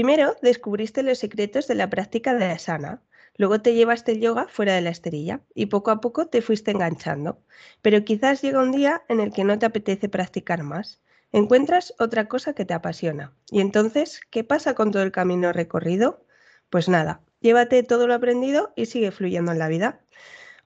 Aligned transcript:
Primero 0.00 0.34
descubriste 0.40 1.02
los 1.02 1.18
secretos 1.18 1.66
de 1.66 1.74
la 1.74 1.90
práctica 1.90 2.32
de 2.32 2.46
asana, 2.46 3.02
luego 3.36 3.60
te 3.60 3.74
llevaste 3.74 4.12
el 4.12 4.20
yoga 4.22 4.46
fuera 4.48 4.74
de 4.74 4.80
la 4.80 4.88
esterilla 4.88 5.42
y 5.54 5.66
poco 5.66 5.90
a 5.90 6.00
poco 6.00 6.26
te 6.26 6.40
fuiste 6.40 6.70
enganchando. 6.70 7.42
Pero 7.82 8.02
quizás 8.02 8.40
llega 8.40 8.62
un 8.62 8.72
día 8.72 9.02
en 9.10 9.20
el 9.20 9.30
que 9.30 9.44
no 9.44 9.58
te 9.58 9.66
apetece 9.66 10.08
practicar 10.08 10.62
más. 10.62 11.02
Encuentras 11.32 11.92
otra 11.98 12.28
cosa 12.28 12.54
que 12.54 12.64
te 12.64 12.72
apasiona. 12.72 13.34
Y 13.50 13.60
entonces, 13.60 14.22
¿qué 14.30 14.42
pasa 14.42 14.72
con 14.74 14.90
todo 14.90 15.02
el 15.02 15.12
camino 15.12 15.52
recorrido? 15.52 16.24
Pues 16.70 16.88
nada, 16.88 17.20
llévate 17.40 17.82
todo 17.82 18.06
lo 18.06 18.14
aprendido 18.14 18.72
y 18.76 18.86
sigue 18.86 19.10
fluyendo 19.10 19.52
en 19.52 19.58
la 19.58 19.68
vida. 19.68 20.00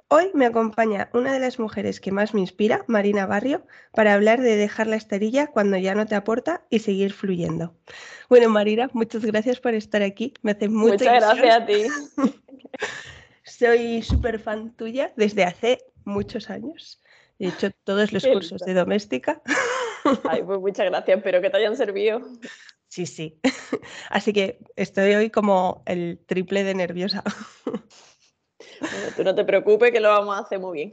Hoy 0.08 0.30
me 0.34 0.46
acompaña 0.46 1.08
una 1.14 1.32
de 1.32 1.40
las 1.40 1.58
mujeres 1.58 2.00
que 2.00 2.12
más 2.12 2.34
me 2.34 2.40
inspira, 2.40 2.84
Marina 2.86 3.26
Barrio, 3.26 3.66
para 3.92 4.14
hablar 4.14 4.40
de 4.40 4.56
dejar 4.56 4.86
la 4.86 4.96
esterilla 4.96 5.46
cuando 5.46 5.76
ya 5.78 5.94
no 5.94 6.06
te 6.06 6.14
aporta 6.14 6.64
y 6.70 6.80
seguir 6.80 7.12
fluyendo. 7.12 7.74
Bueno, 8.28 8.50
Marina, 8.50 8.90
muchas 8.92 9.24
gracias 9.24 9.60
por 9.60 9.74
estar 9.74 10.02
aquí. 10.02 10.34
Me 10.42 10.52
hace 10.52 10.68
mucha 10.68 10.92
Muchas 10.92 11.36
gracias 11.36 11.56
a 11.56 11.66
ti. 11.66 11.86
Soy 13.44 14.02
súper 14.02 14.38
fan 14.38 14.76
tuya 14.76 15.12
desde 15.16 15.44
hace 15.44 15.78
muchos 16.04 16.50
años. 16.50 17.00
He 17.38 17.48
hecho 17.48 17.70
todos 17.84 18.12
los 18.12 18.24
cursos 18.24 18.60
de 18.60 18.74
doméstica. 18.74 19.42
Ay, 20.28 20.42
pues 20.42 20.60
muchas 20.60 20.86
gracias, 20.86 21.18
espero 21.18 21.40
que 21.40 21.50
te 21.50 21.56
hayan 21.56 21.76
servido. 21.76 22.20
Sí, 22.88 23.06
sí. 23.06 23.40
Así 24.10 24.32
que 24.32 24.58
estoy 24.76 25.14
hoy 25.14 25.30
como 25.30 25.82
el 25.86 26.20
triple 26.26 26.62
de 26.62 26.74
nerviosa. 26.74 27.24
Bueno, 28.80 29.06
tú 29.16 29.24
no 29.24 29.34
te 29.34 29.44
preocupes 29.44 29.92
que 29.92 30.00
lo 30.00 30.08
vamos 30.08 30.36
a 30.36 30.40
hacer 30.40 30.58
muy 30.58 30.78
bien. 30.78 30.92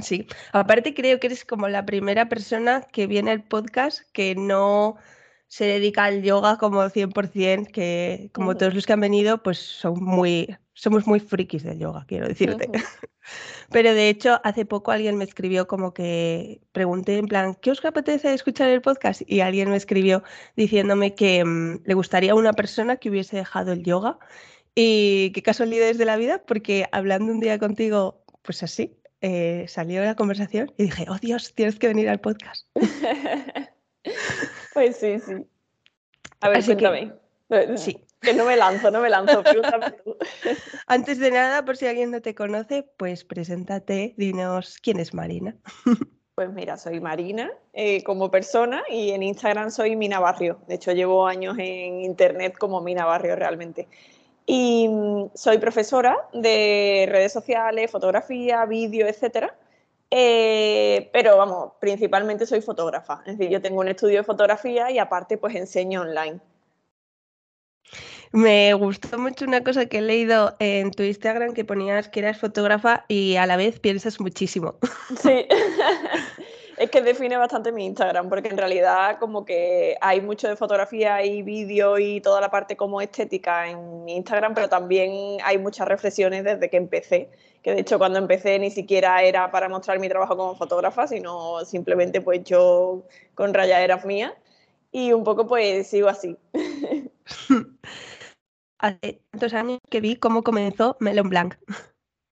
Sí, 0.00 0.26
aparte 0.52 0.94
creo 0.94 1.20
que 1.20 1.26
eres 1.26 1.44
como 1.44 1.68
la 1.68 1.84
primera 1.84 2.28
persona 2.28 2.80
que 2.80 3.06
viene 3.06 3.30
al 3.30 3.44
podcast 3.44 4.00
que 4.12 4.34
no 4.34 4.96
se 5.48 5.66
dedica 5.66 6.04
al 6.04 6.22
yoga 6.22 6.56
como 6.56 6.82
100%, 6.82 7.70
que 7.70 8.30
como 8.32 8.56
todos 8.56 8.74
los 8.74 8.86
que 8.86 8.94
han 8.94 9.00
venido, 9.00 9.42
pues 9.42 9.58
son 9.58 10.02
muy, 10.02 10.56
somos 10.72 11.06
muy 11.06 11.20
frikis 11.20 11.62
del 11.62 11.78
yoga, 11.78 12.06
quiero 12.08 12.26
decirte. 12.26 12.70
Pero 13.70 13.92
de 13.92 14.08
hecho, 14.08 14.40
hace 14.44 14.64
poco 14.64 14.92
alguien 14.92 15.18
me 15.18 15.24
escribió 15.24 15.66
como 15.68 15.92
que 15.92 16.62
pregunté 16.72 17.18
en 17.18 17.26
plan, 17.26 17.54
¿qué 17.54 17.70
os 17.70 17.84
apetece 17.84 18.32
escuchar 18.32 18.70
el 18.70 18.80
podcast? 18.80 19.20
Y 19.26 19.40
alguien 19.40 19.68
me 19.68 19.76
escribió 19.76 20.22
diciéndome 20.56 21.14
que 21.14 21.44
mm, 21.44 21.82
le 21.84 21.94
gustaría 21.94 22.34
una 22.34 22.54
persona 22.54 22.96
que 22.96 23.10
hubiese 23.10 23.36
dejado 23.36 23.72
el 23.72 23.82
yoga 23.82 24.18
y 24.74 25.32
qué 25.32 25.42
casualidades 25.42 25.98
de 25.98 26.04
la 26.04 26.16
vida, 26.16 26.42
porque 26.46 26.86
hablando 26.92 27.32
un 27.32 27.40
día 27.40 27.58
contigo, 27.58 28.22
pues 28.42 28.62
así, 28.62 28.96
eh, 29.20 29.66
salió 29.68 30.02
la 30.02 30.16
conversación 30.16 30.72
y 30.76 30.84
dije, 30.84 31.06
oh 31.08 31.18
Dios, 31.18 31.54
tienes 31.54 31.78
que 31.78 31.88
venir 31.88 32.08
al 32.08 32.20
podcast. 32.20 32.66
pues 34.74 34.96
sí, 34.96 35.18
sí. 35.20 35.46
A 36.40 36.48
ver, 36.48 36.64
cuéntame. 36.64 37.12
Que, 37.48 37.72
sí. 37.78 38.04
Que 38.20 38.34
no 38.34 38.44
me 38.44 38.56
lanzo, 38.56 38.90
no 38.90 39.00
me 39.00 39.10
lanzo, 39.10 39.42
Antes 40.86 41.18
de 41.18 41.30
nada, 41.32 41.64
por 41.64 41.76
si 41.76 41.86
alguien 41.86 42.12
no 42.12 42.22
te 42.22 42.34
conoce, 42.34 42.84
pues 42.96 43.24
preséntate, 43.24 44.14
dinos 44.16 44.78
quién 44.80 45.00
es 45.00 45.12
Marina. 45.12 45.56
Pues 46.34 46.50
mira, 46.50 46.76
soy 46.76 47.00
Marina 47.00 47.50
eh, 47.72 48.02
como 48.04 48.30
persona 48.30 48.82
y 48.88 49.10
en 49.10 49.22
Instagram 49.22 49.70
soy 49.70 49.96
Mina 49.96 50.18
Barrio. 50.18 50.60
De 50.66 50.76
hecho, 50.76 50.92
llevo 50.92 51.26
años 51.26 51.56
en 51.58 52.00
internet 52.00 52.56
como 52.56 52.80
Mina 52.80 53.04
Barrio 53.04 53.36
realmente. 53.36 53.86
Y 54.46 54.90
soy 55.34 55.58
profesora 55.58 56.16
de 56.32 57.06
redes 57.08 57.32
sociales, 57.32 57.90
fotografía, 57.90 58.64
vídeo, 58.66 59.06
etcétera. 59.06 59.54
Eh, 60.10 61.08
pero 61.12 61.38
vamos, 61.38 61.72
principalmente 61.80 62.44
soy 62.44 62.60
fotógrafa. 62.60 63.22
Es 63.24 63.38
decir, 63.38 63.50
yo 63.50 63.62
tengo 63.62 63.80
un 63.80 63.88
estudio 63.88 64.18
de 64.18 64.24
fotografía 64.24 64.90
y 64.90 64.98
aparte 64.98 65.38
pues 65.38 65.54
enseño 65.54 66.02
online. 66.02 66.40
Me 68.32 68.72
gustó 68.72 69.18
mucho 69.18 69.44
una 69.44 69.62
cosa 69.62 69.86
que 69.86 69.98
he 69.98 70.02
leído 70.02 70.56
en 70.58 70.90
tu 70.90 71.02
Instagram 71.02 71.52
que 71.52 71.66
ponías 71.66 72.08
que 72.08 72.20
eras 72.20 72.38
fotógrafa 72.38 73.04
y 73.06 73.36
a 73.36 73.46
la 73.46 73.56
vez 73.56 73.78
piensas 73.78 74.20
muchísimo. 74.20 74.76
Sí, 75.20 75.46
es 76.76 76.90
que 76.90 77.02
define 77.02 77.36
bastante 77.36 77.72
mi 77.72 77.86
Instagram, 77.86 78.28
porque 78.28 78.48
en 78.48 78.56
realidad 78.56 79.18
como 79.18 79.44
que 79.44 79.96
hay 80.00 80.20
mucho 80.20 80.48
de 80.48 80.56
fotografía 80.56 81.24
y 81.24 81.42
vídeo 81.42 81.98
y 81.98 82.20
toda 82.20 82.40
la 82.40 82.50
parte 82.50 82.76
como 82.76 83.00
estética 83.00 83.68
en 83.68 84.04
mi 84.04 84.16
Instagram, 84.16 84.54
pero 84.54 84.68
también 84.68 85.38
hay 85.44 85.58
muchas 85.58 85.88
reflexiones 85.88 86.44
desde 86.44 86.70
que 86.70 86.76
empecé, 86.76 87.30
que 87.62 87.74
de 87.74 87.80
hecho 87.80 87.98
cuando 87.98 88.18
empecé 88.18 88.58
ni 88.58 88.70
siquiera 88.70 89.22
era 89.22 89.50
para 89.50 89.68
mostrar 89.68 89.98
mi 89.98 90.08
trabajo 90.08 90.36
como 90.36 90.54
fotógrafa, 90.54 91.06
sino 91.06 91.64
simplemente 91.64 92.20
pues 92.20 92.42
yo 92.44 93.02
con 93.34 93.54
rayaderas 93.54 94.04
mías 94.04 94.32
y 94.90 95.12
un 95.12 95.24
poco 95.24 95.46
pues 95.46 95.86
sigo 95.86 96.08
así. 96.08 96.36
Hace 98.78 99.22
tantos 99.30 99.54
años 99.54 99.78
que 99.90 100.00
vi 100.00 100.16
cómo 100.16 100.42
comenzó 100.42 100.96
Melon 100.98 101.28
Blanc. 101.28 101.54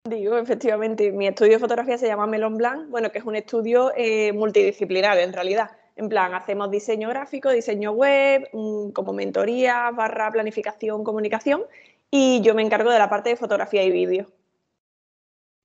Digo, 0.04 0.36
efectivamente, 0.36 1.12
mi 1.12 1.28
estudio 1.28 1.52
de 1.52 1.58
fotografía 1.60 1.96
se 1.96 2.08
llama 2.08 2.26
Melon 2.26 2.56
Blanc, 2.56 2.90
bueno, 2.90 3.12
que 3.12 3.18
es 3.18 3.24
un 3.24 3.36
estudio 3.36 3.92
eh, 3.96 4.32
multidisciplinar 4.32 5.16
en 5.18 5.32
realidad. 5.32 5.70
En 5.94 6.08
plan, 6.08 6.34
hacemos 6.34 6.72
diseño 6.72 7.08
gráfico, 7.08 7.50
diseño 7.50 7.92
web, 7.92 8.48
mm, 8.52 8.90
como 8.90 9.12
mentoría, 9.12 9.92
barra 9.92 10.32
planificación, 10.32 11.04
comunicación, 11.04 11.62
y 12.10 12.40
yo 12.42 12.54
me 12.54 12.62
encargo 12.62 12.90
de 12.90 12.98
la 12.98 13.08
parte 13.08 13.30
de 13.30 13.36
fotografía 13.36 13.84
y 13.84 13.92
vídeo. 13.92 14.26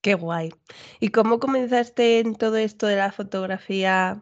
Qué 0.02 0.14
guay. 0.14 0.54
¿Y 1.00 1.09
cómo 1.09 1.40
comenzaste 1.40 2.19
en 2.19 2.36
todo 2.36 2.58
esto 2.58 2.86
de 2.86 2.98
la 2.98 3.12
fotografía 3.12 4.22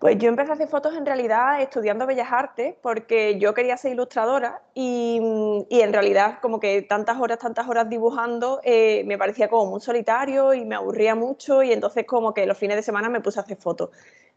pues 0.00 0.16
yo 0.16 0.30
empecé 0.30 0.50
a 0.50 0.54
hacer 0.54 0.68
fotos 0.68 0.96
en 0.96 1.04
realidad 1.04 1.60
estudiando 1.60 2.06
Bellas 2.06 2.32
Artes 2.32 2.74
porque 2.80 3.38
yo 3.38 3.52
quería 3.52 3.76
ser 3.76 3.92
ilustradora 3.92 4.62
y, 4.74 5.20
en 5.68 5.92
realidad 5.92 6.38
como 6.40 6.58
que 6.58 6.80
tantas 6.80 7.20
horas, 7.20 7.38
tantas 7.38 7.68
horas 7.68 7.86
dibujando 7.90 8.62
eh, 8.64 9.04
me 9.04 9.18
parecía 9.18 9.48
como 9.48 9.70
muy 9.70 9.82
solitario 9.82 10.54
y 10.54 10.64
me 10.64 10.74
aburría 10.74 11.14
mucho 11.14 11.62
y 11.62 11.72
entonces 11.72 12.06
como 12.06 12.32
que 12.32 12.46
los 12.46 12.56
fines 12.56 12.76
de 12.76 12.82
semana 12.82 13.10
me 13.10 13.20
puse 13.20 13.40
a 13.40 13.42
hacer 13.42 13.58
fotos. 13.58 13.90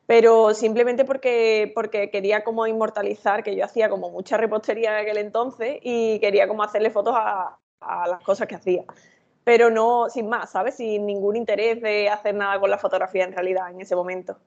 Pero 0.05 0.53
simplemente 0.53 1.05
porque, 1.05 1.71
porque 1.73 2.11
quería 2.11 2.43
como 2.43 2.67
inmortalizar, 2.67 3.41
que 3.41 3.55
yo 3.55 3.63
hacía 3.63 3.89
como 3.89 4.09
mucha 4.09 4.35
repostería 4.35 4.99
en 4.99 5.05
aquel 5.05 5.17
entonces 5.17 5.77
y 5.81 6.19
quería 6.19 6.45
como 6.45 6.63
hacerle 6.63 6.89
fotos 6.89 7.15
a, 7.17 7.57
a 7.79 8.07
las 8.09 8.21
cosas 8.21 8.47
que 8.47 8.55
hacía 8.55 8.83
pero 9.45 9.69
no 9.69 10.09
sin 10.09 10.27
más, 10.29 10.51
¿sabes? 10.51 10.75
Sin 10.75 11.05
ningún 11.05 11.35
interés 11.35 11.81
de 11.81 12.09
hacer 12.09 12.35
nada 12.35 12.59
con 12.59 12.69
la 12.69 12.77
fotografía 12.77 13.23
en 13.25 13.33
realidad 13.33 13.69
en 13.71 13.81
ese 13.81 13.95
momento. 13.95 14.37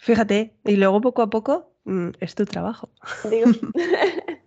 Fíjate, 0.00 0.54
y 0.64 0.76
luego 0.76 1.02
poco 1.02 1.20
a 1.20 1.28
poco 1.28 1.74
mm, 1.84 2.10
es 2.20 2.34
tu 2.34 2.46
trabajo. 2.46 2.88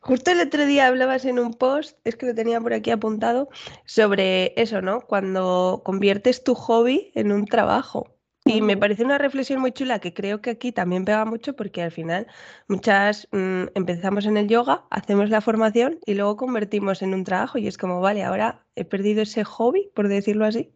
Justo 0.00 0.30
el 0.30 0.40
otro 0.40 0.64
día 0.66 0.86
hablabas 0.86 1.26
en 1.26 1.38
un 1.38 1.52
post, 1.52 1.98
es 2.04 2.16
que 2.16 2.26
lo 2.26 2.34
tenía 2.34 2.60
por 2.60 2.72
aquí 2.72 2.90
apuntado, 2.90 3.48
sobre 3.84 4.52
eso, 4.60 4.80
¿no? 4.80 5.02
Cuando 5.02 5.82
conviertes 5.84 6.44
tu 6.44 6.54
hobby 6.54 7.12
en 7.14 7.30
un 7.30 7.44
trabajo. 7.44 8.14
Y 8.46 8.60
me 8.60 8.76
parece 8.76 9.04
una 9.04 9.16
reflexión 9.18 9.60
muy 9.60 9.72
chula 9.72 10.00
que 10.00 10.12
creo 10.12 10.42
que 10.42 10.50
aquí 10.50 10.72
también 10.72 11.06
pega 11.06 11.24
mucho 11.24 11.56
porque 11.56 11.82
al 11.82 11.90
final 11.90 12.26
muchas 12.68 13.28
mm, 13.32 13.64
empezamos 13.74 14.26
en 14.26 14.36
el 14.36 14.48
yoga, 14.48 14.84
hacemos 14.90 15.30
la 15.30 15.40
formación 15.40 15.98
y 16.04 16.14
luego 16.14 16.36
convertimos 16.36 17.00
en 17.00 17.14
un 17.14 17.24
trabajo 17.24 17.56
y 17.58 17.66
es 17.66 17.78
como, 17.78 18.00
vale, 18.00 18.22
ahora 18.22 18.66
he 18.76 18.84
perdido 18.84 19.22
ese 19.22 19.44
hobby, 19.44 19.90
por 19.94 20.08
decirlo 20.08 20.44
así. 20.44 20.74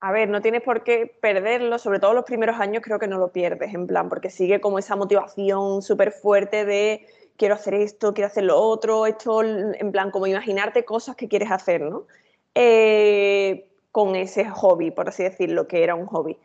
A 0.00 0.12
ver, 0.12 0.28
no 0.28 0.42
tienes 0.42 0.62
por 0.62 0.84
qué 0.84 1.06
perderlo, 1.20 1.78
sobre 1.78 1.98
todo 2.00 2.12
los 2.12 2.24
primeros 2.24 2.60
años 2.60 2.82
creo 2.84 2.98
que 2.98 3.08
no 3.08 3.18
lo 3.18 3.32
pierdes, 3.32 3.72
en 3.74 3.86
plan, 3.86 4.08
porque 4.08 4.30
sigue 4.30 4.60
como 4.60 4.78
esa 4.78 4.94
motivación 4.94 5.82
súper 5.82 6.12
fuerte 6.12 6.64
de 6.66 7.06
quiero 7.36 7.54
hacer 7.54 7.74
esto, 7.74 8.12
quiero 8.12 8.28
hacer 8.28 8.44
lo 8.44 8.60
otro, 8.60 9.06
esto, 9.06 9.42
en 9.42 9.92
plan, 9.92 10.10
como 10.10 10.26
imaginarte 10.26 10.84
cosas 10.84 11.16
que 11.16 11.28
quieres 11.28 11.50
hacer, 11.50 11.82
¿no? 11.82 12.06
Eh, 12.54 13.68
con 13.90 14.16
ese 14.16 14.48
hobby, 14.50 14.90
por 14.90 15.08
así 15.08 15.22
decirlo, 15.22 15.66
que 15.66 15.82
era 15.82 15.94
un 15.94 16.06
hobby. 16.06 16.38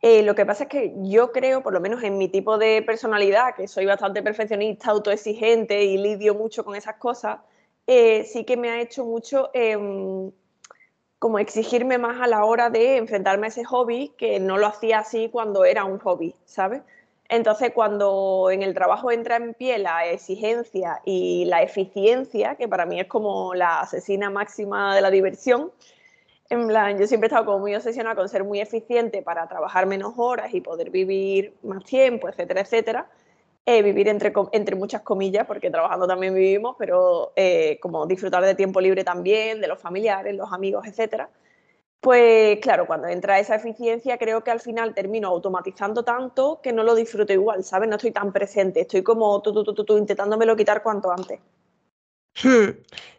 Eh, 0.00 0.22
lo 0.22 0.34
que 0.34 0.44
pasa 0.46 0.64
es 0.64 0.68
que 0.70 0.94
yo 1.02 1.32
creo, 1.32 1.62
por 1.62 1.72
lo 1.72 1.80
menos 1.80 2.02
en 2.02 2.18
mi 2.18 2.28
tipo 2.28 2.58
de 2.58 2.82
personalidad, 2.82 3.54
que 3.54 3.68
soy 3.68 3.86
bastante 3.86 4.22
perfeccionista, 4.22 4.90
autoexigente 4.90 5.84
y 5.84 5.98
lidio 5.98 6.34
mucho 6.34 6.64
con 6.64 6.76
esas 6.76 6.96
cosas, 6.96 7.38
eh, 7.86 8.24
sí 8.24 8.44
que 8.44 8.56
me 8.56 8.70
ha 8.70 8.80
hecho 8.80 9.04
mucho 9.04 9.50
em, 9.54 10.30
como 11.24 11.38
exigirme 11.38 11.96
más 11.96 12.20
a 12.20 12.26
la 12.26 12.44
hora 12.44 12.68
de 12.68 12.98
enfrentarme 12.98 13.46
a 13.46 13.48
ese 13.48 13.64
hobby 13.64 14.12
que 14.18 14.38
no 14.40 14.58
lo 14.58 14.66
hacía 14.66 14.98
así 14.98 15.30
cuando 15.32 15.64
era 15.64 15.86
un 15.86 15.98
hobby, 15.98 16.34
¿sabes? 16.44 16.82
Entonces, 17.30 17.72
cuando 17.74 18.50
en 18.50 18.62
el 18.62 18.74
trabajo 18.74 19.10
entra 19.10 19.36
en 19.36 19.54
pie 19.54 19.78
la 19.78 20.04
exigencia 20.04 21.00
y 21.02 21.46
la 21.46 21.62
eficiencia, 21.62 22.56
que 22.56 22.68
para 22.68 22.84
mí 22.84 23.00
es 23.00 23.06
como 23.06 23.54
la 23.54 23.80
asesina 23.80 24.28
máxima 24.28 24.94
de 24.94 25.00
la 25.00 25.10
diversión, 25.10 25.72
en 26.50 26.66
plan, 26.66 26.98
yo 26.98 27.06
siempre 27.06 27.28
he 27.28 27.28
estado 27.28 27.46
como 27.46 27.60
muy 27.60 27.74
obsesionada 27.74 28.16
con 28.16 28.28
ser 28.28 28.44
muy 28.44 28.60
eficiente 28.60 29.22
para 29.22 29.48
trabajar 29.48 29.86
menos 29.86 30.12
horas 30.18 30.52
y 30.52 30.60
poder 30.60 30.90
vivir 30.90 31.54
más 31.62 31.84
tiempo, 31.84 32.28
etcétera, 32.28 32.60
etcétera. 32.60 33.06
Eh, 33.66 33.82
vivir 33.82 34.08
entre, 34.08 34.30
entre 34.52 34.76
muchas 34.76 35.00
comillas, 35.00 35.46
porque 35.46 35.70
trabajando 35.70 36.06
también 36.06 36.34
vivimos, 36.34 36.76
pero 36.78 37.32
eh, 37.34 37.78
como 37.80 38.06
disfrutar 38.06 38.44
de 38.44 38.54
tiempo 38.54 38.78
libre 38.78 39.04
también, 39.04 39.60
de 39.62 39.68
los 39.68 39.80
familiares, 39.80 40.34
los 40.34 40.52
amigos, 40.52 40.86
etcétera. 40.86 41.30
Pues 42.00 42.58
claro, 42.60 42.86
cuando 42.86 43.08
entra 43.08 43.38
esa 43.38 43.54
eficiencia, 43.56 44.18
creo 44.18 44.44
que 44.44 44.50
al 44.50 44.60
final 44.60 44.94
termino 44.94 45.28
automatizando 45.28 46.04
tanto 46.04 46.60
que 46.62 46.72
no 46.72 46.82
lo 46.82 46.94
disfruto 46.94 47.32
igual, 47.32 47.64
¿sabes? 47.64 47.88
No 47.88 47.96
estoy 47.96 48.12
tan 48.12 48.32
presente, 48.32 48.82
estoy 48.82 49.02
como 49.02 49.40
tú, 49.40 49.54
tú, 49.54 49.64
tú, 49.74 49.84
tú, 49.84 49.96
intentándomelo 49.96 50.56
quitar 50.56 50.82
cuanto 50.82 51.10
antes. 51.10 51.40
Hmm. 52.42 52.70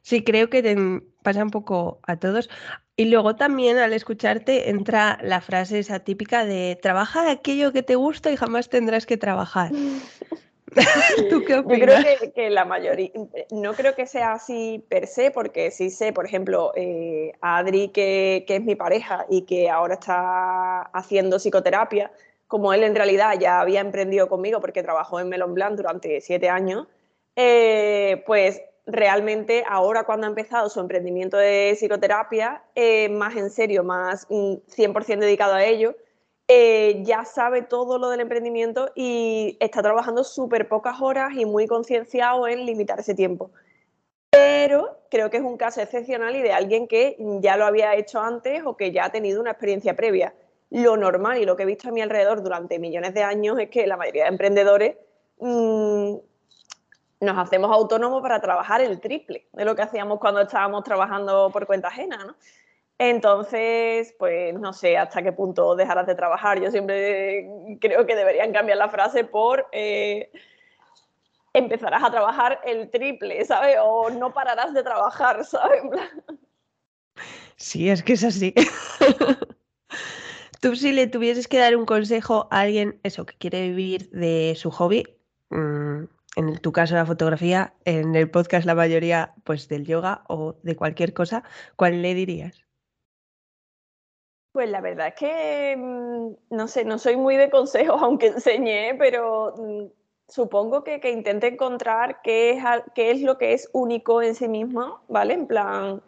Sí, 0.01 0.23
creo 0.23 0.49
que 0.49 0.61
te 0.61 0.75
pasa 1.23 1.43
un 1.43 1.51
poco 1.51 1.99
a 2.03 2.17
todos. 2.17 2.49
Y 2.97 3.05
luego 3.05 3.35
también 3.35 3.77
al 3.77 3.91
escucharte 3.91 4.69
entra 4.69 5.17
la 5.21 5.41
frase 5.41 5.79
esa 5.79 5.99
típica 5.99 6.45
de 6.45 6.79
trabaja 6.81 7.23
de 7.23 7.31
aquello 7.31 7.73
que 7.73 7.83
te 7.83 7.95
gusta 7.95 8.31
y 8.31 8.37
jamás 8.37 8.69
tendrás 8.69 9.05
que 9.05 9.17
trabajar. 9.17 9.71
¿Tú 11.29 11.43
qué 11.45 11.55
opinas? 11.55 12.03
Yo 12.05 12.17
creo 12.17 12.33
que, 12.33 12.49
la 12.49 12.65
mayoría, 12.65 13.11
no 13.51 13.73
creo 13.73 13.95
que 13.95 14.05
sea 14.07 14.33
así 14.33 14.83
per 14.89 15.07
se, 15.07 15.31
porque 15.31 15.71
sí 15.71 15.89
sé, 15.89 16.13
por 16.13 16.25
ejemplo, 16.25 16.71
eh, 16.75 17.33
Adri, 17.41 17.89
que, 17.89 18.45
es 18.47 18.61
mi 18.61 18.75
pareja 18.75 19.25
y 19.29 19.41
que 19.41 19.69
ahora 19.69 19.95
está 19.95 20.81
haciendo 20.93 21.37
psicoterapia, 21.37 22.11
como 22.47 22.73
él 22.73 22.83
en 22.83 22.95
realidad 22.95 23.33
ya 23.39 23.59
había 23.59 23.81
emprendido 23.81 24.29
conmigo 24.29 24.61
porque 24.61 24.83
trabajó 24.83 25.19
en 25.19 25.29
Melon 25.29 25.53
Blanc 25.53 25.75
durante 25.75 26.21
siete 26.21 26.49
años, 26.49 26.87
eh, 27.35 28.23
pues 28.25 28.61
realmente 28.85 29.63
ahora 29.67 30.03
cuando 30.03 30.27
ha 30.27 30.29
empezado 30.29 30.69
su 30.69 30.79
emprendimiento 30.79 31.37
de 31.37 31.73
psicoterapia, 31.75 32.63
eh, 32.75 33.09
más 33.09 33.35
en 33.35 33.49
serio, 33.49 33.83
más 33.83 34.27
100% 34.29 35.17
mm, 35.17 35.19
dedicado 35.19 35.55
a 35.55 35.63
ello, 35.63 35.95
eh, 36.47 37.01
ya 37.03 37.25
sabe 37.25 37.63
todo 37.63 37.97
lo 37.97 38.09
del 38.09 38.19
emprendimiento 38.19 38.91
y 38.93 39.57
está 39.59 39.81
trabajando 39.81 40.23
súper 40.23 40.67
pocas 40.67 41.01
horas 41.01 41.33
y 41.35 41.45
muy 41.45 41.65
concienciado 41.65 42.47
en 42.47 42.65
limitar 42.65 42.99
ese 42.99 43.15
tiempo. 43.15 43.51
Pero 44.29 44.99
creo 45.09 45.29
que 45.29 45.37
es 45.37 45.43
un 45.43 45.57
caso 45.57 45.81
excepcional 45.81 46.35
y 46.35 46.41
de 46.41 46.51
alguien 46.51 46.87
que 46.87 47.15
ya 47.41 47.57
lo 47.57 47.65
había 47.65 47.95
hecho 47.95 48.19
antes 48.19 48.61
o 48.65 48.77
que 48.77 48.91
ya 48.91 49.05
ha 49.05 49.11
tenido 49.11 49.41
una 49.41 49.51
experiencia 49.51 49.95
previa. 49.95 50.35
Lo 50.69 50.97
normal 50.97 51.39
y 51.39 51.45
lo 51.45 51.55
que 51.55 51.63
he 51.63 51.65
visto 51.65 51.89
a 51.89 51.91
mi 51.91 52.01
alrededor 52.01 52.43
durante 52.43 52.77
millones 52.77 53.13
de 53.13 53.23
años 53.23 53.57
es 53.59 53.69
que 53.69 53.87
la 53.87 53.97
mayoría 53.97 54.23
de 54.23 54.29
emprendedores 54.29 54.97
mm, 55.39 56.15
nos 57.19 57.37
hacemos 57.37 57.71
autónomos 57.71 58.21
para 58.21 58.39
trabajar 58.41 58.81
el 58.81 58.99
triple 58.99 59.47
de 59.53 59.65
lo 59.65 59.75
que 59.75 59.83
hacíamos 59.83 60.19
cuando 60.19 60.41
estábamos 60.41 60.83
trabajando 60.83 61.49
por 61.51 61.65
cuenta 61.65 61.87
ajena, 61.87 62.17
¿no? 62.25 62.35
Entonces, 62.97 64.15
pues 64.17 64.53
no 64.53 64.71
sé 64.71 64.97
hasta 64.97 65.21
qué 65.21 65.33
punto 65.33 65.75
dejarás 65.75 66.07
de 66.07 66.15
trabajar. 66.15 66.61
Yo 66.61 66.71
siempre 66.71 67.49
creo 67.81 68.05
que 68.05 68.15
deberían 68.15 68.53
cambiar 68.53 68.77
la 68.77 68.87
frase 68.87 69.25
por 69.25 69.67
eh, 69.73 70.31
empezarás 71.53 72.03
a 72.03 72.11
trabajar 72.11 72.61
el 72.65 72.89
triple, 72.89 73.43
¿sabes? 73.43 73.77
O 73.81 74.09
no 74.09 74.33
pararás 74.33 74.73
de 74.73 74.83
trabajar, 74.83 75.43
¿sabes? 75.43 75.81
Sí, 77.57 77.89
es 77.89 78.03
que 78.03 78.13
es 78.13 78.23
así. 78.23 78.53
Tú 80.61 80.75
si 80.75 80.91
le 80.91 81.07
tuvieses 81.07 81.47
que 81.47 81.59
dar 81.59 81.75
un 81.75 81.85
consejo 81.85 82.47
a 82.51 82.61
alguien, 82.61 82.99
eso, 83.03 83.25
que 83.25 83.35
quiere 83.37 83.69
vivir 83.69 84.09
de 84.11 84.55
su 84.57 84.71
hobby, 84.71 85.03
mm, 85.49 86.05
en 86.35 86.57
tu 86.59 86.71
caso 86.71 86.95
la 86.95 87.05
fotografía, 87.05 87.73
en 87.85 88.15
el 88.15 88.29
podcast 88.29 88.65
la 88.65 88.75
mayoría 88.75 89.33
pues 89.43 89.67
del 89.67 89.85
yoga 89.85 90.23
o 90.27 90.55
de 90.63 90.75
cualquier 90.75 91.13
cosa, 91.13 91.43
¿cuál 91.75 92.01
le 92.01 92.13
dirías? 92.13 92.65
Pues 94.51 94.69
la 94.69 94.79
verdad 94.79 95.07
es 95.09 95.15
que, 95.15 95.75
mm, 95.77 96.55
no 96.55 96.67
sé, 96.67 96.85
no 96.85 96.97
soy 96.97 97.17
muy 97.17 97.35
de 97.35 97.49
consejos, 97.49 97.97
aunque 98.01 98.27
enseñé, 98.27 98.95
pero 98.97 99.53
mm, 99.57 99.85
supongo 100.27 100.83
que, 100.83 100.99
que 100.99 101.11
intente 101.11 101.47
encontrar 101.47 102.21
qué 102.21 102.51
es, 102.51 102.63
qué 102.93 103.11
es 103.11 103.21
lo 103.21 103.37
que 103.37 103.53
es 103.53 103.69
único 103.73 104.21
en 104.21 104.35
sí 104.35 104.47
mismo, 104.47 105.01
¿vale? 105.07 105.33
En 105.33 105.47
plan, 105.47 106.01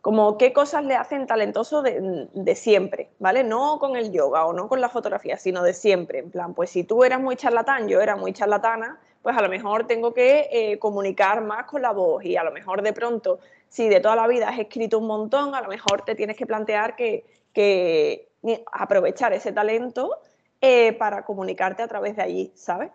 como 0.00 0.38
qué 0.38 0.52
cosas 0.52 0.84
le 0.84 0.96
hacen 0.96 1.26
talentoso 1.26 1.82
de, 1.82 2.28
de, 2.32 2.54
siempre, 2.54 3.10
¿vale? 3.18 3.44
No 3.44 3.78
con 3.78 3.96
el 3.96 4.12
yoga 4.12 4.46
o 4.46 4.52
no 4.52 4.68
con 4.68 4.80
la 4.80 4.88
fotografía, 4.88 5.36
sino 5.36 5.62
de 5.62 5.74
siempre. 5.74 6.20
En 6.20 6.30
plan, 6.30 6.54
pues 6.54 6.70
si 6.70 6.84
tú 6.84 7.04
eras 7.04 7.20
muy 7.20 7.36
charlatán, 7.36 7.86
yo 7.88 8.00
era 8.00 8.16
muy 8.16 8.32
charlatana, 8.32 8.98
pues 9.22 9.36
a 9.36 9.42
lo 9.42 9.48
mejor 9.48 9.86
tengo 9.86 10.14
que 10.14 10.48
eh, 10.50 10.78
comunicar 10.78 11.42
más 11.42 11.66
con 11.66 11.82
la 11.82 11.92
voz 11.92 12.24
y 12.24 12.36
a 12.36 12.44
lo 12.44 12.52
mejor 12.52 12.82
de 12.82 12.92
pronto, 12.92 13.38
si 13.68 13.88
de 13.88 14.00
toda 14.00 14.16
la 14.16 14.26
vida 14.26 14.48
has 14.48 14.58
escrito 14.58 14.98
un 14.98 15.06
montón, 15.06 15.54
a 15.54 15.60
lo 15.60 15.68
mejor 15.68 16.02
te 16.02 16.14
tienes 16.14 16.36
que 16.36 16.46
plantear 16.46 16.96
que 16.96 17.24
que 17.52 18.30
aprovechar 18.72 19.32
ese 19.32 19.52
talento 19.52 20.18
eh, 20.60 20.92
para 20.94 21.24
comunicarte 21.24 21.82
a 21.82 21.88
través 21.88 22.16
de 22.16 22.22
allí, 22.22 22.52
¿sabes? 22.54 22.90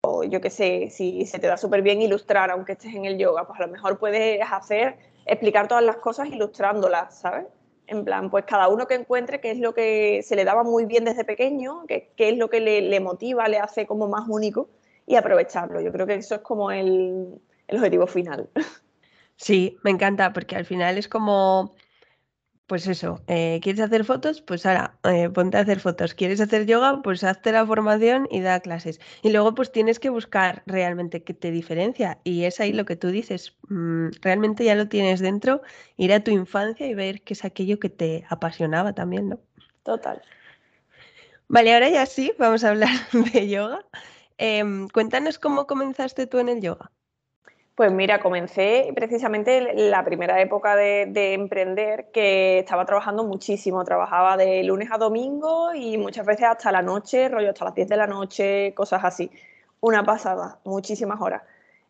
O 0.00 0.24
yo 0.24 0.40
qué 0.40 0.50
sé, 0.50 0.90
si 0.90 1.26
se 1.26 1.38
te 1.38 1.46
da 1.46 1.56
súper 1.56 1.82
bien 1.82 2.00
ilustrar, 2.00 2.50
aunque 2.50 2.72
estés 2.72 2.94
en 2.94 3.04
el 3.04 3.18
yoga, 3.18 3.46
pues 3.46 3.58
a 3.58 3.66
lo 3.66 3.72
mejor 3.72 3.98
puedes 3.98 4.40
hacer, 4.50 4.96
explicar 5.24 5.68
todas 5.68 5.84
las 5.84 5.96
cosas 5.96 6.28
ilustrándolas, 6.28 7.18
¿sabes? 7.18 7.46
En 7.88 8.04
plan, 8.04 8.30
pues 8.30 8.44
cada 8.44 8.68
uno 8.68 8.86
que 8.86 8.94
encuentre 8.94 9.40
qué 9.40 9.52
es 9.52 9.58
lo 9.58 9.72
que 9.72 10.22
se 10.22 10.34
le 10.34 10.44
daba 10.44 10.64
muy 10.64 10.86
bien 10.86 11.04
desde 11.04 11.24
pequeño, 11.24 11.84
qué, 11.86 12.10
es 12.16 12.36
lo 12.36 12.50
que 12.50 12.60
le, 12.60 13.00
motiva, 13.00 13.46
le 13.48 13.58
hace 13.58 13.86
como 13.86 14.08
más 14.08 14.28
único 14.28 14.68
y 15.06 15.16
aprovecharlo. 15.16 15.80
Yo 15.80 15.92
creo 15.92 16.06
que 16.06 16.14
eso 16.14 16.36
es 16.36 16.40
como 16.40 16.70
el 16.70 17.40
objetivo 17.70 18.06
final. 18.06 18.48
Sí, 19.36 19.76
me 19.84 19.90
encanta, 19.90 20.32
porque 20.32 20.56
al 20.56 20.64
final 20.64 20.96
es 20.96 21.08
como 21.08 21.74
pues 22.66 22.88
eso, 22.88 23.22
eh, 23.28 23.60
¿quieres 23.62 23.80
hacer 23.80 24.04
fotos? 24.04 24.40
Pues 24.40 24.66
ahora, 24.66 24.98
eh, 25.04 25.28
ponte 25.30 25.56
a 25.56 25.60
hacer 25.60 25.78
fotos. 25.78 26.14
¿Quieres 26.14 26.40
hacer 26.40 26.66
yoga? 26.66 27.00
Pues 27.00 27.22
hazte 27.22 27.52
la 27.52 27.64
formación 27.64 28.26
y 28.28 28.40
da 28.40 28.58
clases. 28.58 29.00
Y 29.22 29.30
luego 29.30 29.54
pues 29.54 29.70
tienes 29.70 30.00
que 30.00 30.10
buscar 30.10 30.64
realmente 30.66 31.22
qué 31.22 31.32
te 31.32 31.52
diferencia. 31.52 32.18
Y 32.24 32.42
es 32.44 32.58
ahí 32.58 32.72
lo 32.72 32.84
que 32.84 32.96
tú 32.96 33.08
dices, 33.08 33.56
mm, 33.68 34.08
realmente 34.20 34.64
ya 34.64 34.74
lo 34.74 34.88
tienes 34.88 35.20
dentro, 35.20 35.62
ir 35.96 36.12
a 36.12 36.24
tu 36.24 36.32
infancia 36.32 36.88
y 36.88 36.94
ver 36.94 37.22
qué 37.22 37.34
es 37.34 37.44
aquello 37.44 37.78
que 37.78 37.88
te 37.88 38.24
apasionaba 38.28 38.94
también, 38.94 39.28
¿no? 39.28 39.38
Total. 39.84 40.20
Vale, 41.46 41.72
ahora 41.72 41.88
ya 41.88 42.04
sí, 42.06 42.32
vamos 42.36 42.64
a 42.64 42.70
hablar 42.70 42.90
de 43.32 43.48
yoga. 43.48 43.84
Em, 44.38 44.88
cuéntanos 44.88 45.38
cómo 45.38 45.66
comenzaste 45.66 46.26
tú 46.26 46.38
en 46.38 46.48
el 46.48 46.60
yoga. 46.60 46.90
Pues 47.76 47.92
mira, 47.92 48.20
comencé 48.20 48.90
precisamente 48.94 49.74
la 49.74 50.02
primera 50.02 50.40
época 50.40 50.76
de, 50.76 51.34
emprender 51.34 52.10
que 52.10 52.60
estaba 52.60 52.86
trabajando 52.86 53.22
muchísimo. 53.22 53.84
Trabajaba 53.84 54.38
de 54.38 54.64
lunes 54.64 54.88
a 54.90 54.96
domingo 54.96 55.74
y 55.74 55.98
muchas 55.98 56.24
veces 56.24 56.46
hasta 56.46 56.72
la 56.72 56.80
noche, 56.80 57.28
rollo 57.28 57.50
hasta 57.50 57.66
las 57.66 57.74
10 57.74 57.88
de 57.88 57.96
la 57.98 58.06
noche, 58.06 58.72
cosas 58.74 59.04
así. 59.04 59.30
Una 59.80 60.04
pasada, 60.04 60.58
muchísimas 60.64 61.20
horas. 61.20 61.42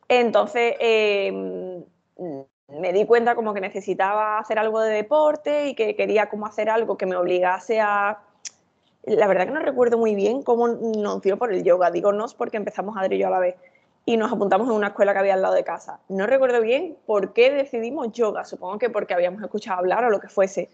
Entonces 0.09 0.75
em, 0.80 1.85
me 2.68 2.92
di 2.92 3.06
cuenta 3.06 3.37
como 3.37 3.54
que 3.54 3.61
necesitaba 3.61 4.38
hacer 4.38 4.59
algo 4.59 4.80
de 4.80 4.90
deporte 4.92 5.68
y 5.68 5.75
que 5.76 5.94
quería 5.94 6.28
como 6.28 6.47
hacer 6.47 6.68
algo 6.68 6.97
que 6.97 7.06
me 7.06 7.16
obligase 7.16 7.80
a... 7.80 8.25
La 9.06 9.28
verdad 9.28 9.46
que 9.46 9.52
no 9.52 9.60
recuerdo 9.60 9.98
muy 9.98 10.14
bien 10.14 10.42
cómo 10.42 10.68
nos 10.68 11.22
dio 11.22 11.38
por 11.38 11.52
el 11.52 11.62
yoga. 11.62 11.90
Digo 11.90 12.12
nos 12.12 12.34
porque 12.34 12.56
empezamos 12.56 12.96
a 12.96 13.06
y 13.06 13.18
yo 13.18 13.28
a 13.28 13.30
la 13.30 13.38
vez 13.38 13.54
y 14.04 14.16
nos 14.16 14.32
apuntamos 14.32 14.68
en 14.68 14.75
una 14.75 14.88
escuela 14.88 15.12
que 15.12 15.18
había 15.18 15.34
al 15.34 15.42
lado 15.42 15.54
de 15.54 15.64
casa. 15.64 16.00
No 16.08 16.26
recuerdo 16.26 16.60
bien 16.60 16.96
por 17.06 17.32
qué 17.32 17.50
decidimos 17.50 18.12
yoga, 18.12 18.44
supongo 18.44 18.78
que 18.78 18.88
porque 18.88 19.14
habíamos 19.14 19.42
escuchado 19.42 19.80
hablar 19.80 20.04
o 20.04 20.10
lo 20.10 20.20
que 20.20 20.28
fuese, 20.28 20.70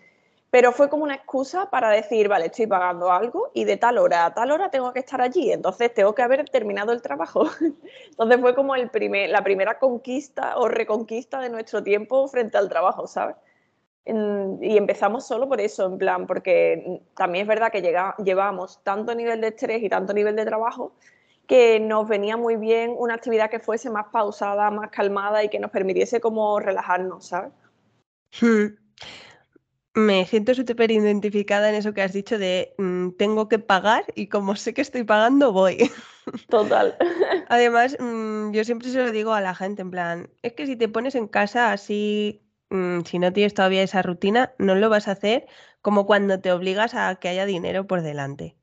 pero 0.51 0.73
fue 0.73 0.91
como 0.91 1.05
una 1.05 1.15
excusa 1.15 1.71
para 1.71 1.89
decir, 1.89 2.29
vale, 2.29 2.47
estoy 2.47 2.67
pagando 2.67 3.11
algo 3.11 3.51
y 3.55 3.65
de 3.65 3.79
tal 3.79 3.97
hora 3.97 4.27
a 4.27 4.35
tal 4.35 4.51
hora 4.51 4.71
tengo 4.71 4.93
que 4.93 4.99
estar 5.01 5.23
allí, 5.23 5.51
entonces 5.51 5.95
tengo 5.95 6.15
que 6.15 6.21
haber 6.21 6.45
terminado 6.51 6.93
el 6.93 7.01
trabajo. 7.01 7.47
entonces 8.11 8.41
fue 8.41 8.55
como 8.55 8.75
el 8.77 8.91
primer, 8.91 9.31
la 9.31 9.43
primera 9.43 9.79
conquista 9.79 10.59
o 10.59 10.69
reconquista 10.69 11.41
de 11.41 11.49
nuestro 11.49 11.83
tiempo 11.83 12.29
frente 12.29 12.59
al 12.59 12.69
trabajo, 12.69 13.07
¿sabes? 13.07 13.37
Y 14.05 14.77
empezamos 14.77 15.27
solo 15.27 15.49
por 15.49 15.61
eso, 15.61 15.87
en 15.87 15.99
plan, 15.99 16.27
porque 16.27 17.01
también 17.17 17.43
es 17.43 17.49
verdad 17.49 17.71
que 17.71 17.83
llega, 17.83 18.17
llevamos 18.23 18.83
tanto 18.83 19.15
nivel 19.15 19.41
de 19.41 19.49
estrés 19.49 19.83
y 19.83 19.89
tanto 19.89 20.13
nivel 20.13 20.35
de 20.35 20.45
trabajo 20.45 20.93
que 21.47 21.81
nos 21.81 22.09
venía 22.09 22.37
muy 22.37 22.57
bien 22.57 22.95
una 22.97 23.15
actividad 23.15 23.51
que 23.51 23.61
fuese 23.61 23.91
más 23.91 24.07
pausada, 24.13 24.71
más 24.71 24.91
calmada 24.91 25.45
y 25.45 25.49
que 25.49 25.59
nos 25.59 25.71
permitiese 25.71 26.21
como 26.21 26.59
relajarnos, 26.61 27.27
¿sabes? 27.27 27.53
Hmm. 28.41 28.77
Me 29.95 30.25
siento 30.25 30.55
súper 30.55 30.91
identificada 30.91 31.69
en 31.69 31.75
eso 31.75 31.93
que 31.93 32.01
has 32.01 32.15
dicho 32.15 32.39
de 32.39 32.75
mm, 32.79 33.11
tengo 33.19 33.49
que 33.49 33.59
pagar 33.59 34.05
y 34.15 34.29
como 34.29 34.57
sé 34.57 34.73
que 34.73 34.81
estoy 34.81 35.05
pagando, 35.05 35.53
voy. 35.53 35.91
Total. 36.49 36.97
Además, 37.49 37.97
mm, 38.01 38.53
yo 38.53 38.65
siempre 38.65 38.89
se 38.89 39.03
lo 39.03 39.13
digo 39.13 39.35
a 39.35 39.43
la 39.43 39.55
gente, 39.55 39.83
en 39.83 39.91
plan, 39.91 40.31
es 40.41 40.55
que 40.55 40.67
si 40.67 40.77
te 40.77 40.89
pones 40.89 41.15
en 41.15 41.29
casa 41.29 41.73
así, 41.73 42.42
mm, 42.73 43.03
si 43.03 43.19
no 43.19 43.33
tienes 43.33 43.55
todavía 43.55 43.83
esa 43.83 44.03
rutina, 44.03 44.55
no 44.59 44.75
lo 44.75 44.91
vas 44.91 45.09
a 45.09 45.13
hacer 45.13 45.47
como 45.83 46.07
cuando 46.07 46.41
te 46.41 46.53
obligas 46.53 46.95
a 46.95 47.15
que 47.17 47.29
haya 47.29 47.47
dinero 47.47 47.87
por 47.87 48.03
delante. 48.03 48.57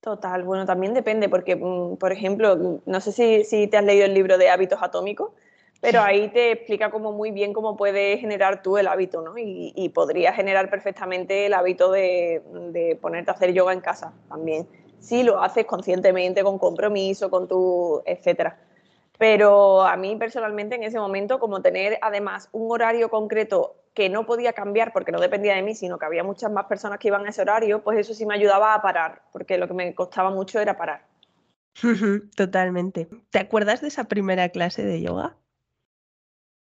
Total, 0.00 0.44
bueno, 0.44 0.66
también 0.66 0.94
depende, 0.94 1.28
porque, 1.28 1.56
mm, 1.56 1.96
por 1.96 2.12
ejemplo, 2.12 2.80
no 2.86 3.00
sé 3.00 3.12
si, 3.12 3.44
si 3.44 3.66
te 3.66 3.76
has 3.76 3.84
leído 3.84 4.04
el 4.06 4.14
libro 4.14 4.38
de 4.38 4.48
hábitos 4.50 4.78
atómicos, 4.80 5.32
pero 5.80 6.00
ahí 6.00 6.28
te 6.28 6.52
explica 6.52 6.90
como 6.90 7.12
muy 7.12 7.32
bien 7.32 7.52
cómo 7.52 7.76
puedes 7.76 8.20
generar 8.20 8.62
tú 8.62 8.78
el 8.78 8.86
hábito, 8.86 9.20
¿no? 9.22 9.36
Y, 9.36 9.72
y 9.74 9.88
podrías 9.90 10.34
generar 10.36 10.70
perfectamente 10.70 11.46
el 11.46 11.54
hábito 11.54 11.90
de, 11.90 12.42
de, 12.72 12.96
ponerte 12.96 13.30
a 13.30 13.34
hacer 13.34 13.52
yoga 13.52 13.72
en 13.72 13.80
casa 13.80 14.12
también. 14.28 14.66
Si 15.00 15.22
lo 15.22 15.40
haces 15.42 15.66
conscientemente, 15.66 16.42
con 16.42 16.58
compromiso, 16.58 17.28
con 17.30 17.46
tu, 17.48 18.02
etcétera. 18.06 18.58
Pero 19.18 19.82
a 19.82 19.96
mí 19.96 20.16
personalmente 20.16 20.74
en 20.74 20.82
ese 20.82 20.98
momento, 20.98 21.38
como 21.38 21.62
tener 21.62 21.98
además 22.02 22.48
un 22.52 22.70
horario 22.70 23.08
concreto 23.08 23.76
que 23.94 24.10
no 24.10 24.26
podía 24.26 24.52
cambiar 24.52 24.92
porque 24.92 25.10
no 25.10 25.20
dependía 25.20 25.54
de 25.54 25.62
mí, 25.62 25.74
sino 25.74 25.98
que 25.98 26.04
había 26.04 26.22
muchas 26.22 26.52
más 26.52 26.66
personas 26.66 26.98
que 26.98 27.08
iban 27.08 27.24
a 27.24 27.30
ese 27.30 27.40
horario, 27.40 27.82
pues 27.82 27.98
eso 27.98 28.12
sí 28.12 28.26
me 28.26 28.34
ayudaba 28.34 28.74
a 28.74 28.82
parar, 28.82 29.22
porque 29.32 29.56
lo 29.56 29.66
que 29.66 29.74
me 29.74 29.94
costaba 29.94 30.30
mucho 30.30 30.60
era 30.60 30.76
parar. 30.76 31.06
Totalmente. 32.36 33.08
¿Te 33.30 33.38
acuerdas 33.38 33.80
de 33.80 33.88
esa 33.88 34.04
primera 34.04 34.50
clase 34.50 34.84
de 34.84 35.00
yoga? 35.00 35.36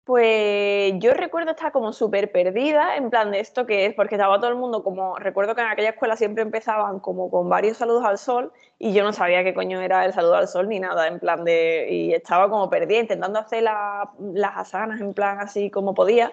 Pues 0.05 0.93
yo 0.99 1.15
recuerdo 1.15 1.51
estar 1.51 1.71
como 1.71 1.91
súper 1.91 2.31
perdida, 2.31 2.95
en 2.95 3.09
plan 3.09 3.31
de 3.31 3.39
esto 3.39 3.65
que 3.65 3.87
es, 3.87 3.95
porque 3.95 4.13
estaba 4.15 4.37
todo 4.39 4.51
el 4.51 4.55
mundo 4.55 4.83
como, 4.83 5.17
recuerdo 5.17 5.55
que 5.55 5.61
en 5.61 5.67
aquella 5.67 5.89
escuela 5.89 6.15
siempre 6.15 6.43
empezaban 6.43 6.99
como 6.99 7.31
con 7.31 7.49
varios 7.49 7.77
saludos 7.77 8.05
al 8.05 8.19
sol 8.19 8.53
y 8.77 8.93
yo 8.93 9.03
no 9.03 9.13
sabía 9.13 9.43
qué 9.43 9.55
coño 9.55 9.81
era 9.81 10.05
el 10.05 10.13
saludo 10.13 10.35
al 10.35 10.47
sol 10.47 10.69
ni 10.69 10.79
nada, 10.79 11.07
en 11.07 11.19
plan 11.19 11.43
de, 11.43 11.87
y 11.89 12.13
estaba 12.13 12.51
como 12.51 12.69
perdida 12.69 12.99
intentando 12.99 13.39
hacer 13.39 13.63
las 13.63 14.57
asanas 14.57 15.01
en 15.01 15.15
plan 15.15 15.39
así 15.39 15.71
como 15.71 15.95
podía. 15.95 16.31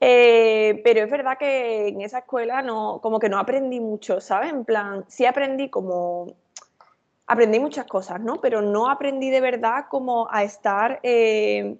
Eh, 0.00 0.80
pero 0.84 1.02
es 1.02 1.10
verdad 1.10 1.36
que 1.36 1.88
en 1.88 2.02
esa 2.02 2.20
escuela 2.20 2.62
no, 2.62 3.00
como 3.02 3.18
que 3.18 3.28
no 3.28 3.40
aprendí 3.40 3.80
mucho, 3.80 4.20
¿sabes? 4.20 4.52
En 4.52 4.64
plan, 4.64 5.04
sí 5.08 5.26
aprendí 5.26 5.68
como, 5.68 6.28
aprendí 7.26 7.58
muchas 7.58 7.86
cosas, 7.86 8.20
¿no? 8.20 8.40
Pero 8.40 8.62
no 8.62 8.88
aprendí 8.88 9.30
de 9.30 9.40
verdad 9.40 9.86
como 9.90 10.28
a 10.30 10.44
estar... 10.44 11.00
Eh, 11.02 11.76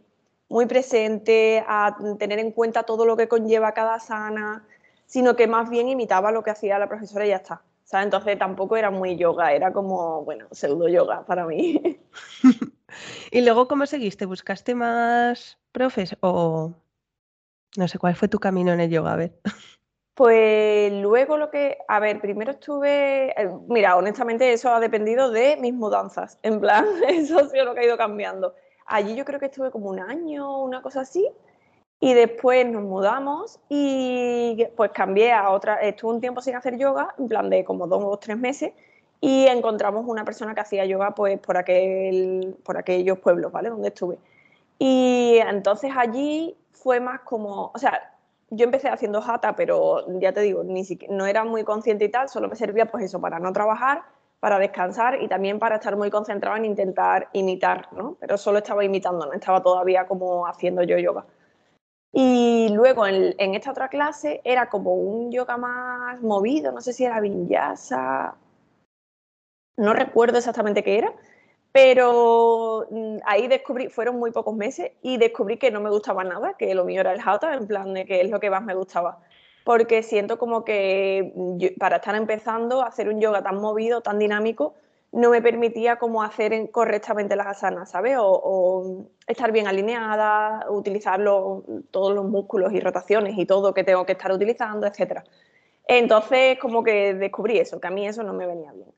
muy 0.51 0.67
presente, 0.67 1.65
a 1.67 1.97
tener 2.19 2.39
en 2.39 2.51
cuenta 2.51 2.83
todo 2.83 3.07
lo 3.07 3.17
que 3.17 3.29
conlleva 3.29 3.73
cada 3.73 3.99
sana, 4.01 4.67
sino 5.07 5.37
que 5.37 5.47
más 5.47 5.71
bien 5.71 5.89
imitaba 5.89 6.33
lo 6.33 6.43
que 6.43 6.51
hacía 6.51 6.79
la 6.79 6.89
profesora 6.89 7.25
y 7.25 7.31
ya 7.31 7.37
está. 7.37 7.63
¿sabes? 7.85 8.05
Entonces 8.05 8.39
tampoco 8.39 8.77
era 8.77 8.91
muy 8.91 9.17
yoga, 9.17 9.53
era 9.53 9.73
como, 9.73 10.25
bueno, 10.25 10.47
pseudo 10.53 10.89
yoga 10.89 11.25
para 11.25 11.47
mí. 11.47 12.01
¿Y 13.33 13.41
luego 13.41 13.67
cómo 13.67 13.87
seguiste? 13.87 14.27
¿Buscaste 14.27 14.75
más 14.75 15.59
profes 15.73 16.17
o 16.21 16.73
no 17.77 17.89
sé 17.89 17.99
cuál 17.99 18.15
fue 18.15 18.29
tu 18.29 18.39
camino 18.39 18.73
en 18.73 18.81
el 18.81 18.91
yoga? 18.91 19.13
A 19.13 19.17
ver. 19.17 19.33
Pues 20.15 20.93
luego 20.93 21.37
lo 21.37 21.51
que, 21.51 21.79
a 21.89 21.99
ver, 21.99 22.21
primero 22.21 22.53
estuve, 22.53 23.31
eh, 23.31 23.51
mira, 23.69 23.97
honestamente 23.97 24.53
eso 24.53 24.69
ha 24.71 24.79
dependido 24.79 25.31
de 25.31 25.57
mis 25.57 25.73
mudanzas, 25.73 26.39
en 26.43 26.61
plan, 26.61 26.85
eso 27.09 27.39
ha 27.39 27.49
sido 27.49 27.65
lo 27.65 27.75
que 27.75 27.81
ha 27.81 27.87
ido 27.87 27.97
cambiando. 27.97 28.55
Allí 28.91 29.15
yo 29.15 29.25
creo 29.25 29.39
que 29.39 29.47
estuve 29.47 29.71
como 29.71 29.89
un 29.89 30.01
año, 30.01 30.65
una 30.65 30.83
cosa 30.83 31.03
así, 31.03 31.25
y 32.01 32.13
después 32.13 32.67
nos 32.67 32.83
mudamos 32.83 33.61
y 33.69 34.67
pues 34.77 34.91
cambié 34.91 35.33
a 35.33 35.51
otra, 35.51 35.77
estuve 35.77 36.15
un 36.15 36.21
tiempo 36.21 36.41
sin 36.41 36.57
hacer 36.57 36.77
yoga, 36.77 37.15
en 37.17 37.29
plan 37.29 37.49
de 37.51 37.65
como 37.65 37.87
dos 37.87 38.03
o 38.05 38.17
tres 38.19 38.37
meses, 38.37 38.73
y 39.21 39.47
encontramos 39.47 40.07
una 40.09 40.25
persona 40.25 40.57
que 40.57 40.63
hacía 40.63 40.85
yoga 40.87 41.15
pues 41.15 41.39
por, 41.39 41.57
aquel, 41.57 42.57
por 42.65 42.79
aquellos 42.79 43.21
pueblos, 43.21 43.53
¿vale? 43.53 43.71
Donde 43.71 43.89
estuve. 43.89 44.19
Y 44.77 45.39
entonces 45.39 45.93
allí 45.97 46.57
fue 46.73 46.99
más 46.99 47.21
como, 47.21 47.71
o 47.73 47.79
sea, 47.79 48.13
yo 48.51 48.65
empecé 48.65 48.89
haciendo 48.89 49.23
jata, 49.23 49.55
pero 49.55 50.05
ya 50.19 50.33
te 50.33 50.41
digo, 50.41 50.65
ni 50.65 50.85
siquiera, 50.85 51.15
no 51.15 51.27
era 51.27 51.45
muy 51.45 51.63
consciente 51.63 52.07
y 52.07 52.09
tal, 52.09 52.29
solo 52.29 52.49
me 52.49 52.57
servía 52.57 52.87
pues 52.87 53.05
eso 53.05 53.21
para 53.21 53.39
no 53.39 53.53
trabajar 53.53 54.03
para 54.41 54.59
descansar 54.59 55.23
y 55.23 55.29
también 55.29 55.59
para 55.59 55.77
estar 55.77 55.97
muy 55.97 56.11
concentrado 56.11 56.57
en 56.57 56.65
intentar 56.65 57.29
imitar, 57.35 57.93
¿no? 57.93 58.17
Pero 58.19 58.39
solo 58.39 58.59
estaba 58.59 58.85
imitando, 58.85 59.27
no 59.27 59.33
estaba 59.35 59.63
todavía 59.63 60.07
como 60.07 60.47
haciendo 60.47 60.83
yo 60.83 60.99
yoga. 60.99 61.27
Y 62.13 62.71
luego 62.73 63.07
en, 63.07 63.55
esta 63.55 63.71
otra 63.71 63.89
clase 63.89 64.41
era 64.43 64.69
como 64.69 64.95
un 64.95 65.31
yoga 65.31 65.57
más 65.57 66.21
movido, 66.23 66.73
no 66.73 66.81
sé 66.81 66.93
si 66.93 67.05
era 67.05 67.21
vinyasa, 67.21 68.35
no 69.77 69.93
recuerdo 69.93 70.39
exactamente 70.39 70.83
qué 70.83 70.99
era, 70.99 71.13
pero 71.71 72.87
mm, 72.91 73.19
ahí 73.25 73.47
descubrí, 73.47 73.89
fueron 73.91 74.19
muy 74.19 74.33
pocos 74.33 74.57
meses 74.57 74.93
y 75.03 75.19
descubrí 75.19 75.57
que 75.59 75.71
no 75.71 75.81
me 75.81 75.91
gustaba 75.91 76.25
nada, 76.25 76.55
que 76.55 76.75
lo 76.75 76.85
mío 76.85 77.01
era 77.01 77.13
el 77.13 77.21
hatha, 77.25 77.55
en 77.55 77.69
plan 77.69 77.95
de 77.95 78.05
que 78.07 78.23
es 78.23 78.31
lo 78.31 78.41
que 78.41 78.51
más 78.51 78.65
me 78.65 78.75
gustaba 78.75 79.21
porque 79.65 80.03
siento 80.03 80.39
como 80.39 80.65
que 80.65 81.33
para 81.79 81.97
estar 81.97 82.15
empezando, 82.15 82.83
hacer 82.83 83.09
un 83.09 83.21
yoga 83.21 83.43
tan 83.43 83.57
movido, 83.61 84.01
tan 84.01 84.19
dinámico, 84.19 84.75
no 85.13 85.31
me 85.31 85.43
permitía 85.43 85.97
como 85.97 86.23
hacer 86.23 86.71
correctamente 86.71 87.35
las 87.37 87.49
asanas, 87.49 87.91
¿sabes? 87.91 88.17
O, 88.21 89.07
estar 89.27 89.53
bien 89.53 89.67
alineada, 89.67 90.67
utilizar 90.71 91.21
todos 91.91 92.15
los 92.15 92.25
músculos 92.25 92.73
y 92.73 92.81
rotaciones 92.81 93.37
y 93.37 93.47
todo 93.47 93.75
que 93.75 93.85
tengo 93.85 94.07
que 94.07 94.13
estar 94.13 94.33
utilizando, 94.33 94.87
etc. 94.87 95.23
Entonces, 95.87 96.59
como 96.59 96.83
que 96.85 97.15
descubrí 97.15 97.59
eso, 97.59 97.81
que 97.81 97.89
a 97.89 97.91
mí 97.91 98.07
eso 98.07 98.23
no 98.23 98.33
me 98.33 98.47
venía 98.47 98.73
bien. 98.73 98.89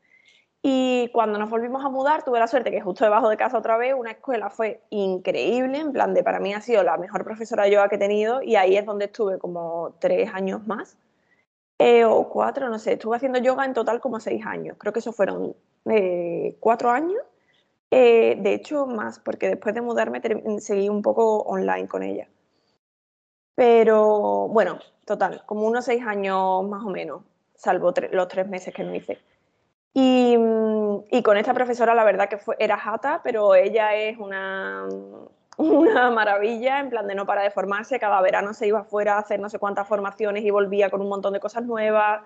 Y 0.65 1.09
cuando 1.13 1.41
nos 1.41 1.51
volvimos 1.51 1.85
a 1.85 1.89
mudar, 1.89 2.23
tuve 2.23 2.39
la 2.39 2.47
suerte 2.47 2.71
que 2.71 2.81
justo 2.81 3.05
debajo 3.05 3.29
de 3.29 3.37
casa 3.37 3.59
otra 3.59 3.77
vez, 3.77 3.95
una 3.95 4.13
escuela 4.13 4.49
fue 4.49 4.81
increíble, 4.91 5.79
en 5.79 5.93
plan 5.93 6.15
de 6.15 6.23
para 6.23 6.39
mí 6.39 6.55
ha 6.55 6.61
sido 6.61 6.85
la 6.85 6.97
mejor 6.99 7.25
profesora 7.25 7.67
yoga 7.67 7.89
que 7.89 7.97
he 7.97 7.99
tenido 7.99 8.43
y 8.43 8.55
ahí 8.55 8.77
es 8.77 8.87
donde 8.87 9.07
estuve 9.07 9.39
como 9.39 9.97
tres 9.99 10.33
años 10.33 10.65
más, 10.69 10.97
eh, 11.79 12.05
o 12.05 12.29
cuatro, 12.29 12.69
no 12.69 12.79
sé, 12.79 12.93
estuve 12.93 13.17
haciendo 13.17 13.41
yoga 13.41 13.65
en 13.65 13.75
total 13.75 14.01
como 14.01 14.21
seis 14.21 14.47
años, 14.47 14.77
creo 14.79 14.93
que 14.93 15.01
eso 15.01 15.13
fueron 15.13 15.57
eh, 15.87 16.57
cuatro 16.61 16.91
años, 16.91 17.21
eh, 17.91 18.37
de 18.41 18.55
hecho 18.55 18.87
más, 18.87 19.19
porque 19.19 19.49
después 19.49 19.75
de 19.75 19.81
mudarme 19.81 20.23
seguí 20.61 20.89
un 20.89 21.03
poco 21.03 21.41
online 21.41 21.89
con 21.89 22.05
ella. 22.05 22.29
Pero 23.57 24.49
bueno, 24.49 24.79
total, 25.05 25.43
como 25.45 25.67
unos 25.67 25.85
seis 25.87 26.03
años 26.07 26.65
más 26.69 26.85
o 26.85 26.91
menos, 26.91 27.23
salvo 27.55 27.93
los 28.13 28.29
tres 28.29 28.49
meses 28.49 28.73
que 28.73 28.85
no 28.85 28.95
hice. 28.95 29.19
Y, 29.95 30.37
y, 31.11 31.23
con 31.23 31.37
esta 31.37 31.53
profesora 31.53 31.95
la 31.95 32.05
verdad 32.05 32.29
que 32.29 32.39
fue, 32.39 32.57
era 32.59 32.79
jata, 32.79 33.21
pero 33.23 33.55
ella 33.55 33.95
es 33.95 34.17
una, 34.19 34.89
una 35.57 36.11
maravilla, 36.11 36.81
en 36.81 36.91
plan 36.91 37.07
de 37.07 37.15
no 37.15 37.27
para 37.27 37.43
de 37.43 37.51
formarse, 37.51 38.01
cada 38.01 38.21
verano 38.21 38.55
se 38.55 38.67
iba 38.67 38.81
afuera 38.81 39.17
a 39.17 39.19
hacer 39.21 39.39
no 39.41 39.49
sé 39.49 39.59
cuántas 39.59 39.87
formaciones 39.87 40.45
y 40.45 40.51
volvía 40.51 40.91
con 40.91 41.01
un 41.01 41.09
montón 41.09 41.33
de 41.33 41.41
cosas 41.41 41.65
nuevas. 41.65 42.23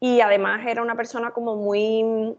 Y 0.00 0.20
además 0.20 0.64
era 0.66 0.82
una 0.82 0.94
persona 0.94 1.32
como 1.32 1.56
muy... 1.56 2.36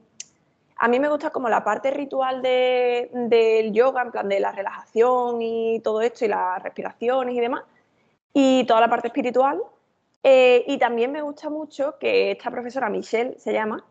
A 0.78 0.88
mí 0.88 0.98
me 0.98 1.10
gusta 1.10 1.30
como 1.30 1.50
la 1.50 1.62
parte 1.62 1.92
ritual 1.92 2.42
de, 2.42 3.10
del 3.14 3.74
yoga, 3.74 4.02
en 4.02 4.12
plan 4.12 4.30
de 4.30 4.40
la 4.40 4.54
relajación 4.54 5.42
y 5.42 5.82
todo 5.82 6.02
esto, 6.02 6.24
y 6.24 6.30
las 6.30 6.64
respiraciones 6.64 7.36
y 7.36 7.42
demás, 7.42 7.64
y 8.34 8.64
toda 8.64 8.80
la 8.80 8.88
parte 8.88 9.08
espiritual. 9.08 9.62
Eh, 10.24 10.64
y 10.68 10.78
también 10.78 11.12
me 11.12 11.22
gusta 11.22 11.50
mucho 11.50 11.98
que 12.00 12.32
esta 12.32 12.50
profesora, 12.50 12.88
Michelle 12.90 13.38
se 13.40 13.52
llama, 13.52 13.84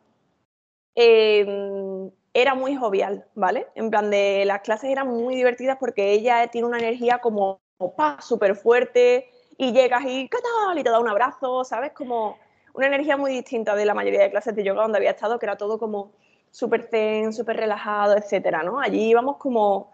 Em, 1.00 2.10
era 2.34 2.56
muy 2.56 2.74
jovial, 2.74 3.24
¿vale? 3.36 3.68
En 3.76 3.88
plan 3.88 4.10
de 4.10 4.42
las 4.44 4.62
clases 4.62 4.90
eran 4.90 5.06
muy 5.06 5.36
divertidas 5.36 5.76
porque 5.78 6.10
ella 6.10 6.48
tiene 6.48 6.66
una 6.66 6.78
energía 6.78 7.20
como, 7.20 7.60
pa, 7.96 8.20
súper 8.20 8.56
fuerte 8.56 9.30
y 9.56 9.70
llegas 9.72 10.02
y 10.04 10.28
¿qué? 10.28 10.38
Y 10.74 10.82
te 10.82 10.90
da 10.90 10.98
un 10.98 11.08
abrazo, 11.08 11.62
¿sabes? 11.62 11.92
Como 11.92 12.36
una 12.74 12.88
energía 12.88 13.16
muy 13.16 13.30
distinta 13.30 13.76
de 13.76 13.84
la 13.84 13.94
mayoría 13.94 14.22
de 14.22 14.30
clases 14.32 14.56
de 14.56 14.64
yoga 14.64 14.82
donde 14.82 14.98
había 14.98 15.12
estado, 15.12 15.38
que 15.38 15.46
era 15.46 15.56
todo 15.56 15.78
como 15.78 16.10
súper 16.50 16.88
zen, 16.90 17.32
súper 17.32 17.58
relajado, 17.58 18.16
etcétera, 18.16 18.64
¿no? 18.64 18.80
Allí 18.80 19.10
íbamos 19.10 19.36
como 19.36 19.92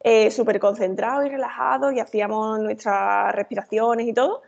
eh, 0.00 0.30
súper 0.30 0.58
concentrados 0.58 1.26
y 1.26 1.28
relajados 1.28 1.92
y 1.92 2.00
hacíamos 2.00 2.60
nuestras 2.60 3.34
respiraciones 3.34 4.06
y 4.08 4.14
todo. 4.14 4.40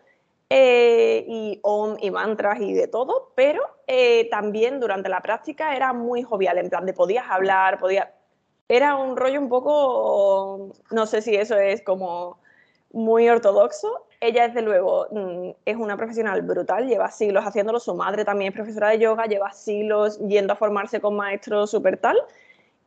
Eh, 0.50 1.26
y 1.28 1.61
om 1.62 1.97
y 2.00 2.11
mantras 2.11 2.59
y 2.61 2.73
de 2.73 2.88
todo, 2.88 3.33
pero 3.35 3.61
eh, 3.87 4.28
también 4.31 4.81
durante 4.81 5.11
la 5.11 5.21
práctica 5.21 5.76
era 5.76 5.93
muy 5.93 6.23
jovial, 6.23 6.57
en 6.57 6.71
plan 6.71 6.87
de 6.87 6.95
podías 6.95 7.26
hablar, 7.31 7.78
podías... 7.78 8.09
Era 8.69 8.97
un 8.97 9.17
rollo 9.17 9.40
un 9.40 9.49
poco, 9.49 10.73
no 10.90 11.07
sé 11.07 11.23
si 11.23 11.35
eso 11.35 11.57
es 11.59 11.83
como 11.83 12.38
muy 12.93 13.28
ortodoxo. 13.28 14.07
Ella, 14.21 14.49
desde 14.49 14.62
luego, 14.62 15.07
mm, 15.11 15.50
es 15.64 15.76
una 15.76 15.97
profesional 15.97 16.43
brutal, 16.43 16.87
lleva 16.88 17.11
siglos 17.11 17.45
haciéndolo. 17.45 17.81
Su 17.81 17.95
madre 17.95 18.25
también 18.25 18.50
es 18.50 18.57
profesora 18.57 18.90
de 18.90 18.99
yoga, 18.99 19.26
lleva 19.26 19.52
siglos 19.52 20.19
yendo 20.21 20.52
a 20.55 20.57
formarse 20.57 21.00
con 21.00 21.17
maestros 21.17 21.71
súper 21.71 21.99
tal. 21.99 22.17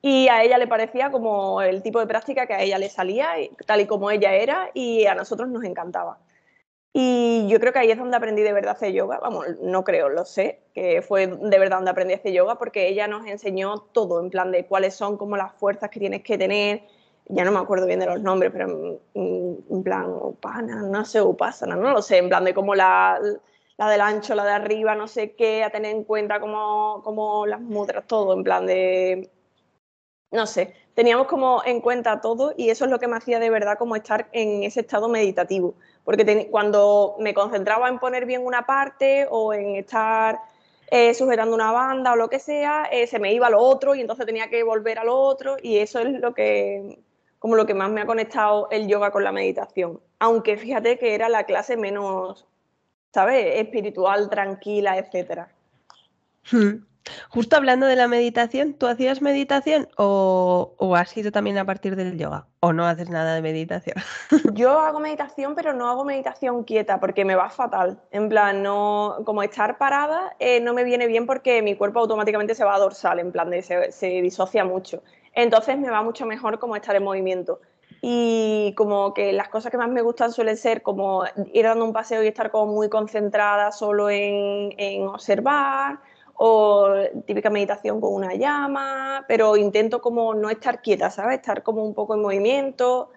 Y 0.02 0.28
a 0.30 0.44
ella 0.44 0.58
le 0.58 0.68
parecía 0.68 1.12
como 1.12 1.62
el 1.62 1.84
tipo 1.84 2.00
de 2.00 2.08
práctica 2.08 2.48
que 2.48 2.54
a 2.54 2.62
ella 2.62 2.78
le 2.80 2.90
salía, 2.90 3.30
tal 3.66 3.82
y 3.82 3.88
como 3.88 4.12
ella 4.12 4.34
era, 4.34 4.72
y 4.74 5.06
a 5.06 5.16
nosotros 5.16 5.50
nos 5.50 5.64
encantaba. 5.64 6.18
Y 6.94 7.48
yo 7.48 7.60
creo 7.60 7.72
que 7.72 7.80
ahí 7.80 7.92
es 7.92 7.98
donde 7.98 8.18
aprendí 8.18 8.42
de 8.42 8.52
verdad 8.52 8.70
a 8.70 8.74
hacer 8.74 8.92
yoga. 8.92 9.20
Vamos, 9.20 9.46
no 9.62 9.84
creo, 9.84 10.10
lo 10.10 10.26
sé, 10.26 10.62
que 10.74 11.02
fue 11.02 11.28
de 11.28 11.60
verdad 11.60 11.78
donde 11.78 11.92
aprendí 11.92 12.14
a 12.14 12.18
hacer 12.18 12.34
yoga 12.34 12.58
porque 12.58 12.90
ella 12.90 13.08
nos 13.08 13.26
enseñó 13.28 13.80
todo, 13.94 14.20
en 14.20 14.30
plan 14.30 14.52
de 14.52 14.66
cuáles 14.66 14.94
son 14.96 15.18
como 15.18 15.38
las 15.38 15.54
fuerzas 15.54 15.90
que 15.90 16.00
tienes 16.00 16.24
que 16.24 16.38
tener. 16.38 16.84
Ya 17.30 17.46
no 17.46 17.52
me 17.52 17.60
acuerdo 17.60 17.86
bien 17.88 18.00
de 18.00 18.08
los 18.08 18.22
nombres, 18.22 18.52
pero 18.52 19.00
en, 19.14 19.84
plan, 19.84 20.12
upana, 20.12 20.82
no 20.84 21.06
sé, 21.06 21.22
upasana, 21.22 21.76
no 21.76 21.92
lo 21.92 22.02
sé, 22.02 22.18
en 22.18 22.28
plan 22.30 22.44
de 22.44 22.54
cómo 22.54 22.76
las 22.76 23.22
la 23.78 23.90
del 23.90 24.02
ancho, 24.02 24.36
la 24.36 24.46
de 24.46 24.52
arriba, 24.52 24.94
no 24.96 25.08
sé 25.08 25.32
qué, 25.34 25.64
a 25.64 25.72
tener 25.72 25.96
en 25.96 26.04
cuenta 26.04 26.40
como, 26.40 27.02
como 27.04 27.48
las 27.48 27.62
mudras, 27.62 28.06
todo, 28.06 28.34
en 28.34 28.44
plan 28.44 28.68
de, 28.68 29.32
no 30.32 30.48
sé, 30.48 30.74
teníamos 30.94 31.28
como 31.28 31.62
en 31.66 31.82
cuenta 31.82 32.22
todo 32.22 32.54
y 32.56 32.70
eso 32.70 32.86
es 32.86 32.92
lo 32.92 33.00
que 33.00 33.08
me 33.08 33.18
hacía 33.18 33.40
de 33.40 33.50
verdad 33.50 33.78
como 33.78 33.96
estar 33.96 34.30
en 34.32 34.64
ese 34.64 34.82
estado 34.82 35.10
meditativo, 35.10 35.76
porque 36.06 36.48
cuando 36.50 37.16
me 37.20 37.34
concentraba 37.34 37.90
en 37.90 38.00
poner 38.00 38.26
bien 38.26 38.46
una 38.46 38.66
parte 38.66 39.28
o 39.30 39.54
en 39.54 39.76
estar 39.76 40.40
eh, 40.90 41.14
sujetando 41.14 41.56
una 41.56 41.72
banda 41.72 42.14
o 42.14 42.16
lo 42.16 42.30
que 42.30 42.40
sea, 42.40 42.86
eh, 42.92 43.08
se 43.08 43.20
me 43.20 43.34
iba 43.34 43.50
lo 43.50 43.60
otro 43.60 43.94
y 43.96 44.02
entonces 44.02 44.26
tenía 44.26 44.50
que 44.50 44.64
volver 44.64 45.00
a 45.00 45.04
lo 45.04 45.18
otro 45.18 45.58
y 45.62 45.78
eso 45.78 46.00
es 46.00 46.20
lo 46.20 46.34
que, 46.34 47.00
como 47.40 47.56
lo 47.56 47.66
que 47.66 47.74
más 47.74 47.90
me 47.92 48.02
ha 48.02 48.06
conectado 48.06 48.68
el 48.72 48.88
yoga 48.88 49.12
con 49.12 49.24
la 49.24 49.32
meditación. 49.32 50.00
Aunque 50.20 50.58
fíjate 50.58 50.98
que 50.98 51.16
era 51.16 51.30
la 51.30 51.46
clase 51.46 51.76
menos, 51.76 52.46
¿sabes? 53.14 53.60
Espiritual, 53.60 54.30
tranquila, 54.30 54.98
etcétera. 54.98 55.54
Hmm. 56.52 56.91
Justo 57.30 57.56
hablando 57.56 57.86
de 57.86 57.96
la 57.96 58.08
meditación, 58.08 58.74
¿tú 58.74 58.88
hacías 58.88 59.22
meditación 59.22 59.88
o, 59.98 60.76
o, 60.78 60.96
has 60.96 61.10
sido 61.10 61.32
también 61.32 61.58
a 61.58 61.66
partir 61.66 61.96
del 61.96 62.18
yoga? 62.18 62.48
¿O 62.60 62.74
no 62.74 62.86
haces 62.86 63.10
nada 63.10 63.36
de 63.36 63.42
meditación? 63.42 63.96
Yo 64.54 64.80
hago 64.80 65.00
meditación, 65.00 65.56
pero 65.56 65.74
no 65.74 65.90
hago 65.90 66.06
meditación 66.06 66.64
quieta 66.64 67.00
porque 67.00 67.26
me 67.26 67.36
va 67.36 67.50
fatal. 67.50 68.00
En 68.12 68.30
plan, 68.30 68.62
no, 68.62 69.18
como 69.26 69.44
estar 69.44 69.78
parada 69.78 70.36
eh, 70.40 70.60
no 70.62 70.74
me 70.74 70.84
viene 70.84 71.08
bien 71.08 71.26
porque 71.26 71.62
mi 71.62 71.76
cuerpo 71.76 72.00
automáticamente 72.00 72.56
se 72.56 72.64
va 72.64 72.78
dorsal, 72.78 73.20
en 73.20 73.32
plan, 73.32 73.50
de, 73.50 73.62
se, 73.62 74.08
disocia 74.22 74.64
mucho. 74.64 75.02
Entonces 75.34 75.78
me 75.78 75.90
va 75.90 76.04
mucho 76.04 76.26
mejor 76.26 76.60
como 76.60 76.76
estar 76.76 76.96
en 76.96 77.04
movimiento. 77.04 77.62
Y 78.04 78.74
como 78.76 79.14
que 79.14 79.32
las 79.32 79.50
cosas 79.50 79.72
que 79.72 79.78
más 79.78 79.90
me 79.90 80.02
gustan 80.02 80.32
suelen 80.32 80.58
ser 80.58 80.82
como 80.82 81.24
ir 81.54 81.66
dando 81.66 81.86
un 81.86 81.94
paseo 81.94 82.24
y 82.24 82.28
estar 82.28 82.50
como 82.50 82.74
muy 82.74 82.90
concentrada 82.90 83.72
solo 83.72 84.10
en 84.10 85.08
observar 85.08 86.00
o 86.44 86.88
típica 87.28 87.52
meditación 87.52 88.02
con 88.02 88.16
una 88.16 88.34
llama, 88.34 89.24
pero 89.28 89.56
intento 89.58 90.02
como 90.02 90.34
no 90.34 90.50
estar 90.50 90.82
quieta, 90.82 91.12
¿sabes? 91.12 91.36
Estar 91.36 91.62
como 91.62 91.84
un 91.84 91.94
poco 91.94 92.16
en 92.16 92.24
movimiento 92.24 93.12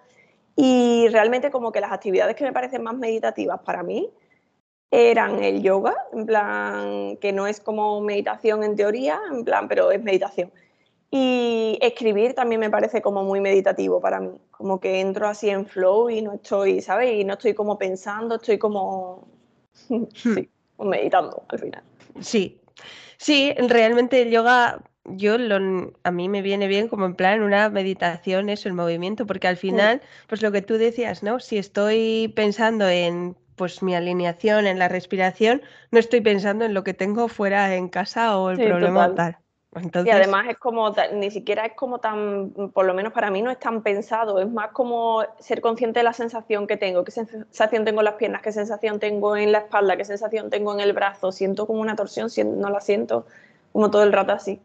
y 0.55 1.07
realmente 1.07 1.49
como 1.49 1.71
que 1.71 1.81
las 1.81 1.91
actividades 1.91 2.35
que 2.35 2.43
me 2.43 2.53
parecen 2.53 2.83
más 2.83 2.95
meditativas 2.95 3.61
para 3.61 3.81
mí 3.81 4.11
eran 4.91 5.43
el 5.43 5.63
yoga, 5.63 5.95
en 6.13 6.27
plan 6.27 7.17
que 7.17 7.33
no 7.33 7.47
es 7.47 7.59
como 7.59 7.99
meditación 7.99 8.63
en 8.63 8.75
teoría, 8.75 9.19
en 9.31 9.43
plan, 9.43 9.67
pero 9.67 9.89
es 9.89 10.03
meditación. 10.03 10.51
Y 11.09 11.79
escribir 11.81 12.35
también 12.35 12.61
me 12.61 12.69
parece 12.69 13.01
como 13.01 13.23
muy 13.23 13.41
meditativo 13.41 13.99
para 13.99 14.19
mí, 14.19 14.39
como 14.51 14.79
que 14.79 15.01
entro 15.01 15.27
así 15.27 15.49
en 15.49 15.65
flow 15.65 16.11
y 16.11 16.21
no 16.21 16.33
estoy, 16.33 16.79
¿sabes? 16.79 17.11
Y 17.15 17.23
no 17.23 17.33
estoy 17.33 17.55
como 17.55 17.75
pensando, 17.79 18.35
estoy 18.35 18.59
como 18.59 19.27
sí, 20.13 20.47
meditando 20.77 21.41
al 21.47 21.57
final. 21.57 21.83
Sí, 22.19 22.61
Sí, 23.17 23.53
realmente 23.57 24.21
el 24.21 24.31
yoga, 24.31 24.83
yo 25.05 25.37
lo, 25.37 25.93
a 26.03 26.11
mí 26.11 26.29
me 26.29 26.41
viene 26.41 26.67
bien 26.67 26.87
como 26.87 27.05
en 27.05 27.15
plan 27.15 27.41
una 27.41 27.69
meditación, 27.69 28.49
eso, 28.49 28.67
el 28.69 28.73
movimiento, 28.73 29.25
porque 29.25 29.47
al 29.47 29.57
final, 29.57 30.01
pues 30.27 30.41
lo 30.41 30.51
que 30.51 30.61
tú 30.61 30.77
decías, 30.77 31.23
¿no? 31.23 31.39
Si 31.39 31.57
estoy 31.57 32.31
pensando 32.35 32.87
en 32.89 33.35
pues 33.55 33.81
mi 33.83 33.95
alineación, 33.95 34.67
en 34.67 34.79
la 34.79 34.89
respiración, 34.89 35.61
no 35.91 35.99
estoy 35.99 36.21
pensando 36.21 36.65
en 36.65 36.73
lo 36.73 36.83
que 36.83 36.93
tengo 36.93 37.27
fuera 37.29 37.75
en 37.75 37.87
casa 37.89 38.37
o 38.37 38.49
el 38.51 38.59
problema 38.61 39.13
tal. 39.13 39.37
Y 40.05 40.09
además 40.09 40.47
es 40.49 40.57
como, 40.57 40.93
ni 41.13 41.29
siquiera 41.31 41.65
es 41.65 41.73
como 41.73 41.99
tan, 41.99 42.51
por 42.73 42.85
lo 42.85 42.93
menos 42.93 43.11
para 43.11 43.29
mí 43.29 43.41
no 43.41 43.51
es 43.51 43.59
tan 43.59 43.83
pensado, 43.83 44.39
es 44.39 44.49
más 44.49 44.71
como 44.71 45.23
ser 45.39 45.59
consciente 45.59 45.99
de 45.99 46.03
la 46.03 46.13
sensación 46.13 46.65
que 46.65 46.77
tengo, 46.77 47.03
qué 47.03 47.11
sensación 47.11 47.83
tengo 47.83 47.99
en 47.99 48.05
las 48.05 48.13
piernas, 48.13 48.41
qué 48.41 48.53
sensación 48.53 48.99
tengo 48.99 49.35
en 49.35 49.51
la 49.51 49.59
espalda, 49.59 49.97
qué 49.97 50.05
sensación 50.05 50.49
tengo 50.49 50.73
en 50.73 50.79
el 50.79 50.93
brazo, 50.93 51.33
siento 51.33 51.67
como 51.67 51.81
una 51.81 51.95
torsión, 51.97 52.29
no 52.57 52.69
la 52.69 52.79
siento 52.79 53.25
como 53.73 53.91
todo 53.91 54.03
el 54.03 54.13
rato 54.13 54.31
así. 54.31 54.61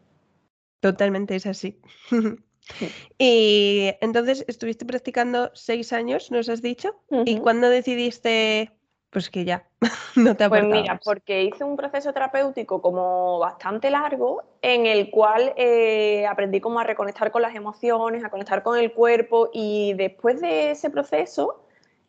Totalmente 0.79 1.35
es 1.35 1.45
así. 1.45 1.81
y 3.17 3.91
entonces 3.99 4.45
estuviste 4.47 4.85
practicando 4.85 5.51
seis 5.53 5.91
años, 5.91 6.31
nos 6.31 6.47
has 6.47 6.61
dicho, 6.61 6.95
¿y 7.25 7.37
cuándo 7.39 7.69
decidiste 7.69 8.71
pues 9.11 9.29
que 9.29 9.43
ya, 9.43 9.65
no 10.15 10.35
te 10.35 10.47
Pues 10.47 10.63
mira, 10.63 10.99
porque 11.03 11.43
hice 11.43 11.63
un 11.63 11.75
proceso 11.75 12.13
terapéutico 12.13 12.81
como 12.81 13.39
bastante 13.39 13.91
largo 13.91 14.41
en 14.61 14.85
el 14.85 15.11
cual 15.11 15.53
eh, 15.57 16.25
aprendí 16.25 16.61
como 16.61 16.79
a 16.79 16.83
reconectar 16.85 17.29
con 17.29 17.41
las 17.41 17.53
emociones, 17.53 18.23
a 18.23 18.29
conectar 18.29 18.63
con 18.63 18.79
el 18.79 18.93
cuerpo 18.93 19.49
y 19.53 19.93
después 19.95 20.39
de 20.39 20.71
ese 20.71 20.89
proceso 20.89 21.61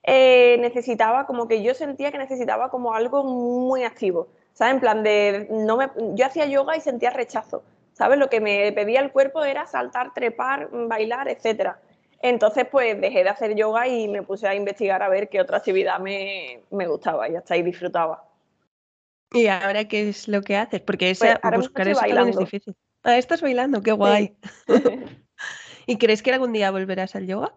eh, 0.05 0.57
necesitaba 0.61 1.27
como 1.27 1.49
que 1.49 1.63
yo 1.63 1.75
sentía 1.75 2.13
que 2.13 2.19
necesitaba 2.19 2.71
como 2.71 2.95
algo 2.95 3.25
muy 3.25 3.83
activo, 3.83 4.29
¿sabes? 4.53 4.75
En 4.75 4.81
plan 4.81 5.03
de, 5.03 5.49
no 5.51 5.77
me, 5.77 5.91
yo 6.15 6.27
hacía 6.27 6.47
yoga 6.47 6.77
y 6.77 6.81
sentía 6.81 7.11
rechazo, 7.11 7.65
¿sabes? 7.95 8.17
Lo 8.19 8.31
que 8.31 8.41
me 8.41 8.71
pedía 8.73 9.01
el 9.01 9.11
cuerpo 9.11 9.43
era 9.43 9.67
saltar, 9.67 10.15
trepar, 10.15 10.69
bailar, 10.71 11.29
etcétera. 11.29 11.81
Entonces, 12.23 12.67
pues 12.71 13.01
dejé 13.01 13.25
de 13.25 13.31
hacer 13.31 13.57
yoga 13.57 13.89
y 13.89 14.07
me 14.07 14.23
puse 14.23 14.47
a 14.47 14.55
investigar 14.55 15.03
a 15.03 15.09
ver 15.09 15.29
qué 15.29 15.41
otra 15.41 15.59
actividad 15.59 15.99
me, 15.99 16.63
gustaba 16.71 17.29
y 17.29 17.35
hasta 17.35 17.55
ahí 17.55 17.63
disfrutaba. 17.63 18.25
¿Y 19.33 19.49
ahora 19.49 19.87
qué 19.89 20.09
es 20.09 20.29
lo 20.29 20.41
que 20.43 20.57
haces? 20.57 20.81
Porque 20.81 21.11
esa, 21.11 21.41
pues 21.41 21.57
buscar 21.57 21.89
eso 21.89 22.01
también 22.01 22.29
es 22.29 22.39
difícil. 22.39 22.77
Ah, 23.03 23.19
estás 23.19 23.43
bailando, 23.43 23.83
qué 23.83 23.91
guay. 23.91 24.37
¿Y 25.87 25.99
crees 25.99 26.23
que 26.23 26.33
algún 26.33 26.53
día 26.53 26.71
volverás 26.71 27.17
al 27.17 27.27
yoga? 27.27 27.55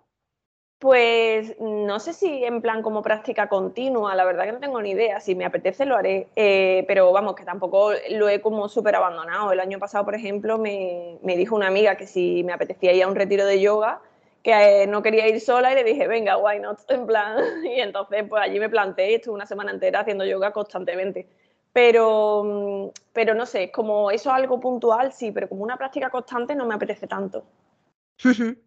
Pues 0.79 1.55
no 1.59 1.99
sé 1.99 2.13
si 2.13 2.43
en 2.43 2.61
plan 2.61 2.81
como 2.81 3.03
práctica 3.03 3.47
continua, 3.47 4.15
la 4.15 4.25
verdad 4.25 4.45
que 4.45 4.51
no 4.51 4.59
tengo 4.59 4.81
ni 4.81 4.91
idea. 4.91 5.19
Si 5.19 5.35
me 5.35 5.45
apetece 5.45 5.85
lo 5.85 5.95
haré, 5.95 6.27
eh, 6.35 6.85
pero 6.87 7.11
vamos, 7.11 7.35
que 7.35 7.43
tampoco 7.43 7.91
lo 8.09 8.29
he 8.29 8.41
como 8.41 8.67
súper 8.67 8.95
abandonado. 8.95 9.51
El 9.51 9.59
año 9.59 9.77
pasado, 9.77 10.05
por 10.05 10.15
ejemplo, 10.15 10.57
me, 10.57 11.19
me 11.21 11.37
dijo 11.37 11.55
una 11.55 11.67
amiga 11.67 11.95
que 11.97 12.07
si 12.07 12.43
me 12.43 12.53
apetecía 12.53 12.93
ir 12.93 13.03
a 13.03 13.07
un 13.07 13.15
retiro 13.15 13.45
de 13.45 13.61
yoga, 13.61 14.01
que 14.45 14.83
eh, 14.83 14.85
no 14.85 15.01
quería 15.01 15.27
ir 15.27 15.41
sola 15.41 15.71
y 15.71 15.75
le 15.75 15.83
dije, 15.83 16.07
venga, 16.07 16.37
why 16.37 16.59
not, 16.59 16.79
en 16.89 17.07
plan, 17.07 17.65
y 17.65 17.79
entonces 17.79 18.25
pues 18.29 18.43
allí 18.43 18.59
me 18.59 18.69
planté 18.69 19.09
y 19.09 19.15
estuve 19.15 19.33
una 19.33 19.47
semana 19.47 19.71
entera 19.71 20.01
haciendo 20.01 20.23
yoga 20.23 20.53
constantemente. 20.53 21.27
Pero, 21.73 22.43
mm, 22.45 22.89
pero 23.11 23.33
no 23.33 23.47
sé, 23.47 23.71
como 23.71 24.11
eso 24.11 24.29
es 24.29 24.35
algo 24.35 24.59
puntual, 24.59 25.11
sí, 25.11 25.31
pero 25.31 25.49
como 25.49 25.63
una 25.63 25.77
práctica 25.77 26.11
constante 26.11 26.53
no 26.53 26.67
me 26.67 26.75
apetece 26.75 27.07
tanto. 27.07 27.43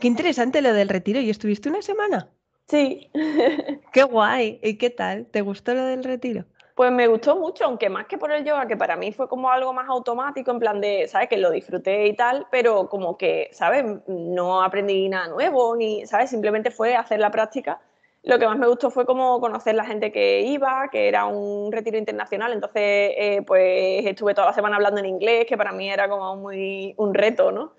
Qué 0.00 0.06
interesante 0.06 0.62
lo 0.62 0.72
del 0.72 0.88
retiro. 0.88 1.20
¿Y 1.20 1.28
estuviste 1.28 1.68
una 1.68 1.82
semana? 1.82 2.30
Sí. 2.66 3.10
Qué 3.92 4.02
guay. 4.04 4.58
¿Y 4.62 4.78
qué 4.78 4.88
tal? 4.90 5.26
¿Te 5.26 5.42
gustó 5.42 5.74
lo 5.74 5.84
del 5.84 6.02
retiro? 6.02 6.46
Pues 6.76 6.92
me 6.92 7.06
gustó 7.08 7.36
mucho, 7.36 7.64
aunque 7.64 7.88
más 7.88 8.06
que 8.06 8.18
por 8.18 8.30
el 8.30 8.44
yoga, 8.44 8.66
que 8.68 8.76
para 8.76 8.96
mí 8.96 9.10
fue 9.10 9.28
como 9.28 9.50
algo 9.50 9.72
más 9.72 9.88
automático, 9.88 10.50
en 10.50 10.58
plan 10.58 10.78
de, 10.78 11.08
¿sabes? 11.08 11.26
Que 11.30 11.38
lo 11.38 11.50
disfruté 11.50 12.06
y 12.06 12.14
tal, 12.14 12.48
pero 12.50 12.90
como 12.90 13.16
que, 13.16 13.48
¿sabes? 13.52 13.82
No 14.06 14.62
aprendí 14.62 15.08
nada 15.08 15.28
nuevo, 15.28 15.74
ni, 15.74 16.06
¿sabes? 16.06 16.28
Simplemente 16.28 16.70
fue 16.70 16.94
hacer 16.94 17.18
la 17.18 17.30
práctica. 17.30 17.80
Lo 18.24 18.38
que 18.38 18.46
más 18.46 18.58
me 18.58 18.66
gustó 18.68 18.90
fue 18.90 19.06
como 19.06 19.40
conocer 19.40 19.74
la 19.74 19.86
gente 19.86 20.12
que 20.12 20.42
iba, 20.42 20.90
que 20.92 21.08
era 21.08 21.24
un 21.24 21.72
retiro 21.72 21.96
internacional, 21.96 22.52
entonces 22.52 22.82
eh, 22.82 23.42
pues 23.46 24.04
estuve 24.04 24.34
toda 24.34 24.48
la 24.48 24.52
semana 24.52 24.76
hablando 24.76 25.00
en 25.00 25.06
inglés, 25.06 25.46
que 25.48 25.56
para 25.56 25.72
mí 25.72 25.88
era 25.88 26.10
como 26.10 26.36
muy 26.36 26.92
un 26.98 27.14
reto, 27.14 27.52
¿no? 27.52 27.72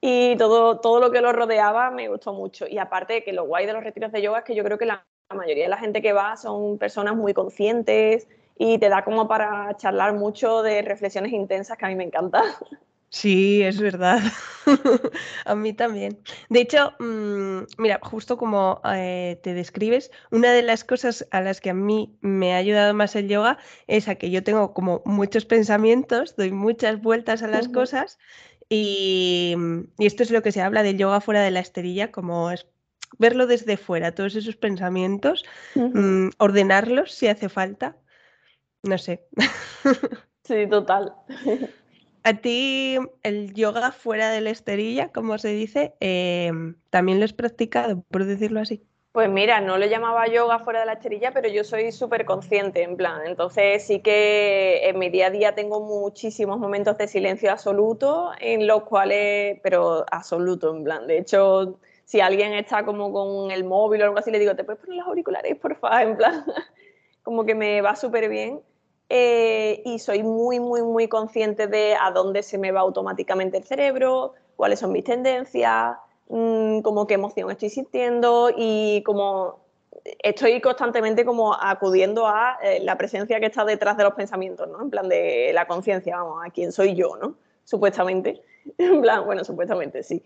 Y 0.00 0.36
todo, 0.38 0.80
todo 0.80 0.98
lo 0.98 1.12
que 1.12 1.20
lo 1.20 1.32
rodeaba 1.32 1.92
me 1.92 2.08
gustó 2.08 2.32
mucho. 2.32 2.66
Y 2.66 2.78
aparte 2.78 3.22
que 3.22 3.32
lo 3.32 3.44
guay 3.44 3.66
de 3.66 3.74
los 3.74 3.84
retiros 3.84 4.10
de 4.10 4.22
yoga 4.22 4.40
es 4.40 4.44
que 4.44 4.56
yo 4.56 4.64
creo 4.64 4.76
que 4.76 4.86
la 4.86 5.06
mayoría 5.36 5.64
de 5.64 5.70
la 5.70 5.78
gente 5.78 6.02
que 6.02 6.12
va 6.12 6.36
son 6.36 6.78
personas 6.78 7.14
muy 7.14 7.32
conscientes, 7.34 8.26
y 8.62 8.76
te 8.76 8.90
da 8.90 9.02
como 9.04 9.26
para 9.26 9.74
charlar 9.78 10.12
mucho 10.12 10.62
de 10.62 10.82
reflexiones 10.82 11.32
intensas 11.32 11.78
que 11.78 11.86
a 11.86 11.88
mí 11.88 11.94
me 11.94 12.04
encanta. 12.04 12.42
Sí, 13.08 13.62
es 13.62 13.80
verdad. 13.80 14.20
a 15.46 15.54
mí 15.54 15.72
también. 15.72 16.18
De 16.50 16.60
hecho, 16.60 16.92
mm, 16.98 17.60
mira, 17.78 17.98
justo 18.02 18.36
como 18.36 18.82
eh, 18.84 19.40
te 19.42 19.54
describes, 19.54 20.10
una 20.30 20.52
de 20.52 20.60
las 20.60 20.84
cosas 20.84 21.26
a 21.30 21.40
las 21.40 21.62
que 21.62 21.70
a 21.70 21.74
mí 21.74 22.18
me 22.20 22.52
ha 22.52 22.58
ayudado 22.58 22.92
más 22.92 23.16
el 23.16 23.28
yoga 23.28 23.56
es 23.86 24.08
a 24.08 24.16
que 24.16 24.30
yo 24.30 24.44
tengo 24.44 24.74
como 24.74 25.00
muchos 25.06 25.46
pensamientos, 25.46 26.36
doy 26.36 26.52
muchas 26.52 27.00
vueltas 27.00 27.42
a 27.42 27.48
las 27.48 27.66
cosas 27.66 28.18
y, 28.68 29.56
esto 29.98 30.22
es 30.22 30.30
lo 30.30 30.42
que 30.42 30.52
se 30.52 30.60
habla 30.60 30.82
del 30.82 30.98
yoga 30.98 31.22
fuera 31.22 31.40
de 31.40 31.50
la 31.50 31.60
esterilla, 31.60 32.12
como 32.12 32.50
es 32.50 32.66
verlo 33.18 33.46
desde 33.46 33.78
fuera, 33.78 34.14
todos 34.14 34.36
esos 34.36 34.56
pensamientos, 34.56 35.46
mm, 35.74 36.28
ordenarlos 36.36 37.12
si 37.12 37.26
hace 37.26 37.48
falta 37.48 37.96
no 38.82 38.98
sé. 38.98 39.26
Sí, 40.42 40.66
total. 40.68 41.14
A 42.24 42.34
ti 42.34 42.98
el 43.22 43.54
yoga 43.54 43.92
fuera 43.92 44.30
de 44.30 44.40
la 44.40 44.50
esterilla, 44.50 45.12
como 45.12 45.38
se 45.38 45.48
dice, 45.50 45.94
em, 46.00 46.74
también 46.90 47.20
lo 47.20 47.24
has 47.24 47.32
practicado, 47.32 48.02
por 48.10 48.24
decirlo 48.24 48.58
así. 48.60 48.82
Pues 49.12 49.28
mira, 49.28 49.60
no 49.60 49.76
lo 49.78 49.86
llamaba 49.86 50.28
yoga 50.28 50.60
fuera 50.60 50.80
de 50.80 50.86
la 50.86 50.92
esterilla, 50.94 51.32
pero 51.32 51.48
yo 51.48 51.64
soy 51.64 51.90
súper 51.90 52.24
consciente, 52.24 52.82
en 52.82 52.96
plan. 52.96 53.22
Entonces 53.26 53.84
sí 53.84 54.00
que 54.00 54.88
en 54.88 54.98
mi 54.98 55.08
día 55.08 55.26
a 55.26 55.30
día 55.30 55.54
tengo 55.54 55.80
muchísimos 55.80 56.58
momentos 56.58 56.96
de 56.98 57.08
silencio 57.08 57.50
absoluto, 57.50 58.30
en 58.40 58.66
los 58.66 58.84
cuales, 58.84 59.58
pero 59.62 60.04
absoluto, 60.10 60.74
en 60.76 60.84
plan. 60.84 61.06
De 61.06 61.18
hecho, 61.18 61.80
si 62.04 62.20
alguien 62.20 62.52
está 62.54 62.84
como 62.84 63.12
con 63.12 63.50
el 63.50 63.64
móvil 63.64 64.02
o 64.02 64.04
algo 64.04 64.18
así, 64.18 64.30
le 64.30 64.38
digo, 64.38 64.54
¿te 64.54 64.64
puedes 64.64 64.80
poner 64.80 64.98
los 64.98 65.06
auriculares, 65.08 65.56
por 65.58 65.76
favor? 65.76 66.02
En 66.02 66.16
plan, 66.16 66.44
como 67.22 67.44
que 67.44 67.54
me 67.54 67.80
va 67.80 67.96
súper 67.96 68.28
bien. 68.28 68.60
Eh, 69.12 69.82
y 69.84 69.98
soy 69.98 70.22
muy, 70.22 70.60
muy, 70.60 70.82
muy 70.82 71.08
consciente 71.08 71.66
de 71.66 71.96
a 72.00 72.12
dónde 72.12 72.44
se 72.44 72.58
me 72.58 72.70
va 72.70 72.80
automáticamente 72.80 73.58
el 73.58 73.64
cerebro, 73.64 74.34
cuáles 74.54 74.78
son 74.78 74.92
mis 74.92 75.02
tendencias, 75.02 75.96
mmm, 76.28 76.80
como 76.80 77.08
qué 77.08 77.14
emoción 77.14 77.50
estoy 77.50 77.70
sintiendo 77.70 78.50
y 78.56 79.02
como 79.04 79.58
estoy 80.22 80.60
constantemente 80.60 81.24
como 81.24 81.52
acudiendo 81.54 82.26
a 82.26 82.58
eh, 82.62 82.78
la 82.82 82.96
presencia 82.96 83.40
que 83.40 83.46
está 83.46 83.64
detrás 83.64 83.96
de 83.96 84.04
los 84.04 84.14
pensamientos, 84.14 84.68
¿no? 84.68 84.80
En 84.80 84.90
plan 84.90 85.08
de 85.08 85.50
la 85.52 85.66
conciencia, 85.66 86.16
vamos, 86.16 86.44
a 86.46 86.50
quién 86.50 86.70
soy 86.70 86.94
yo, 86.94 87.16
¿no? 87.16 87.34
Supuestamente. 87.64 88.42
En 88.78 89.00
plan, 89.00 89.24
bueno, 89.24 89.42
supuestamente 89.42 90.02
sí. 90.02 90.22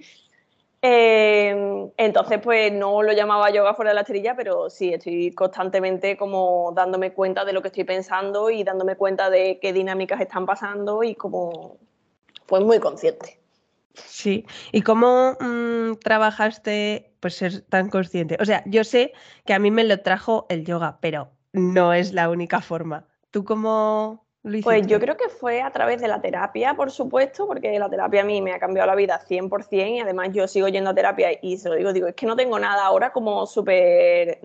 Eh, 0.87 1.91
entonces, 1.97 2.41
pues 2.43 2.71
no 2.71 3.03
lo 3.03 3.13
llamaba 3.13 3.49
yoga 3.51 3.73
fuera 3.73 3.93
de 3.93 3.95
la 3.95 4.03
estrella, 4.03 4.37
pero 4.37 4.69
sí, 4.69 4.93
estoy 4.93 5.33
constantemente 5.33 6.19
como 6.19 6.73
dándome 6.77 7.15
cuenta 7.15 7.43
de 7.47 7.55
lo 7.55 7.63
que 7.63 7.69
estoy 7.69 7.85
pensando 7.85 8.51
y 8.51 8.65
dándome 8.65 8.95
cuenta 8.95 9.31
de 9.31 9.59
qué 9.63 9.73
dinámicas 9.73 10.21
están 10.21 10.45
pasando 10.45 11.03
y 11.03 11.15
como, 11.15 11.79
pues 12.45 12.63
muy 12.63 12.81
consciente. 12.81 13.41
Sí, 13.95 14.45
¿y 14.73 14.83
cómo 14.83 15.39
mmm, 15.41 15.95
trabajaste 16.03 17.15
pues 17.21 17.37
ser 17.37 17.63
tan 17.63 17.89
consciente? 17.89 18.37
O 18.39 18.45
sea, 18.45 18.63
yo 18.67 18.85
sé 18.85 19.15
que 19.47 19.55
a 19.55 19.59
mí 19.59 19.71
me 19.71 19.85
lo 19.85 20.03
trajo 20.03 20.45
el 20.51 20.67
yoga, 20.67 20.99
pero 21.01 21.31
no 21.55 21.95
es 21.95 22.13
la 22.13 22.29
única 22.29 22.61
forma. 22.61 23.07
¿Tú 23.31 23.45
cómo? 23.45 24.24
Pues 24.63 24.87
yo 24.87 25.01
creo 25.01 25.17
que 25.17 25.31
fue 25.31 25.63
a 25.63 25.71
través 25.71 26.03
de 26.03 26.09
la 26.09 26.21
terapia, 26.21 26.75
por 26.75 26.91
supuesto, 26.91 27.47
porque 27.47 27.79
la 27.79 27.89
terapia 27.89 28.21
a 28.21 28.25
mí 28.25 28.43
me 28.43 28.53
ha 28.53 28.59
cambiado 28.59 28.87
la 28.87 28.95
vida 28.95 29.19
100% 29.27 29.97
y 29.97 30.01
además 30.01 30.29
yo 30.33 30.47
sigo 30.47 30.69
yendo 30.69 30.91
a 30.91 30.95
terapia 30.95 31.31
y 31.41 31.57
se 31.57 31.71
lo 31.71 31.77
digo, 31.77 31.95
digo, 31.95 32.09
es 32.09 32.15
que 32.15 32.27
no 32.27 32.37
tengo 32.37 32.59
nada 32.59 32.85
ahora 32.85 33.11
como 33.11 33.47
súper 33.47 34.41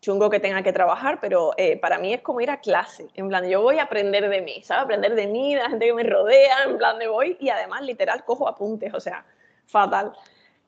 chungo 0.00 0.28
que 0.28 0.40
tenga 0.40 0.64
que 0.64 0.72
trabajar, 0.72 1.18
pero 1.20 1.52
eh, 1.56 1.76
para 1.78 1.98
mí 1.98 2.12
es 2.12 2.22
como 2.22 2.40
ir 2.40 2.50
a 2.50 2.58
clase, 2.58 3.06
en 3.14 3.28
plan, 3.28 3.48
yo 3.48 3.62
voy 3.62 3.78
a 3.78 3.84
aprender 3.84 4.28
de 4.28 4.40
mí, 4.42 4.60
¿sabes? 4.64 4.82
Aprender 4.82 5.14
de 5.14 5.28
mí, 5.28 5.54
de 5.54 5.62
la 5.62 5.70
gente 5.70 5.86
que 5.86 5.94
me 5.94 6.02
rodea, 6.02 6.64
en 6.66 6.76
plan 6.76 6.98
de 6.98 7.06
voy 7.06 7.36
y 7.38 7.50
además 7.50 7.82
literal 7.82 8.24
cojo 8.24 8.48
apuntes, 8.48 8.92
o 8.94 9.00
sea, 9.00 9.24
fatal. 9.64 10.12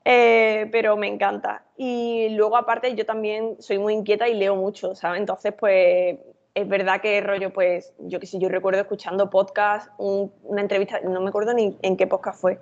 Eh, 0.05 0.69
pero 0.71 0.95
me 0.95 1.07
encanta. 1.07 1.65
Y 1.75 2.29
luego 2.29 2.55
aparte 2.55 2.95
yo 2.95 3.05
también 3.05 3.61
soy 3.61 3.77
muy 3.77 3.93
inquieta 3.93 4.29
y 4.29 4.35
leo 4.35 4.55
mucho, 4.55 4.95
¿sabes? 4.95 5.19
Entonces 5.19 5.53
pues 5.53 6.17
es 6.57 6.67
verdad 6.67 7.01
que 7.01 7.21
rollo, 7.21 7.53
pues 7.53 7.93
yo 7.99 8.19
que 8.19 8.25
sé, 8.25 8.39
yo 8.39 8.49
recuerdo 8.49 8.81
escuchando 8.81 9.29
podcast, 9.29 9.91
una 9.99 10.59
entrevista, 10.59 10.99
no 11.01 11.21
me 11.21 11.29
acuerdo 11.29 11.53
ni 11.53 11.77
en 11.83 11.95
qué 11.95 12.07
podcast 12.07 12.41
fue, 12.41 12.59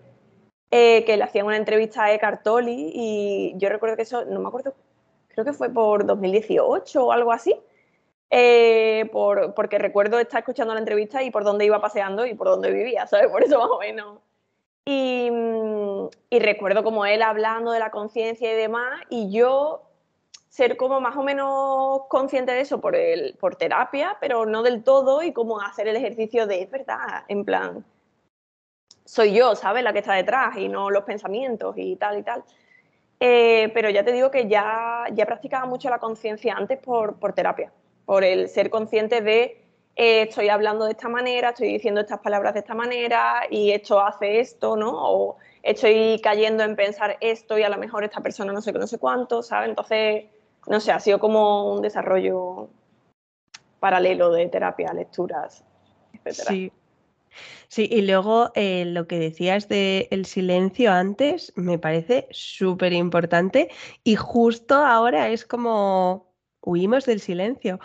eh, 0.70 1.06
que 1.06 1.16
le 1.16 1.24
hacían 1.24 1.46
una 1.46 1.56
entrevista 1.56 2.04
a 2.04 2.14
Eckhart 2.14 2.44
Tolle 2.44 2.74
y 2.76 3.54
yo 3.56 3.70
recuerdo 3.70 3.96
que 3.96 4.02
eso, 4.02 4.26
no 4.26 4.42
me 4.42 4.50
acuerdo 4.50 4.74
creo 5.30 5.46
que 5.46 5.54
fue 5.54 5.70
por 5.70 6.06
2018 6.06 7.06
o 7.06 7.12
algo 7.14 7.32
así, 7.32 7.56
eh, 8.32 9.10
por, 9.14 9.54
porque 9.54 9.78
recuerdo 9.78 10.20
estar 10.20 10.40
escuchando 10.40 10.74
la 10.74 10.82
entrevista 10.82 11.24
y 11.24 11.32
por 11.32 11.46
dónde 11.46 11.64
iba 11.64 11.80
paseando 11.80 12.26
y 12.26 12.34
por 12.34 12.48
dónde 12.48 12.72
vivía, 12.72 13.08
¿sabes? 13.08 13.28
Por 13.32 13.44
eso 13.44 13.60
más 13.60 13.70
o 13.70 13.80
menos. 13.80 14.20
Y, 14.84 15.32
y 16.30 16.40
recuerdo 16.40 16.84
como 16.84 17.06
él 17.06 17.22
hablando 17.22 17.72
de 17.72 17.80
la 17.80 17.92
conciencia 17.92 18.52
y 18.52 18.56
demás, 18.58 19.00
y 19.10 19.32
yo 19.32 19.84
ser 20.56 20.78
como 20.78 21.02
más 21.02 21.18
o 21.18 21.22
menos 21.22 22.04
consciente 22.08 22.54
de 22.54 22.62
eso 22.62 22.80
por, 22.80 22.96
el, 22.96 23.36
por 23.38 23.58
terapia, 23.58 24.16
pero 24.22 24.46
no 24.46 24.64
del 24.64 24.84
todo, 24.86 25.22
y 25.22 25.34
como 25.34 25.60
hacer 25.60 25.90
el 25.90 25.98
ejercicio 25.98 26.48
de, 26.48 26.62
es 26.62 26.72
verdad, 26.72 27.26
en 27.28 27.44
plan, 27.44 27.84
soy 29.04 29.34
yo, 29.34 29.54
¿sabes? 29.56 29.84
La 29.84 29.92
que 29.92 30.00
está 30.00 30.14
detrás 30.14 30.56
y 30.56 30.70
no 30.70 30.90
los 30.90 31.04
pensamientos 31.04 31.76
y 31.78 31.98
tal 31.98 32.20
y 32.20 32.24
tal. 32.24 32.46
Eh, 33.20 33.70
pero 33.74 33.90
ya 33.90 34.06
te 34.06 34.14
digo 34.14 34.32
que 34.32 34.48
ya, 34.48 35.04
ya 35.12 35.26
practicaba 35.26 35.66
mucho 35.66 35.90
la 35.90 36.00
conciencia 36.00 36.56
antes 36.56 36.80
por, 36.80 37.20
por, 37.20 37.34
terapia, 37.34 37.74
por 38.06 38.24
el 38.24 38.48
ser 38.48 38.70
consciente 38.70 39.20
de 39.20 39.62
eh, 39.98 40.22
estoy 40.22 40.48
hablando 40.48 40.86
de 40.86 40.92
esta 40.92 41.10
manera, 41.10 41.50
estoy 41.50 41.68
diciendo 41.68 42.00
estas 42.00 42.20
palabras 42.20 42.54
de 42.54 42.62
esta 42.62 42.76
manera 42.76 43.42
y 43.50 43.72
esto 43.72 44.00
hace 44.00 44.40
esto, 44.40 44.78
¿no? 44.78 44.92
O 44.94 45.36
estoy 45.64 46.22
cayendo 46.24 46.64
en 46.64 46.78
pensar 46.78 47.18
esto 47.20 47.58
y 47.58 47.64
a 47.64 47.70
lo 47.70 47.78
mejor 47.78 48.06
esta 48.06 48.22
persona 48.22 48.54
no 48.54 48.62
sé 48.62 48.72
qué, 48.72 48.80
no 48.80 48.88
sé 48.88 49.00
cuánto, 49.00 49.44
¿sabes? 49.44 49.68
Entonces, 49.68 50.28
no 50.68 50.80
sé, 50.80 50.92
ha 50.92 51.00
sido 51.00 51.20
como 51.20 51.74
un 51.74 51.82
desarrollo 51.82 52.70
paralelo 53.80 54.32
de 54.32 54.48
terapia, 54.48 54.94
lecturas, 54.94 55.64
etcétera. 56.14 56.50
Sí. 56.50 56.72
Sí, 57.68 57.90
y 57.92 58.02
luego 58.04 58.52
eh, 58.56 58.86
lo 58.86 59.08
que 59.08 59.20
decías 59.20 59.68
del 59.68 60.08
el 60.10 60.26
silencio 60.26 60.94
antes 60.94 61.52
me 61.58 61.78
parece 61.78 62.28
súper 62.32 62.94
importante 62.94 63.70
y 64.04 64.16
justo 64.16 64.76
ahora 64.76 65.28
es 65.30 65.46
como 65.46 66.34
huimos 66.62 67.06
del 67.06 67.20
silencio. 67.20 67.80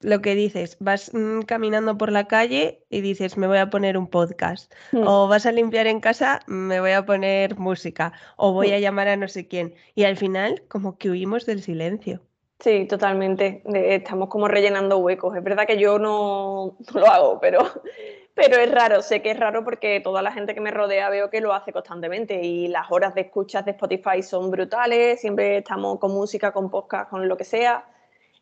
Lo 0.00 0.22
que 0.22 0.34
dices, 0.34 0.76
vas 0.80 1.12
mm, 1.12 1.42
caminando 1.42 1.98
por 1.98 2.10
la 2.10 2.26
calle 2.26 2.84
y 2.88 3.02
dices, 3.02 3.36
me 3.36 3.46
voy 3.46 3.58
a 3.58 3.70
poner 3.70 3.98
un 3.98 4.06
podcast, 4.08 4.72
Hmm, 4.92 5.06
o 5.06 5.28
vas 5.28 5.46
a 5.46 5.52
limpiar 5.52 5.86
en 5.86 6.00
casa, 6.00 6.40
me 6.46 6.80
voy 6.80 6.92
a 6.92 7.04
poner 7.04 7.56
música, 7.58 8.12
o 8.36 8.52
voy 8.52 8.70
hmm. 8.70 8.74
a 8.74 8.78
llamar 8.78 9.08
a 9.08 9.16
no 9.16 9.28
sé 9.28 9.46
quién. 9.46 9.74
Y 9.94 10.04
al 10.04 10.16
final, 10.16 10.62
como 10.68 10.96
que 10.98 11.10
huimos 11.10 11.46
del 11.46 11.62
silencio. 11.62 12.22
Sí, 12.60 12.86
totalmente. 12.86 13.62
Estamos 13.74 14.28
como 14.28 14.46
rellenando 14.46 14.98
huecos. 14.98 15.34
Es 15.34 15.42
verdad 15.42 15.66
que 15.66 15.78
yo 15.78 15.98
no, 15.98 16.76
no 16.94 17.00
lo 17.00 17.06
hago, 17.06 17.40
pero, 17.40 17.60
pero 18.34 18.56
es 18.58 18.70
raro. 18.70 19.00
Sé 19.00 19.22
que 19.22 19.30
es 19.30 19.40
raro 19.40 19.64
porque 19.64 20.00
toda 20.00 20.20
la 20.20 20.32
gente 20.32 20.54
que 20.54 20.60
me 20.60 20.70
rodea 20.70 21.08
veo 21.08 21.30
que 21.30 21.40
lo 21.40 21.54
hace 21.54 21.72
constantemente 21.72 22.42
y 22.42 22.68
las 22.68 22.90
horas 22.90 23.14
de 23.14 23.22
escuchas 23.22 23.64
de 23.64 23.70
Spotify 23.72 24.22
son 24.22 24.50
brutales. 24.50 25.20
Siempre 25.20 25.58
estamos 25.58 25.98
con 25.98 26.12
música, 26.12 26.52
con 26.52 26.70
podcast, 26.70 27.10
con 27.10 27.28
lo 27.28 27.36
que 27.38 27.44
sea. 27.44 27.86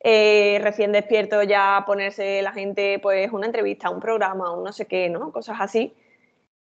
Eh, 0.01 0.61
recién 0.63 0.93
despierto 0.93 1.43
ya 1.43 1.83
ponerse 1.87 2.41
la 2.43 2.53
gente 2.53 2.99
pues 3.01 3.33
una 3.33 3.47
entrevista, 3.47 3.91
un 3.91 4.01
programa, 4.01 4.53
un 4.53 4.65
no 4.65 4.73
sé 4.73 4.87
qué, 4.87 5.09
¿no? 5.09 5.33
Cosas 5.33 5.57
así. 5.61 5.95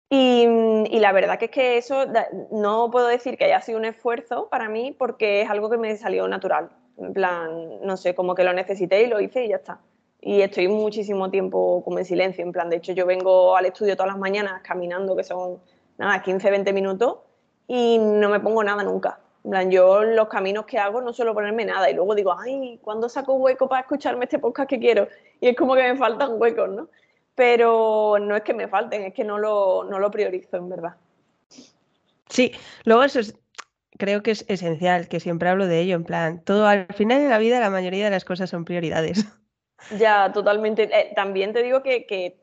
Y, 0.09 0.45
y 0.91 0.99
la 0.99 1.11
verdad 1.11 1.39
que 1.39 1.45
es 1.45 1.51
que 1.51 1.77
eso 1.77 2.05
no 2.51 2.91
puedo 2.91 3.07
decir 3.07 3.37
que 3.37 3.45
haya 3.45 3.61
sido 3.61 3.79
un 3.79 3.85
esfuerzo 3.85 4.49
para 4.49 4.69
mí 4.69 4.95
porque 4.97 5.41
es 5.41 5.49
algo 5.49 5.69
que 5.69 5.77
me 5.77 5.95
salió 5.97 6.27
natural. 6.27 6.69
En 6.97 7.13
plan, 7.13 7.81
no 7.81 7.97
sé, 7.97 8.15
como 8.15 8.35
que 8.35 8.43
lo 8.43 8.53
necesité 8.53 9.03
y 9.03 9.07
lo 9.07 9.19
hice 9.19 9.45
y 9.45 9.49
ya 9.49 9.57
está. 9.57 9.79
Y 10.21 10.41
estoy 10.41 10.67
muchísimo 10.67 11.29
tiempo 11.29 11.83
como 11.83 11.99
en 11.99 12.05
silencio. 12.05 12.43
En 12.43 12.51
plan, 12.51 12.69
de 12.69 12.77
hecho, 12.77 12.93
yo 12.93 13.05
vengo 13.05 13.55
al 13.57 13.65
estudio 13.65 13.95
todas 13.95 14.11
las 14.11 14.19
mañanas 14.19 14.61
caminando, 14.63 15.15
que 15.15 15.23
son 15.23 15.59
nada, 15.97 16.21
15, 16.21 16.49
20 16.49 16.73
minutos, 16.73 17.19
y 17.67 17.97
no 17.99 18.29
me 18.29 18.39
pongo 18.39 18.63
nada 18.63 18.83
nunca. 18.83 19.19
En 19.45 19.51
plan, 19.51 19.69
yo 19.69 20.03
los 20.03 20.27
caminos 20.27 20.65
que 20.65 20.79
hago 20.79 21.01
no 21.01 21.13
suelo 21.13 21.35
ponerme 21.35 21.65
nada. 21.65 21.87
Y 21.87 21.93
luego 21.93 22.15
digo, 22.15 22.35
ay, 22.35 22.79
¿cuándo 22.81 23.07
saco 23.07 23.35
hueco 23.35 23.69
para 23.69 23.81
escucharme 23.81 24.25
este 24.25 24.39
podcast 24.39 24.67
que 24.67 24.79
quiero? 24.79 25.07
Y 25.39 25.49
es 25.49 25.55
como 25.55 25.75
que 25.75 25.83
me 25.83 25.95
faltan 25.95 26.41
huecos, 26.41 26.67
¿no? 26.67 26.89
Pero 27.35 28.17
no 28.19 28.35
es 28.35 28.41
que 28.41 28.55
me 28.55 28.67
falten, 28.67 29.03
es 29.03 29.13
que 29.13 29.23
no 29.23 29.37
lo, 29.37 29.83
no 29.83 29.99
lo 29.99 30.09
priorizo, 30.09 30.57
en 30.57 30.69
verdad. 30.69 30.95
Sí, 32.27 32.53
luego 32.85 33.03
eso 33.03 33.19
es, 33.19 33.37
creo 33.99 34.23
que 34.23 34.31
es 34.31 34.45
esencial, 34.47 35.07
que 35.07 35.19
siempre 35.19 35.47
hablo 35.47 35.67
de 35.67 35.79
ello, 35.79 35.95
en 35.95 36.05
plan, 36.05 36.43
todo 36.43 36.65
al 36.65 36.87
final 36.95 37.21
de 37.21 37.29
la 37.29 37.37
vida 37.37 37.59
la 37.59 37.69
mayoría 37.69 38.05
de 38.05 38.11
las 38.11 38.25
cosas 38.25 38.49
son 38.49 38.65
prioridades. 38.65 39.27
Ya, 39.99 40.31
totalmente. 40.33 40.89
Eh, 40.91 41.11
también 41.15 41.53
te 41.53 41.61
digo 41.61 41.83
que, 41.83 42.07
que 42.07 42.39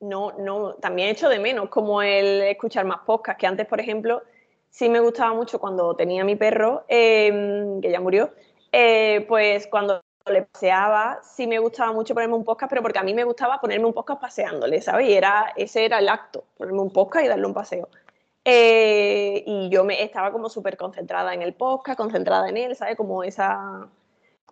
no, 0.00 0.32
no, 0.38 0.72
también 0.76 1.10
echo 1.10 1.28
de 1.28 1.38
menos 1.38 1.68
como 1.68 2.00
el 2.00 2.40
escuchar 2.40 2.86
más 2.86 3.00
podcasts, 3.04 3.38
que 3.38 3.46
antes, 3.46 3.66
por 3.66 3.78
ejemplo, 3.78 4.22
sí 4.70 4.88
me 4.88 5.00
gustaba 5.00 5.34
mucho 5.34 5.58
cuando 5.58 5.96
tenía 5.96 6.24
mi 6.24 6.36
perro, 6.36 6.84
eh, 6.88 7.78
que 7.80 7.90
ya 7.90 8.00
murió, 8.00 8.30
eh, 8.72 9.24
pues 9.28 9.66
cuando 9.68 10.02
le 10.30 10.42
paseaba, 10.42 11.20
sí 11.22 11.46
me 11.46 11.58
gustaba 11.58 11.92
mucho 11.92 12.14
ponerme 12.14 12.34
un 12.34 12.44
podcast, 12.44 12.70
pero 12.70 12.82
porque 12.82 12.98
a 12.98 13.02
mí 13.02 13.14
me 13.14 13.24
gustaba 13.24 13.60
ponerme 13.60 13.86
un 13.86 13.92
podcast 13.92 14.20
paseándole, 14.20 14.80
¿sabes? 14.80 15.08
Y 15.08 15.14
era, 15.14 15.52
ese 15.56 15.84
era 15.84 15.98
el 15.98 16.08
acto, 16.08 16.44
ponerme 16.56 16.80
un 16.80 16.90
podcast 16.90 17.24
y 17.24 17.28
darle 17.28 17.46
un 17.46 17.54
paseo. 17.54 17.88
Eh, 18.44 19.42
y 19.46 19.68
yo 19.70 19.84
me 19.84 20.02
estaba 20.02 20.30
como 20.32 20.48
súper 20.48 20.76
concentrada 20.76 21.34
en 21.34 21.42
el 21.42 21.54
podcast, 21.54 21.96
concentrada 21.96 22.48
en 22.48 22.56
él, 22.56 22.76
¿sabes? 22.76 22.96
Como 22.96 23.22
esa... 23.24 23.88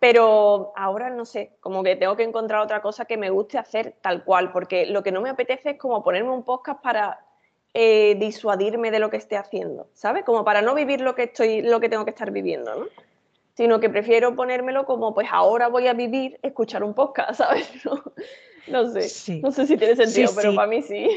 Pero 0.01 0.73
ahora 0.77 1.11
no 1.11 1.25
sé, 1.25 1.57
como 1.61 1.83
que 1.83 1.97
tengo 1.97 2.17
que 2.17 2.25
encontrar 2.25 2.61
otra 2.61 2.83
cosa 2.83 3.05
que 3.05 3.17
me 3.17 3.31
guste 3.31 3.59
hacer 3.59 3.95
tal 4.03 4.25
cual, 4.25 4.53
porque 4.53 4.87
lo 4.87 5.03
que 5.03 5.13
no 5.13 5.21
me 5.21 5.31
apetece 5.31 5.71
es 5.71 5.79
como 5.79 6.03
ponerme 6.03 6.31
un 6.31 6.45
podcast 6.45 6.83
para 6.83 7.24
eh, 7.75 8.15
disuadirme 8.21 8.93
de 8.93 9.01
lo 9.01 9.11
que 9.11 9.17
esté 9.17 9.37
haciendo, 9.37 9.89
¿sabes? 9.95 10.25
Como 10.25 10.45
para 10.45 10.63
no 10.63 10.75
vivir 10.75 11.01
lo 11.01 11.17
que 11.17 11.25
estoy, 11.25 11.61
lo 11.61 11.81
que 11.81 11.89
tengo 11.89 12.05
que 12.05 12.13
estar 12.13 12.31
viviendo, 12.31 12.73
¿no? 12.75 12.87
Sino 13.57 13.81
que 13.81 13.91
prefiero 13.91 14.37
ponérmelo 14.37 14.87
como, 14.87 15.13
pues 15.13 15.27
ahora 15.31 15.69
voy 15.69 15.89
a 15.89 15.93
vivir, 15.93 16.39
escuchar 16.43 16.85
un 16.85 16.95
podcast, 16.95 17.35
¿sabes? 17.39 17.69
No, 17.85 18.03
no 18.69 18.91
sé, 18.93 19.09
Sí, 19.09 19.41
no 19.43 19.51
sé 19.51 19.67
si 19.67 19.77
tiene 19.77 19.97
sentido, 19.97 20.29
sí, 20.29 20.35
pero 20.37 20.51
sí. 20.53 20.57
para 20.57 20.69
mí 20.69 20.83
sí. 20.83 21.11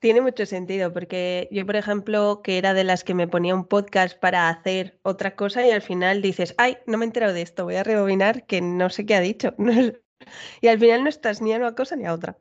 Tiene 0.00 0.20
mucho 0.20 0.46
sentido, 0.46 0.92
porque 0.92 1.46
yo, 1.52 1.64
por 1.64 1.76
ejemplo, 1.76 2.40
que 2.42 2.58
era 2.58 2.74
de 2.74 2.84
las 2.84 3.04
que 3.04 3.14
me 3.14 3.28
ponía 3.28 3.54
un 3.54 3.66
podcast 3.66 4.18
para 4.18 4.48
hacer 4.48 4.98
otra 5.02 5.36
cosa 5.36 5.64
y 5.66 5.70
al 5.70 5.82
final 5.82 6.22
dices, 6.22 6.54
ay, 6.58 6.78
no 6.86 6.98
me 6.98 7.04
he 7.04 7.08
enterado 7.08 7.34
de 7.34 7.42
esto, 7.42 7.64
voy 7.64 7.76
a 7.76 7.84
rebobinar 7.84 8.46
que 8.46 8.60
no 8.60 8.90
sé 8.90 9.06
qué 9.06 9.14
ha 9.14 9.20
dicho. 9.20 9.54
Y 10.60 10.68
al 10.68 10.78
final 10.78 11.02
no 11.02 11.08
estás 11.08 11.40
ni 11.40 11.54
a 11.54 11.56
una 11.56 11.74
cosa 11.74 11.96
ni 11.96 12.04
a 12.04 12.12
otra. 12.12 12.36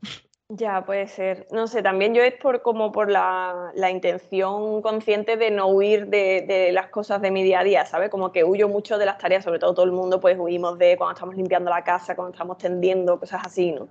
Ya, 0.51 0.83
puede 0.83 1.07
ser. 1.07 1.45
No 1.51 1.67
sé, 1.67 1.83
también 1.83 2.15
yo 2.15 2.23
es 2.23 2.33
por 2.33 2.63
como 2.63 2.91
por 2.91 3.11
la, 3.11 3.71
la 3.75 3.91
intención 3.91 4.81
consciente 4.81 5.37
de 5.37 5.51
no 5.51 5.67
huir 5.67 6.07
de, 6.07 6.41
de 6.47 6.71
las 6.71 6.87
cosas 6.87 7.21
de 7.21 7.29
mi 7.29 7.43
día 7.43 7.59
a 7.59 7.63
día, 7.63 7.85
¿sabes? 7.85 8.09
Como 8.09 8.31
que 8.31 8.43
huyo 8.43 8.67
mucho 8.67 8.97
de 8.97 9.05
las 9.05 9.19
tareas, 9.19 9.43
sobre 9.43 9.59
todo 9.59 9.75
todo 9.75 9.85
el 9.85 9.91
mundo, 9.91 10.19
pues 10.19 10.37
huimos 10.39 10.79
de 10.79 10.97
cuando 10.97 11.13
estamos 11.13 11.35
limpiando 11.35 11.69
la 11.69 11.83
casa, 11.83 12.15
cuando 12.15 12.31
estamos 12.33 12.57
tendiendo, 12.57 13.19
cosas 13.19 13.41
así, 13.45 13.71
¿no? 13.73 13.87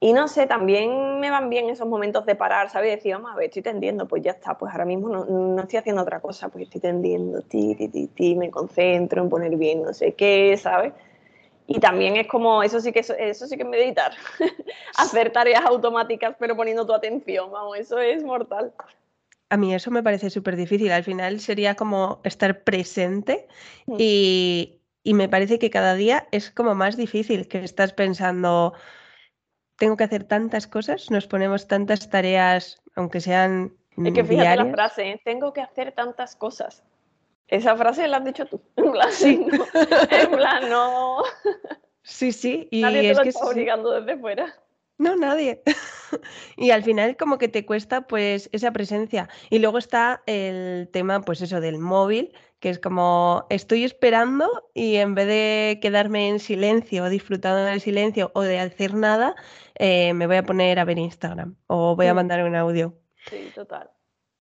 Y 0.00 0.12
no 0.12 0.28
sé, 0.28 0.46
también 0.46 1.20
me 1.20 1.30
van 1.30 1.50
bien 1.50 1.70
esos 1.70 1.88
momentos 1.88 2.26
de 2.26 2.34
parar, 2.36 2.70
¿sabes? 2.70 2.96
Decir, 2.96 3.14
vamos 3.14 3.32
a 3.32 3.36
ver, 3.36 3.46
estoy 3.46 3.62
tendiendo, 3.62 4.08
pues 4.08 4.22
ya 4.22 4.32
está, 4.32 4.58
pues 4.58 4.72
ahora 4.72 4.84
mismo 4.86 5.08
no, 5.08 5.24
no, 5.26 5.62
estoy 5.62 5.78
haciendo 5.78 6.02
otra 6.02 6.20
cosa, 6.20 6.48
pues 6.50 6.64
estoy 6.64 6.80
tendiendo, 6.80 7.42
ti, 7.42 7.74
ti, 7.76 7.88
ti, 7.88 8.08
ti, 8.08 8.34
me 8.36 8.50
concentro 8.50 9.22
en 9.22 9.28
poner 9.30 9.56
bien 9.56 9.82
no 9.82 9.92
sé 9.94 10.14
qué, 10.14 10.56
¿sabes? 10.56 10.92
Y 11.70 11.78
también 11.80 12.16
es 12.16 12.26
como, 12.26 12.62
eso 12.62 12.80
sí 12.80 12.92
que, 12.92 13.00
eso 13.00 13.46
sí 13.46 13.56
que 13.56 13.62
es 13.62 13.68
meditar, 13.68 14.12
hacer 14.96 15.30
tareas 15.30 15.64
automáticas 15.66 16.34
pero 16.38 16.56
poniendo 16.56 16.86
tu 16.86 16.94
atención, 16.94 17.52
vamos, 17.52 17.78
eso 17.78 17.98
es 17.98 18.24
mortal. 18.24 18.72
A 19.50 19.56
mí 19.56 19.74
eso 19.74 19.90
me 19.90 20.02
parece 20.02 20.30
súper 20.30 20.56
difícil, 20.56 20.90
al 20.90 21.04
final 21.04 21.40
sería 21.40 21.74
como 21.74 22.20
estar 22.24 22.64
presente 22.64 23.46
mm. 23.86 23.96
y, 23.98 24.80
y 25.02 25.14
me 25.14 25.28
parece 25.28 25.58
que 25.58 25.68
cada 25.68 25.94
día 25.94 26.26
es 26.32 26.50
como 26.50 26.74
más 26.74 26.96
difícil, 26.96 27.48
que 27.48 27.62
estás 27.62 27.92
pensando 27.92 28.72
tengo 29.78 29.96
que 29.96 30.04
hacer 30.04 30.24
tantas 30.24 30.66
cosas, 30.66 31.10
nos 31.10 31.26
ponemos 31.26 31.68
tantas 31.68 32.10
tareas, 32.10 32.82
aunque 32.96 33.20
sean. 33.20 33.72
Es 33.96 34.12
que 34.12 34.24
fíjate 34.24 34.56
la 34.56 34.70
frase, 34.70 35.10
¿eh? 35.10 35.20
tengo 35.24 35.52
que 35.52 35.60
hacer 35.60 35.92
tantas 35.92 36.36
cosas. 36.36 36.82
Esa 37.48 37.76
frase 37.76 38.06
la 38.06 38.18
has 38.18 38.24
dicho 38.24 38.46
tú. 38.46 38.62
En 38.76 38.92
plan, 38.92 39.12
sí. 39.12 39.36
no, 39.38 39.64
en 40.10 40.30
plan, 40.30 40.68
no. 40.68 41.22
Sí, 42.02 42.32
sí. 42.32 42.68
Y 42.70 42.82
nadie 42.82 43.12
te 43.12 43.14
lo 43.14 43.22
está 43.22 43.46
obligando 43.46 43.90
desde 44.00 44.18
fuera. 44.18 44.54
No, 44.98 45.14
nadie. 45.14 45.62
y 46.56 46.70
al 46.70 46.82
final 46.82 47.16
como 47.16 47.38
que 47.38 47.48
te 47.48 47.64
cuesta 47.64 48.02
pues 48.06 48.50
esa 48.52 48.72
presencia. 48.72 49.28
Y 49.48 49.60
luego 49.60 49.78
está 49.78 50.22
el 50.26 50.88
tema 50.92 51.20
pues 51.20 51.40
eso 51.40 51.60
del 51.60 51.78
móvil, 51.78 52.32
que 52.60 52.70
es 52.70 52.78
como 52.78 53.46
estoy 53.48 53.84
esperando 53.84 54.70
y 54.74 54.96
en 54.96 55.14
vez 55.14 55.28
de 55.28 55.78
quedarme 55.80 56.28
en 56.28 56.40
silencio, 56.40 57.08
disfrutando 57.08 57.64
del 57.64 57.80
silencio 57.80 58.32
o 58.34 58.42
de 58.42 58.58
hacer 58.58 58.94
nada, 58.94 59.36
eh, 59.76 60.12
me 60.14 60.26
voy 60.26 60.36
a 60.36 60.42
poner 60.42 60.80
a 60.80 60.84
ver 60.84 60.98
Instagram 60.98 61.56
o 61.68 61.94
voy 61.94 62.06
a 62.06 62.14
mandar 62.14 62.42
un 62.42 62.56
audio. 62.56 62.98
Sí, 63.30 63.52
total. 63.54 63.90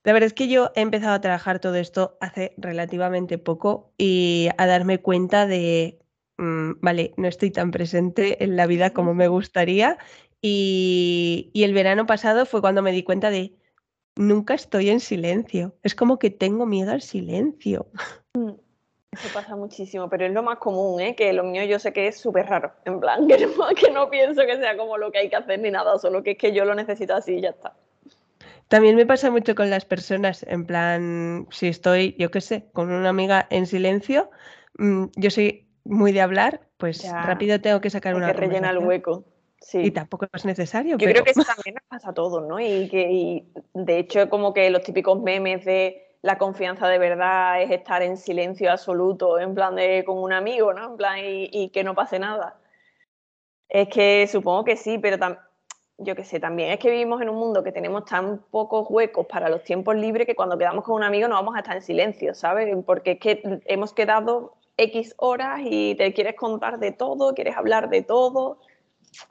La 0.04 0.14
verdad 0.14 0.28
es 0.28 0.34
que 0.34 0.48
yo 0.48 0.72
he 0.76 0.82
empezado 0.82 1.14
a 1.14 1.22
trabajar 1.22 1.60
todo 1.60 1.76
esto 1.76 2.18
hace 2.20 2.54
relativamente 2.58 3.38
poco 3.38 3.94
y 3.98 4.50
a 4.58 4.68
darme 4.68 5.00
cuenta 5.00 5.48
de, 5.48 6.00
mm, 6.38 6.74
vale, 6.82 7.14
no 7.18 7.28
estoy 7.28 7.52
tan 7.52 7.72
presente 7.72 8.44
en 8.44 8.56
la 8.58 8.68
vida 8.68 8.92
como 8.92 9.14
me 9.14 9.28
gustaría 9.30 9.98
y, 10.42 11.52
y 11.54 11.64
el 11.64 11.74
verano 11.74 12.06
pasado 12.06 12.46
fue 12.46 12.60
cuando 12.60 12.82
me 12.82 12.92
di 12.92 13.04
cuenta 13.04 13.30
de, 13.30 13.56
nunca 14.16 14.54
estoy 14.54 14.90
en 14.90 15.00
silencio. 15.00 15.76
Es 15.84 15.96
como 15.96 16.20
que 16.20 16.30
tengo 16.30 16.66
miedo 16.66 16.92
al 16.92 17.02
silencio. 17.02 17.88
Mm, 18.34 18.52
eso 19.12 19.28
pasa 19.34 19.56
muchísimo, 19.56 20.10
pero 20.10 20.26
es 20.26 20.34
lo 20.34 20.44
más 20.44 20.58
común, 20.58 21.00
¿eh? 21.00 21.16
que 21.16 21.32
lo 21.34 21.44
mío 21.44 21.64
yo 21.66 21.80
sé 21.80 21.94
que 21.94 22.08
es 22.08 22.18
súper 22.18 22.48
raro. 22.48 22.74
En 22.86 23.00
plan, 23.00 23.28
que 23.28 23.46
no, 23.46 23.68
que 23.76 23.92
no 23.92 24.10
pienso 24.10 24.46
que 24.46 24.58
sea 24.58 24.76
como 24.78 24.98
lo 24.98 25.12
que 25.12 25.20
hay 25.20 25.30
que 25.30 25.36
hacer 25.36 25.60
ni 25.60 25.72
nada, 25.72 25.98
solo 26.00 26.24
que 26.24 26.32
es 26.32 26.38
que 26.38 26.54
yo 26.54 26.66
lo 26.66 26.76
necesito 26.76 27.14
así 27.16 27.36
y 27.36 27.42
ya 27.42 27.50
está. 27.50 27.76
También 28.68 28.96
me 28.96 29.06
pasa 29.06 29.30
mucho 29.30 29.56
con 29.56 29.70
las 29.70 29.86
personas, 29.86 30.44
en 30.44 30.66
plan, 30.66 31.48
si 31.52 31.68
estoy, 31.68 32.16
yo 32.18 32.32
qué 32.32 32.42
sé, 32.42 32.70
con 32.74 32.92
una 32.92 33.10
amiga 33.10 33.48
en 33.50 33.68
silencio, 33.68 34.32
mm, 34.78 35.06
yo 35.16 35.30
soy 35.30 35.68
muy 35.84 36.12
de 36.12 36.22
hablar, 36.22 36.62
pues 36.78 37.10
rápido 37.12 37.60
tengo 37.62 37.82
que 37.82 37.90
sacar 37.90 38.16
una. 38.16 38.28
Que 38.28 38.34
rellena 38.34 38.72
el 38.72 38.80
hueco. 38.80 39.26
Y 39.74 39.92
tampoco 39.92 40.28
es 40.34 40.46
necesario. 40.46 40.98
Yo 40.98 41.08
creo 41.08 41.24
que 41.24 41.32
eso 41.32 41.44
también 41.44 41.76
nos 41.76 41.84
pasa 41.88 42.10
a 42.10 42.14
todos, 42.14 42.46
¿no? 42.48 42.60
Y 42.60 42.90
que 42.90 43.46
de 43.74 44.00
hecho 44.00 44.30
como 44.30 44.54
que 44.54 44.70
los 44.70 44.84
típicos 44.84 45.22
memes 45.22 45.64
de 45.64 46.18
la 46.22 46.38
confianza 46.38 46.88
de 46.88 46.98
verdad 46.98 47.62
es 47.62 47.72
estar 47.72 48.02
en 48.02 48.18
silencio 48.18 48.72
absoluto, 48.72 49.40
en 49.40 49.56
plan 49.56 49.76
de 49.76 50.04
con 50.06 50.18
un 50.18 50.34
amigo, 50.34 50.74
¿no? 50.74 50.92
En 50.92 50.98
plan 50.98 51.18
y, 51.22 51.70
que 51.70 51.84
no 51.84 51.96
pase 51.96 52.20
nada. 52.20 52.58
Es 53.70 53.88
que 53.90 54.28
supongo 54.28 54.64
que 54.64 54.78
sí, 54.78 54.98
pero 54.98 55.18
yo 55.98 56.16
qué 56.16 56.24
sé, 56.24 56.40
también 56.40 56.72
es 56.72 56.80
que 56.80 56.90
vivimos 56.90 57.22
en 57.22 57.30
un 57.30 57.38
mundo 57.38 57.64
que 57.64 57.72
tenemos 57.72 58.06
tan 58.06 58.40
pocos 58.52 58.88
huecos 58.90 59.26
para 59.28 59.50
los 59.50 59.64
tiempos 59.64 59.96
libres 59.96 60.28
que 60.28 60.36
cuando 60.36 60.58
quedamos 60.58 60.84
con 60.84 60.96
un 60.96 61.04
amigo 61.04 61.28
no 61.28 61.36
vamos 61.36 61.56
a 61.56 61.60
estar 61.60 61.76
en 61.76 61.82
silencio, 61.82 62.34
¿sabes? 62.34 62.76
Porque 62.86 63.12
es 63.12 63.20
que 63.20 63.62
hemos 63.66 63.94
quedado 63.94 64.56
X 64.78 65.14
horas 65.18 65.62
y 65.64 65.96
te 65.96 66.14
quieres 66.14 66.36
contar 66.36 66.80
de 66.80 66.92
todo, 66.92 67.34
quieres 67.34 67.56
hablar 67.56 67.90
de 67.90 68.02
todo 68.02 68.58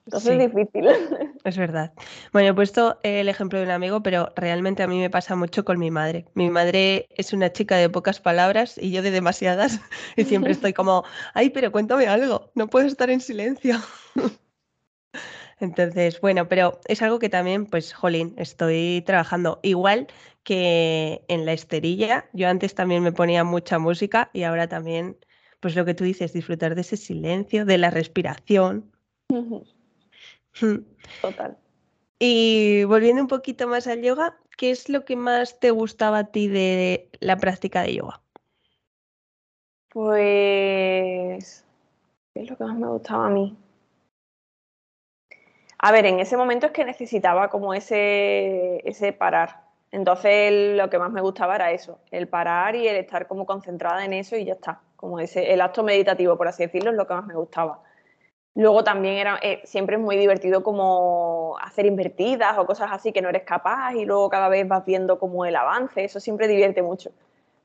entonces 0.06 0.32
es 0.32 0.54
difícil. 0.54 0.88
Es 1.44 1.56
verdad. 1.56 1.92
Bueno, 2.32 2.50
he 2.50 2.54
puesto 2.54 2.98
el 3.02 3.28
ejemplo 3.28 3.58
de 3.58 3.64
un 3.64 3.72
amigo, 3.72 4.02
pero 4.02 4.32
realmente 4.36 4.82
a 4.82 4.86
mí 4.86 4.98
me 5.00 5.10
pasa 5.10 5.34
mucho 5.34 5.64
con 5.64 5.78
mi 5.78 5.90
madre. 5.90 6.26
Mi 6.34 6.50
madre 6.50 7.08
es 7.16 7.32
una 7.32 7.52
chica 7.52 7.76
de 7.76 7.88
pocas 7.88 8.20
palabras 8.20 8.78
y 8.78 8.92
yo 8.92 9.02
de 9.02 9.10
demasiadas. 9.10 9.80
Y 10.16 10.24
siempre 10.24 10.52
estoy 10.52 10.72
como, 10.72 11.04
ay, 11.34 11.50
pero 11.50 11.72
cuéntame 11.72 12.06
algo, 12.06 12.50
no 12.54 12.68
puedo 12.68 12.86
estar 12.86 13.10
en 13.10 13.20
silencio. 13.20 13.76
Entonces, 15.62 16.20
bueno, 16.20 16.48
pero 16.48 16.80
es 16.88 17.02
algo 17.02 17.20
que 17.20 17.28
también, 17.28 17.66
pues, 17.66 17.92
jolín, 17.94 18.34
estoy 18.36 19.02
trabajando. 19.06 19.60
Igual 19.62 20.08
que 20.42 21.24
en 21.28 21.46
la 21.46 21.52
esterilla, 21.52 22.28
yo 22.32 22.48
antes 22.48 22.74
también 22.74 23.02
me 23.02 23.12
ponía 23.12 23.44
mucha 23.44 23.78
música 23.78 24.28
y 24.32 24.42
ahora 24.42 24.68
también, 24.68 25.16
pues 25.60 25.76
lo 25.76 25.84
que 25.84 25.94
tú 25.94 26.02
dices, 26.02 26.32
disfrutar 26.32 26.74
de 26.74 26.80
ese 26.80 26.96
silencio, 26.96 27.64
de 27.64 27.78
la 27.78 27.90
respiración, 27.90 28.90
Total. 31.20 31.56
Y 32.18 32.84
volviendo 32.84 33.22
un 33.22 33.28
poquito 33.28 33.68
más 33.68 33.86
al 33.86 34.02
yoga, 34.02 34.38
¿qué 34.56 34.70
es 34.70 34.88
lo 34.88 35.04
que 35.04 35.16
más 35.16 35.58
te 35.60 35.70
gustaba 35.70 36.18
a 36.18 36.30
ti 36.32 36.48
de 36.48 37.08
la 37.20 37.36
práctica 37.36 37.82
de 37.82 37.94
yoga? 37.94 38.20
Pues, 39.88 41.64
¿qué 42.34 42.42
es 42.42 42.50
lo 42.50 42.56
que 42.56 42.64
más 42.64 42.76
me 42.76 42.88
gustaba 42.88 43.26
a 43.26 43.30
mí? 43.30 43.56
A 45.84 45.90
ver, 45.90 46.06
en 46.06 46.20
ese 46.20 46.36
momento 46.36 46.66
es 46.66 46.72
que 46.72 46.84
necesitaba 46.84 47.50
como 47.50 47.74
ese, 47.74 48.88
ese 48.88 49.12
parar. 49.12 49.62
Entonces 49.90 50.76
lo 50.76 50.88
que 50.88 50.98
más 50.98 51.10
me 51.10 51.20
gustaba 51.20 51.56
era 51.56 51.72
eso, 51.72 51.98
el 52.12 52.28
parar 52.28 52.76
y 52.76 52.86
el 52.86 52.96
estar 52.96 53.26
como 53.26 53.46
concentrada 53.46 54.04
en 54.04 54.12
eso 54.12 54.36
y 54.36 54.44
ya 54.44 54.52
está. 54.52 54.80
Como 54.94 55.18
ese, 55.18 55.52
el 55.52 55.60
acto 55.60 55.82
meditativo, 55.82 56.38
por 56.38 56.46
así 56.46 56.62
decirlo, 56.62 56.90
es 56.90 56.96
lo 56.96 57.06
que 57.08 57.14
más 57.14 57.26
me 57.26 57.34
gustaba. 57.34 57.82
Luego 58.54 58.84
también 58.84 59.16
era, 59.16 59.40
eh, 59.42 59.60
siempre 59.64 59.96
es 59.96 60.02
muy 60.02 60.16
divertido 60.16 60.62
como 60.62 61.56
hacer 61.60 61.84
invertidas 61.84 62.56
o 62.58 62.64
cosas 62.64 62.90
así 62.92 63.12
que 63.12 63.20
no 63.20 63.30
eres 63.30 63.42
capaz 63.42 63.94
y 63.94 64.04
luego 64.04 64.30
cada 64.30 64.48
vez 64.48 64.68
vas 64.68 64.84
viendo 64.84 65.18
como 65.18 65.44
el 65.46 65.56
avance, 65.56 66.04
eso 66.04 66.20
siempre 66.20 66.46
divierte 66.46 66.82
mucho. 66.82 67.10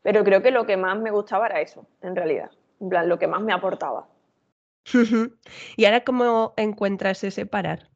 Pero 0.01 0.23
creo 0.23 0.41
que 0.41 0.49
lo 0.49 0.65
que 0.65 0.75
más 0.75 0.97
me 0.97 1.11
gustaba 1.11 1.45
era 1.45 1.61
eso, 1.61 1.85
en 2.01 2.15
realidad, 2.15 2.49
en 2.81 2.89
plan, 2.89 3.07
lo 3.09 3.19
que 3.19 3.27
más 3.27 3.41
me 3.41 3.53
aportaba. 3.53 4.07
¿Y 5.77 5.85
ahora 5.85 6.03
cómo 6.03 6.53
encuentras 6.57 7.23
ese 7.23 7.45
parar? 7.45 7.89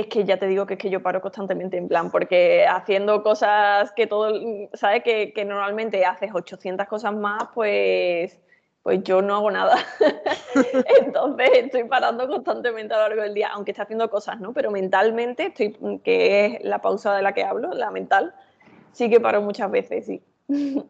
Es 0.00 0.06
que 0.06 0.24
ya 0.24 0.38
te 0.38 0.46
digo 0.46 0.66
que 0.66 0.74
es 0.74 0.80
que 0.80 0.88
yo 0.88 1.02
paro 1.02 1.20
constantemente 1.20 1.76
en 1.76 1.86
plan, 1.86 2.10
porque 2.10 2.66
haciendo 2.66 3.22
cosas 3.22 3.92
que 3.92 4.06
todo, 4.06 4.32
¿sabes? 4.72 5.02
Que, 5.02 5.32
que 5.34 5.44
normalmente 5.44 6.06
haces 6.06 6.30
800 6.32 6.86
cosas 6.86 7.14
más, 7.14 7.48
pues 7.54 8.40
pues 8.82 9.02
yo 9.02 9.20
no 9.20 9.36
hago 9.36 9.50
nada. 9.50 9.76
Entonces 11.02 11.50
estoy 11.52 11.84
parando 11.84 12.26
constantemente 12.28 12.94
a 12.94 12.96
lo 12.96 13.08
largo 13.08 13.22
del 13.22 13.34
día, 13.34 13.48
aunque 13.48 13.72
esté 13.72 13.82
haciendo 13.82 14.08
cosas, 14.08 14.40
¿no? 14.40 14.52
Pero 14.54 14.70
mentalmente, 14.70 15.46
estoy, 15.46 16.00
que 16.02 16.46
es 16.46 16.64
la 16.64 16.80
pausa 16.80 17.14
de 17.14 17.22
la 17.22 17.34
que 17.34 17.44
hablo, 17.44 17.74
la 17.74 17.90
mental, 17.90 18.34
sí 18.92 19.10
que 19.10 19.20
paro 19.20 19.42
muchas 19.42 19.70
veces, 19.70 20.06
sí. 20.06 20.22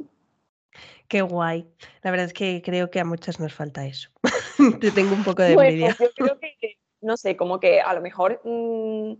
Qué 1.08 1.22
guay. 1.22 1.68
La 2.02 2.12
verdad 2.12 2.26
es 2.26 2.32
que 2.32 2.62
creo 2.64 2.88
que 2.88 3.00
a 3.00 3.04
muchas 3.04 3.40
nos 3.40 3.52
falta 3.52 3.84
eso. 3.84 4.10
Te 4.80 4.92
tengo 4.92 5.12
un 5.12 5.24
poco 5.24 5.42
de 5.42 5.54
envidia. 5.54 5.96
yo 5.98 6.06
creo 6.14 6.38
que, 6.38 6.39
no 7.02 7.16
sé, 7.16 7.36
como 7.36 7.60
que 7.60 7.80
a 7.80 7.94
lo 7.94 8.00
mejor 8.00 8.40
mm, 8.44 9.14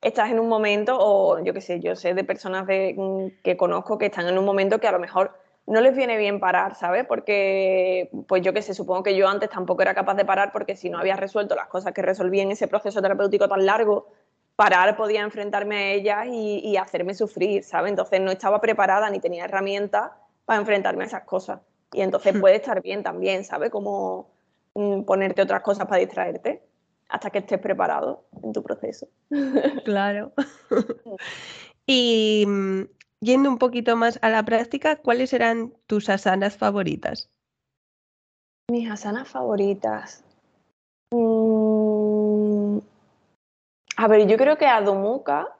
estás 0.00 0.30
en 0.30 0.40
un 0.40 0.48
momento, 0.48 0.96
o 0.98 1.42
yo 1.44 1.52
qué 1.52 1.60
sé, 1.60 1.80
yo 1.80 1.94
sé 1.96 2.14
de 2.14 2.24
personas 2.24 2.66
de, 2.66 2.94
mm, 2.96 3.42
que 3.42 3.56
conozco 3.56 3.98
que 3.98 4.06
están 4.06 4.28
en 4.28 4.38
un 4.38 4.44
momento 4.44 4.80
que 4.80 4.88
a 4.88 4.92
lo 4.92 4.98
mejor 4.98 5.32
no 5.66 5.80
les 5.80 5.94
viene 5.94 6.16
bien 6.16 6.40
parar, 6.40 6.74
¿sabes? 6.74 7.06
Porque, 7.06 8.10
pues 8.26 8.42
yo 8.42 8.52
qué 8.52 8.62
sé, 8.62 8.74
supongo 8.74 9.02
que 9.02 9.16
yo 9.16 9.28
antes 9.28 9.50
tampoco 9.50 9.82
era 9.82 9.94
capaz 9.94 10.14
de 10.14 10.24
parar 10.24 10.52
porque 10.52 10.74
si 10.76 10.90
no 10.90 10.98
había 10.98 11.16
resuelto 11.16 11.54
las 11.54 11.68
cosas 11.68 11.92
que 11.92 12.02
resolví 12.02 12.40
en 12.40 12.50
ese 12.50 12.66
proceso 12.66 13.00
terapéutico 13.02 13.48
tan 13.48 13.64
largo, 13.66 14.08
parar 14.56 14.96
podía 14.96 15.20
enfrentarme 15.22 15.76
a 15.76 15.92
ellas 15.92 16.26
y, 16.28 16.76
hacerme 16.76 17.14
sufrir, 17.14 17.62
¿sabes? 17.62 17.90
Entonces 17.90 18.20
no 18.20 18.30
estaba 18.30 18.60
preparada 18.60 19.08
ni 19.10 19.20
tenía 19.20 19.44
herramientas 19.44 20.10
para 20.44 20.60
enfrentarme 20.60 21.04
a 21.04 21.06
esas 21.06 21.24
cosas. 21.24 21.60
Y 21.92 22.02
entonces 22.02 22.34
hmm. 22.34 22.40
puede 22.40 22.56
estar 22.56 22.82
bien 22.82 23.02
también, 23.02 23.44
¿sabes? 23.44 23.70
Como 23.70 24.30
mm, 24.74 25.02
ponerte 25.02 25.42
otras 25.42 25.62
cosas 25.62 25.86
para 25.86 26.00
distraerte 26.00 26.62
hasta 27.10 27.30
que 27.30 27.38
estés 27.38 27.58
preparado 27.60 28.24
en 28.42 28.52
tu 28.52 28.62
proceso. 28.62 29.08
Claro. 29.84 30.32
y 31.86 32.44
mm, 32.46 32.82
yendo 33.20 33.48
un 33.50 33.58
poquito 33.58 33.96
más 33.96 34.18
a 34.22 34.30
la 34.30 34.44
práctica, 34.44 34.96
¿cuáles 34.96 35.32
eran 35.32 35.74
tus 35.86 36.08
asanas 36.08 36.56
favoritas? 36.56 37.30
Mis 38.70 38.88
asanas 38.90 39.28
favoritas. 39.28 40.24
Mm, 41.12 42.78
a 43.96 44.08
ver, 44.08 44.26
yo 44.26 44.36
creo 44.36 44.56
que 44.56 44.66
Adumuka 44.66 45.56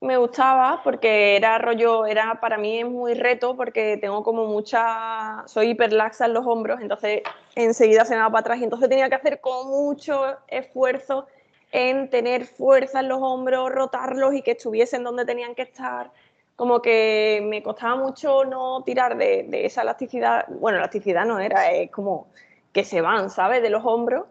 me 0.00 0.16
gustaba 0.18 0.80
porque 0.84 1.36
era 1.36 1.58
rollo, 1.58 2.06
era 2.06 2.38
para 2.40 2.58
mí 2.58 2.80
es 2.80 2.86
muy 2.86 3.14
reto 3.14 3.56
porque 3.56 3.96
tengo 3.96 4.22
como 4.22 4.46
mucha, 4.46 5.42
soy 5.46 5.70
hiperlaxa 5.70 6.26
en 6.26 6.34
los 6.34 6.46
hombros, 6.46 6.80
entonces 6.80 7.22
enseguida 7.54 8.04
se 8.04 8.14
me 8.14 8.20
va 8.20 8.30
para 8.30 8.40
atrás 8.40 8.58
y 8.60 8.64
entonces 8.64 8.88
tenía 8.88 9.08
que 9.08 9.14
hacer 9.14 9.40
con 9.40 9.68
mucho 9.68 10.36
esfuerzo 10.48 11.26
en 11.72 12.08
tener 12.10 12.46
fuerza 12.46 13.00
en 13.00 13.08
los 13.08 13.20
hombros, 13.20 13.70
rotarlos 13.70 14.34
y 14.34 14.42
que 14.42 14.52
estuviesen 14.52 15.04
donde 15.04 15.24
tenían 15.24 15.54
que 15.54 15.62
estar. 15.62 16.10
Como 16.54 16.80
que 16.80 17.44
me 17.44 17.62
costaba 17.62 17.96
mucho 17.96 18.44
no 18.44 18.82
tirar 18.82 19.16
de, 19.18 19.46
esa 19.66 19.82
elasticidad. 19.82 20.46
Bueno, 20.48 20.78
elasticidad 20.78 21.26
no 21.26 21.38
era, 21.38 21.70
es 21.72 21.90
como 21.90 22.28
que 22.72 22.84
se 22.84 23.00
van, 23.00 23.30
¿sabes? 23.30 23.62
De 23.62 23.70
los 23.70 23.84
hombros. 23.84 24.24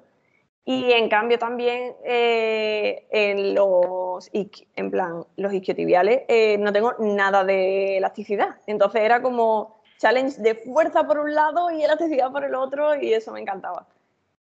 Y 0.67 0.91
en 0.93 1.09
cambio 1.09 1.37
también 1.37 1.93
eh, 2.03 3.05
en 3.11 3.53
los, 3.53 4.31
en 4.33 4.89
plan, 4.89 5.23
los 5.37 5.53
isquiotibiales 5.53 6.23
eh, 6.27 6.57
no 6.57 6.73
tengo 6.73 6.93
nada 6.97 7.43
de 7.43 7.97
elasticidad. 7.97 8.55
Entonces 8.65 9.03
era 9.03 9.21
como 9.21 9.79
challenge 9.99 10.41
de 10.41 10.55
fuerza 10.55 11.05
por 11.05 11.19
un 11.19 11.35
lado 11.35 11.69
y 11.69 11.83
elasticidad 11.83 12.31
por 12.31 12.43
el 12.43 12.55
otro 12.55 12.95
y 12.95 13.13
eso 13.13 13.31
me 13.31 13.41
encantaba. 13.41 13.85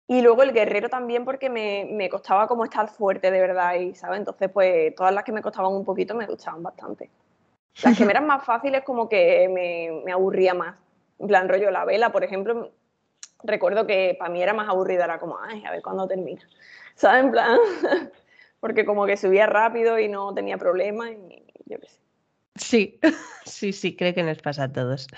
Y 0.08 0.22
luego 0.22 0.44
el 0.44 0.52
guerrero 0.52 0.90
también 0.90 1.24
porque 1.24 1.50
me, 1.50 1.88
me, 1.90 2.10
costaba 2.10 2.48
como 2.48 2.66
estar 2.66 2.90
fuerte 2.90 3.32
de 3.32 3.40
verdad 3.40 3.76
y, 3.76 3.96
¿sabes? 3.96 4.20
Entonces, 4.20 4.50
pues 4.52 4.94
todas 4.96 5.14
las 5.14 5.24
que 5.24 5.32
me 5.32 5.42
costaban 5.42 5.72
un 5.72 5.86
poquito 5.86 6.16
me 6.16 6.26
gustaban 6.26 6.64
bastante. 6.64 7.10
Las 7.84 7.98
que 7.98 8.04
me 8.04 8.12
eran 8.12 8.26
más 8.28 8.44
fáciles 8.44 8.84
como 8.84 9.08
que 9.08 9.48
me, 9.48 10.02
me 10.04 10.12
aburría 10.12 10.54
más. 10.54 10.76
En 11.20 11.28
plan, 11.28 11.48
rollo 11.48 11.72
la 11.72 11.86
vela, 11.86 12.12
por 12.12 12.24
ejemplo, 12.24 12.72
recuerdo 13.44 13.86
que 13.88 14.16
para 14.18 14.32
mí 14.32 14.42
era 14.42 14.54
más 14.54 14.70
aburrida, 14.70 15.06
era 15.06 15.20
como, 15.20 15.38
ay, 15.40 15.64
a 15.66 15.72
ver 15.72 15.82
cuándo 15.82 16.08
termina. 16.08 16.42
¿Sabes? 16.96 17.26
En 17.26 17.32
plan, 17.32 17.58
porque 18.60 18.86
como 18.86 19.06
que 19.06 19.18
subía 19.18 19.46
rápido 19.46 20.00
y 20.00 20.08
no 20.08 20.34
tenía 20.34 20.58
problemas 20.58 21.12
y 21.12 21.46
yo 21.66 21.80
qué 21.80 21.88
sé. 21.88 22.00
Sí, 22.56 23.00
sí, 23.46 23.74
sí, 23.74 23.96
creo 23.96 24.14
que 24.14 24.24
nos 24.24 24.40
pasa 24.40 24.64
a 24.64 24.72
todos. 24.72 25.08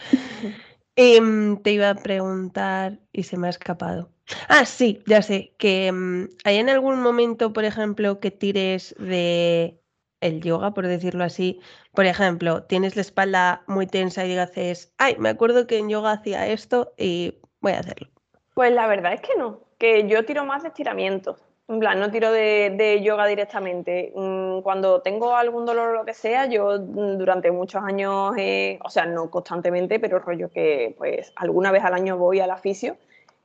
Em, 0.98 1.58
te 1.64 1.72
iba 1.72 1.90
a 1.90 1.96
preguntar 1.96 3.00
y 3.14 3.24
se 3.24 3.38
me 3.38 3.48
ha 3.48 3.50
escapado. 3.50 4.12
Ah, 4.50 4.66
sí, 4.66 5.02
ya 5.08 5.22
sé, 5.22 5.56
que 5.58 5.88
em, 5.88 6.28
hay 6.44 6.58
en 6.58 6.70
algún 6.70 7.02
momento, 7.02 7.54
por 7.54 7.64
ejemplo, 7.64 8.20
que 8.20 8.30
tires 8.30 8.94
de 9.00 9.82
el 10.20 10.42
yoga, 10.42 10.74
por 10.74 10.88
decirlo 10.88 11.24
así. 11.24 11.60
Por 11.94 12.06
ejemplo, 12.06 12.64
tienes 12.64 12.96
la 12.96 13.02
espalda 13.02 13.64
muy 13.68 13.88
tensa 13.88 14.26
y 14.26 14.30
digas, 14.30 14.52
ay, 14.98 15.16
me 15.18 15.30
acuerdo 15.30 15.66
que 15.66 15.78
en 15.78 15.90
yoga 15.90 16.12
hacía 16.12 16.48
esto 16.48 16.94
y 16.98 17.40
voy 17.62 17.72
a 17.72 17.80
hacerlo. 17.80 18.11
Pues 18.54 18.72
la 18.74 18.88
verdad 18.88 19.14
es 19.14 19.22
que 19.22 19.36
no, 19.38 19.60
que 19.78 20.08
yo 20.08 20.26
tiro 20.26 20.46
más 20.46 20.64
de 20.64 20.70
estiramiento. 20.70 21.38
En 21.68 21.80
plan, 21.80 22.00
no 22.00 22.12
tiro 22.12 22.34
de, 22.34 23.00
yoga 23.02 23.26
directamente. 23.28 24.12
Mm, 24.14 24.60
cuando 24.62 25.02
tengo 25.02 25.36
algún 25.36 25.66
dolor 25.66 25.90
o 25.90 25.94
lo 25.94 26.06
que 26.06 26.14
sea, 26.14 26.46
yo 26.48 26.78
mm, 26.78 27.18
durante 27.18 27.50
muchos 27.52 27.82
años, 27.82 28.36
o 28.84 28.90
sea, 28.90 29.06
no 29.06 29.30
constantemente, 29.30 30.00
pero 30.00 30.20
rollo 30.20 30.50
que 30.50 30.94
pues 30.98 31.32
alguna 31.36 31.72
vez 31.72 31.84
al 31.86 31.94
año 31.94 32.18
voy 32.18 32.42
al 32.42 32.58
fisio 32.60 32.98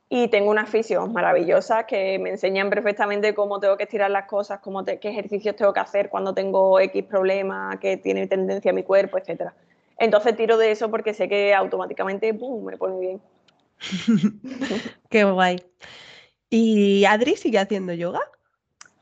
y 0.09 0.29
tengo 0.29 0.51
unas 0.51 0.69
fisios 0.69 1.09
maravillosas 1.09 1.85
que 1.85 2.17
me 2.19 2.29
enseñan 2.31 2.69
perfectamente 2.69 3.33
cómo 3.33 3.59
tengo 3.59 3.77
que 3.77 3.83
estirar 3.83 4.09
las 4.11 4.25
cosas, 4.25 4.59
cómo 4.59 4.83
qué 4.85 4.99
ejercicios 5.01 5.55
tengo 5.55 5.73
que 5.73 5.79
hacer 5.81 6.09
cuando 6.09 6.33
tengo 6.33 6.79
X 6.79 7.03
problema, 7.03 7.77
que 7.79 7.97
tiene 7.97 8.27
tendencia 8.27 8.71
a 8.71 8.73
mi 8.73 8.83
cuerpo, 8.83 9.17
etc. 9.17 9.51
Entonces 9.97 10.35
tiro 10.35 10.57
de 10.57 10.71
eso 10.71 10.89
porque 10.89 11.13
sé 11.13 11.27
que 11.27 11.53
automáticamente 11.53 12.33
¡pum! 12.33 12.63
me 12.63 12.77
pone 12.77 12.99
bien. 12.99 13.21
Qué 15.09 15.23
guay. 15.23 15.57
¿Y 16.49 17.05
Adri 17.05 17.35
sigue 17.35 17.59
haciendo 17.59 17.93
yoga? 17.93 18.21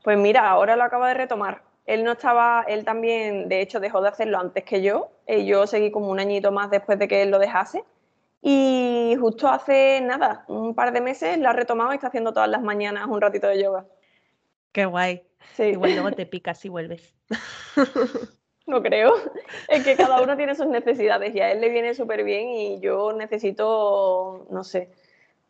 Pues 0.02 0.18
mira, 0.18 0.48
ahora 0.48 0.76
lo 0.76 0.84
acaba 0.84 1.08
de 1.08 1.14
retomar. 1.14 1.62
Él 1.86 2.02
no 2.02 2.12
estaba, 2.12 2.64
él 2.66 2.84
también, 2.84 3.48
de 3.48 3.60
hecho, 3.60 3.78
dejó 3.80 4.00
de 4.00 4.08
hacerlo 4.08 4.38
antes 4.38 4.64
que 4.64 4.82
yo. 4.82 5.10
Eh, 5.26 5.46
yo 5.46 5.66
seguí 5.66 5.90
como 5.90 6.08
un 6.08 6.18
añito 6.18 6.50
más 6.50 6.70
después 6.70 6.98
de 6.98 7.06
que 7.06 7.22
él 7.22 7.30
lo 7.30 7.38
dejase. 7.38 7.84
Y 8.42 9.16
justo 9.18 9.48
hace 9.48 10.00
nada, 10.00 10.44
un 10.48 10.74
par 10.74 10.92
de 10.92 11.00
meses, 11.00 11.38
lo 11.38 11.48
ha 11.48 11.52
retomado 11.52 11.92
y 11.92 11.96
está 11.96 12.08
haciendo 12.08 12.32
todas 12.32 12.48
las 12.48 12.62
mañanas 12.62 13.06
un 13.08 13.20
ratito 13.20 13.46
de 13.46 13.62
yoga. 13.62 13.86
Qué 14.72 14.84
guay. 14.84 15.22
Sí. 15.54 15.64
Igual 15.64 15.92
luego 15.94 16.12
te 16.12 16.26
picas 16.26 16.64
y 16.64 16.68
vuelves. 16.68 17.14
No 18.66 18.82
creo. 18.82 19.14
Es 19.68 19.84
que 19.84 19.96
cada 19.96 20.20
uno 20.20 20.36
tiene 20.36 20.54
sus 20.54 20.66
necesidades 20.66 21.34
y 21.34 21.40
a 21.40 21.52
él 21.52 21.60
le 21.60 21.70
viene 21.70 21.94
súper 21.94 22.24
bien 22.24 22.50
y 22.50 22.80
yo 22.80 23.12
necesito, 23.12 24.46
no 24.50 24.64
sé, 24.64 24.90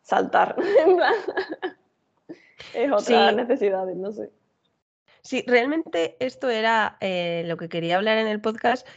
saltar. 0.01 0.55
es 2.73 2.91
otra 2.91 3.31
necesidades, 3.31 3.95
no 3.95 4.11
sé. 4.11 4.31
Sí, 5.21 5.43
realmente 5.45 6.15
esto 6.19 6.49
era 6.49 6.97
eh, 7.01 7.43
lo 7.47 7.57
que 7.57 7.67
quería 7.67 7.97
hablar 7.97 8.17
en 8.17 8.27
el 8.27 8.39
podcast, 8.39 8.87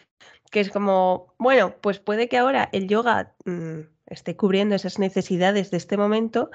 que 0.50 0.60
es 0.60 0.70
como, 0.70 1.34
bueno, 1.38 1.74
pues 1.80 1.98
puede 1.98 2.28
que 2.28 2.38
ahora 2.38 2.68
el 2.72 2.86
yoga 2.86 3.34
mm, 3.46 3.80
esté 4.06 4.36
cubriendo 4.36 4.74
esas 4.74 4.98
necesidades 4.98 5.70
de 5.70 5.76
este 5.76 5.96
momento, 5.96 6.50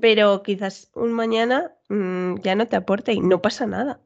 pero 0.00 0.42
quizás 0.42 0.90
un 0.94 1.12
mañana 1.12 1.72
mm, 1.88 2.40
ya 2.40 2.54
no 2.54 2.66
te 2.66 2.76
aporte 2.76 3.12
y 3.12 3.20
no 3.20 3.40
pasa 3.40 3.66
nada. 3.66 4.00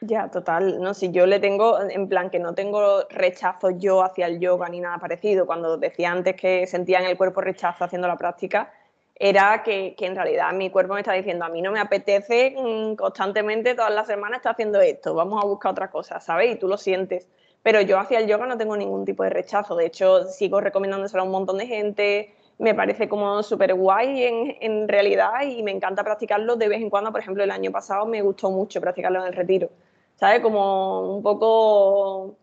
Ya, 0.00 0.30
total. 0.30 0.80
No, 0.80 0.94
si 0.94 1.10
yo 1.10 1.26
le 1.26 1.40
tengo, 1.40 1.80
en 1.80 2.08
plan, 2.08 2.30
que 2.30 2.38
no 2.38 2.54
tengo 2.54 3.02
rechazo 3.10 3.70
yo 3.70 4.02
hacia 4.04 4.26
el 4.26 4.38
yoga 4.38 4.68
ni 4.68 4.78
nada 4.80 4.98
parecido. 4.98 5.44
Cuando 5.44 5.76
decía 5.76 6.12
antes 6.12 6.36
que 6.36 6.66
sentía 6.68 7.00
en 7.00 7.06
el 7.06 7.16
cuerpo 7.16 7.40
rechazo 7.40 7.84
haciendo 7.84 8.06
la 8.06 8.16
práctica, 8.16 8.72
era 9.16 9.62
que, 9.64 9.96
en 9.98 10.14
realidad 10.14 10.52
mi 10.52 10.70
cuerpo 10.70 10.94
me 10.94 11.00
está 11.00 11.12
diciendo, 11.14 11.44
a 11.44 11.48
mí 11.48 11.60
no 11.62 11.72
me 11.72 11.80
apetece 11.80 12.54
mm, 12.56 12.94
constantemente, 12.94 13.74
todas 13.74 13.92
las 13.92 14.06
semanas 14.06 14.38
está 14.38 14.50
haciendo 14.50 14.80
esto, 14.80 15.14
vamos 15.14 15.42
a 15.42 15.46
buscar 15.46 15.72
otra 15.72 15.90
cosa, 15.90 16.20
¿sabes? 16.20 16.52
Y 16.54 16.56
tú 16.58 16.68
lo 16.68 16.76
sientes. 16.76 17.26
Pero 17.62 17.80
yo 17.80 17.98
hacia 17.98 18.20
el 18.20 18.28
yoga 18.28 18.46
no 18.46 18.56
tengo 18.56 18.76
ningún 18.76 19.04
tipo 19.04 19.24
de 19.24 19.30
rechazo. 19.30 19.74
De 19.74 19.86
hecho, 19.86 20.24
sigo 20.26 20.60
recomendándoselo 20.60 21.22
a 21.22 21.26
un 21.26 21.32
montón 21.32 21.58
de 21.58 21.66
gente. 21.66 22.34
Me 22.58 22.74
parece 22.74 23.08
como 23.08 23.42
súper 23.42 23.74
guay 23.74 24.22
en, 24.24 24.56
en 24.60 24.88
realidad 24.88 25.42
y 25.42 25.62
me 25.64 25.72
encanta 25.72 26.04
practicarlo 26.04 26.56
de 26.56 26.68
vez 26.68 26.80
en 26.80 26.90
cuando. 26.90 27.10
Por 27.10 27.20
ejemplo, 27.20 27.42
el 27.42 27.50
año 27.50 27.72
pasado 27.72 28.06
me 28.06 28.22
gustó 28.22 28.50
mucho 28.50 28.80
practicarlo 28.80 29.20
en 29.20 29.26
el 29.26 29.32
retiro. 29.34 29.70
¿Sabes? 30.18 30.40
Como 30.40 31.16
un 31.16 31.22
poco, 31.22 32.36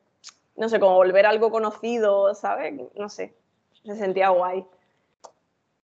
no 0.55 0.69
sé, 0.69 0.79
como 0.79 0.95
volver 0.95 1.25
a 1.25 1.29
algo 1.29 1.51
conocido, 1.51 2.33
¿sabes? 2.33 2.73
No 2.95 3.09
sé, 3.09 3.33
se 3.83 3.95
sentía 3.95 4.29
guay. 4.29 4.65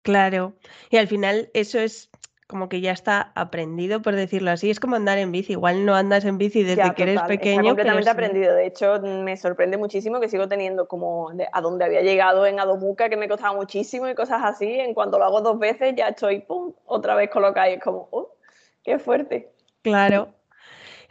Claro, 0.03 0.53
y 0.89 0.97
al 0.97 1.07
final 1.07 1.49
eso 1.53 1.79
es 1.79 2.09
como 2.51 2.67
que 2.67 2.81
ya 2.81 2.91
está 2.91 3.31
aprendido, 3.33 4.01
por 4.01 4.13
decirlo 4.13 4.51
así. 4.51 4.69
Es 4.69 4.81
como 4.81 4.97
andar 4.97 5.17
en 5.17 5.31
bici. 5.31 5.53
Igual 5.53 5.85
no 5.85 5.95
andas 5.95 6.25
en 6.25 6.37
bici 6.37 6.63
desde 6.63 6.93
que 6.93 7.03
eres 7.03 7.21
pequeño. 7.21 7.61
Está 7.61 7.69
completamente 7.69 8.09
aprendido. 8.09 8.53
De 8.53 8.65
hecho, 8.65 8.99
me 8.99 9.37
sorprende 9.37 9.77
muchísimo 9.77 10.19
que 10.19 10.27
sigo 10.27 10.49
teniendo 10.49 10.85
como 10.87 11.31
a 11.53 11.61
donde 11.61 11.85
había 11.85 12.01
llegado 12.01 12.45
en 12.45 12.59
Adomuca, 12.59 13.07
que 13.07 13.15
me 13.15 13.29
costaba 13.29 13.53
muchísimo 13.53 14.09
y 14.09 14.15
cosas 14.15 14.41
así. 14.43 14.69
En 14.69 14.93
cuanto 14.93 15.17
lo 15.17 15.23
hago 15.23 15.39
dos 15.39 15.57
veces, 15.59 15.93
ya 15.95 16.09
estoy, 16.09 16.41
pum, 16.41 16.73
otra 16.85 17.15
vez 17.15 17.29
colocada 17.29 17.69
y 17.69 17.75
es 17.75 17.81
como, 17.81 18.09
¡oh, 18.11 18.33
qué 18.83 18.99
fuerte! 18.99 19.49
Claro. 19.81 20.33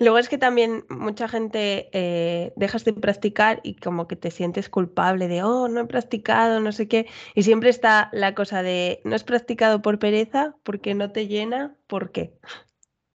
Luego 0.01 0.17
es 0.17 0.31
que 0.31 0.39
también 0.39 0.87
mucha 0.89 1.29
gente 1.29 1.91
eh, 1.93 2.55
dejas 2.57 2.85
de 2.87 2.95
practicar 2.95 3.61
y 3.63 3.77
como 3.77 4.09
que 4.09 4.17
te 4.17 4.31
sientes 4.31 4.71
culpable 4.71 5.29
de, 5.29 5.43
oh, 5.43 5.69
no 5.69 5.83
he 5.83 5.85
practicado, 5.85 6.59
no 6.59 6.73
sé 6.73 6.89
qué. 6.89 7.07
Y 7.35 7.43
siempre 7.43 7.69
está 7.69 8.09
la 8.13 8.35
cosa 8.35 8.63
de, 8.63 9.03
no 9.05 9.15
has 9.15 9.25
practicado 9.25 9.83
por 9.83 9.99
pereza, 9.99 10.55
porque 10.63 10.95
no 10.95 11.13
te 11.13 11.27
llena, 11.27 11.77
¿por 11.87 12.13
qué? 12.13 12.33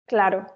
Claro. 0.07 0.47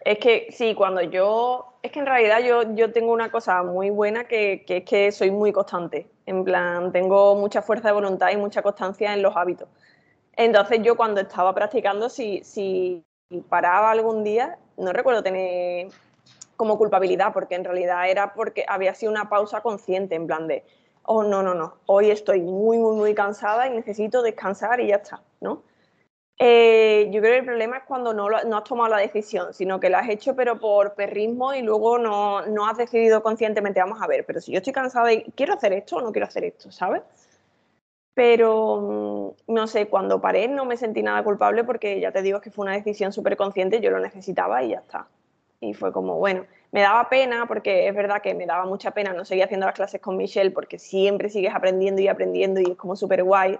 Es 0.00 0.18
que 0.18 0.46
sí, 0.50 0.74
cuando 0.74 1.02
yo, 1.02 1.78
es 1.82 1.92
que 1.92 1.98
en 1.98 2.06
realidad 2.06 2.38
yo, 2.40 2.74
yo 2.74 2.90
tengo 2.90 3.12
una 3.12 3.30
cosa 3.30 3.62
muy 3.62 3.90
buena 3.90 4.24
que, 4.24 4.64
que 4.66 4.78
es 4.78 4.84
que 4.84 5.12
soy 5.12 5.30
muy 5.30 5.52
constante. 5.52 6.08
En 6.24 6.42
plan, 6.42 6.90
tengo 6.90 7.34
mucha 7.34 7.60
fuerza 7.60 7.88
de 7.88 7.94
voluntad 7.94 8.30
y 8.32 8.38
mucha 8.38 8.62
constancia 8.62 9.12
en 9.12 9.20
los 9.20 9.36
hábitos. 9.36 9.68
Entonces 10.36 10.80
yo 10.82 10.96
cuando 10.96 11.20
estaba 11.20 11.54
practicando, 11.54 12.08
si, 12.08 12.42
si 12.44 13.04
paraba 13.48 13.90
algún 13.90 14.24
día, 14.24 14.58
no 14.76 14.92
recuerdo 14.92 15.22
tener 15.22 15.88
como 16.56 16.78
culpabilidad, 16.78 17.32
porque 17.32 17.54
en 17.54 17.64
realidad 17.64 18.08
era 18.08 18.32
porque 18.34 18.64
había 18.68 18.94
sido 18.94 19.12
una 19.12 19.28
pausa 19.28 19.60
consciente, 19.60 20.14
en 20.14 20.26
plan 20.26 20.46
de, 20.46 20.64
oh, 21.02 21.22
no, 21.22 21.42
no, 21.42 21.54
no, 21.54 21.74
hoy 21.86 22.10
estoy 22.10 22.40
muy, 22.40 22.78
muy, 22.78 22.96
muy 22.96 23.14
cansada 23.14 23.66
y 23.66 23.70
necesito 23.70 24.22
descansar 24.22 24.80
y 24.80 24.88
ya 24.88 24.96
está, 24.96 25.22
¿no? 25.40 25.62
Eh, 26.38 27.08
yo 27.10 27.20
creo 27.20 27.32
que 27.32 27.38
el 27.38 27.44
problema 27.46 27.78
es 27.78 27.84
cuando 27.84 28.12
no, 28.12 28.28
no, 28.28 28.56
has 28.58 28.64
tomado 28.64 28.90
la 28.90 28.98
decisión, 28.98 29.54
sino 29.54 29.80
que 29.80 29.88
la 29.88 30.00
has 30.00 30.10
hecho 30.10 30.36
pero 30.36 30.60
por 30.60 30.94
perrismo 30.94 31.54
y 31.54 31.62
luego 31.62 31.96
no, 31.96 32.42
no, 32.42 32.68
has 32.68 32.76
decidido 32.76 33.22
conscientemente, 33.22 33.80
vamos 33.80 34.02
a 34.02 34.06
ver, 34.06 34.26
pero 34.26 34.40
si 34.42 34.52
yo 34.52 34.58
estoy 34.58 34.74
cansada 34.74 35.12
y 35.12 35.24
quiero 35.32 35.54
hacer 35.54 35.72
esto 35.72 35.96
o 35.96 36.02
no 36.02 36.12
quiero 36.12 36.26
hacer 36.26 36.44
esto, 36.44 36.70
¿sabes? 36.70 37.02
Pero 38.16 39.34
mm, 39.46 39.52
no 39.52 39.66
sé, 39.66 39.88
cuando 39.88 40.22
paré 40.22 40.48
no 40.48 40.64
me 40.64 40.78
sentí 40.78 41.02
nada 41.02 41.22
culpable 41.22 41.64
porque 41.64 42.00
ya 42.00 42.12
te 42.12 42.22
digo 42.22 42.40
que 42.40 42.50
fue 42.50 42.62
una 42.62 42.72
decisión 42.72 43.12
súper 43.12 43.36
consciente, 43.36 43.82
yo 43.82 43.90
lo 43.90 44.00
necesitaba 44.00 44.62
y 44.62 44.70
ya 44.70 44.78
está. 44.78 45.06
Y 45.60 45.74
fue 45.74 45.92
como, 45.92 46.16
bueno, 46.16 46.46
me 46.72 46.80
daba 46.80 47.10
pena 47.10 47.44
porque 47.46 47.86
es 47.86 47.94
verdad 47.94 48.22
que 48.22 48.32
me 48.34 48.46
daba 48.46 48.64
mucha 48.64 48.92
pena 48.92 49.12
no 49.12 49.26
seguir 49.26 49.44
haciendo 49.44 49.66
las 49.66 49.74
clases 49.74 50.00
con 50.00 50.16
Michelle 50.16 50.50
porque 50.50 50.78
siempre 50.78 51.28
sigues 51.28 51.54
aprendiendo 51.54 52.00
y 52.00 52.08
aprendiendo 52.08 52.58
y 52.58 52.70
es 52.70 52.76
como 52.78 52.96
súper 52.96 53.22
guay. 53.22 53.58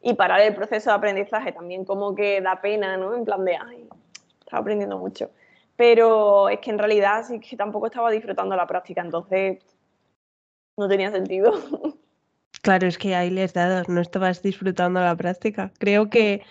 Y 0.00 0.14
parar 0.14 0.40
el 0.40 0.54
proceso 0.54 0.88
de 0.88 0.96
aprendizaje 0.96 1.52
también 1.52 1.84
como 1.84 2.14
que 2.14 2.40
da 2.40 2.62
pena, 2.62 2.96
¿no? 2.96 3.14
En 3.14 3.26
plan 3.26 3.44
de, 3.44 3.56
ay, 3.56 3.86
estaba 4.40 4.62
aprendiendo 4.62 4.96
mucho. 4.96 5.30
Pero 5.76 6.48
es 6.48 6.60
que 6.60 6.70
en 6.70 6.78
realidad 6.78 7.24
sí 7.28 7.40
que 7.40 7.58
tampoco 7.58 7.88
estaba 7.88 8.10
disfrutando 8.10 8.56
la 8.56 8.66
práctica, 8.66 9.02
entonces 9.02 9.58
no 10.78 10.88
tenía 10.88 11.10
sentido. 11.10 11.52
Claro, 12.68 12.86
es 12.86 12.98
que 12.98 13.14
ahí 13.14 13.30
les 13.30 13.54
dado, 13.54 13.82
no 13.88 14.02
estabas 14.02 14.42
disfrutando 14.42 15.00
la 15.00 15.16
práctica. 15.16 15.72
Creo 15.78 16.10
que, 16.10 16.42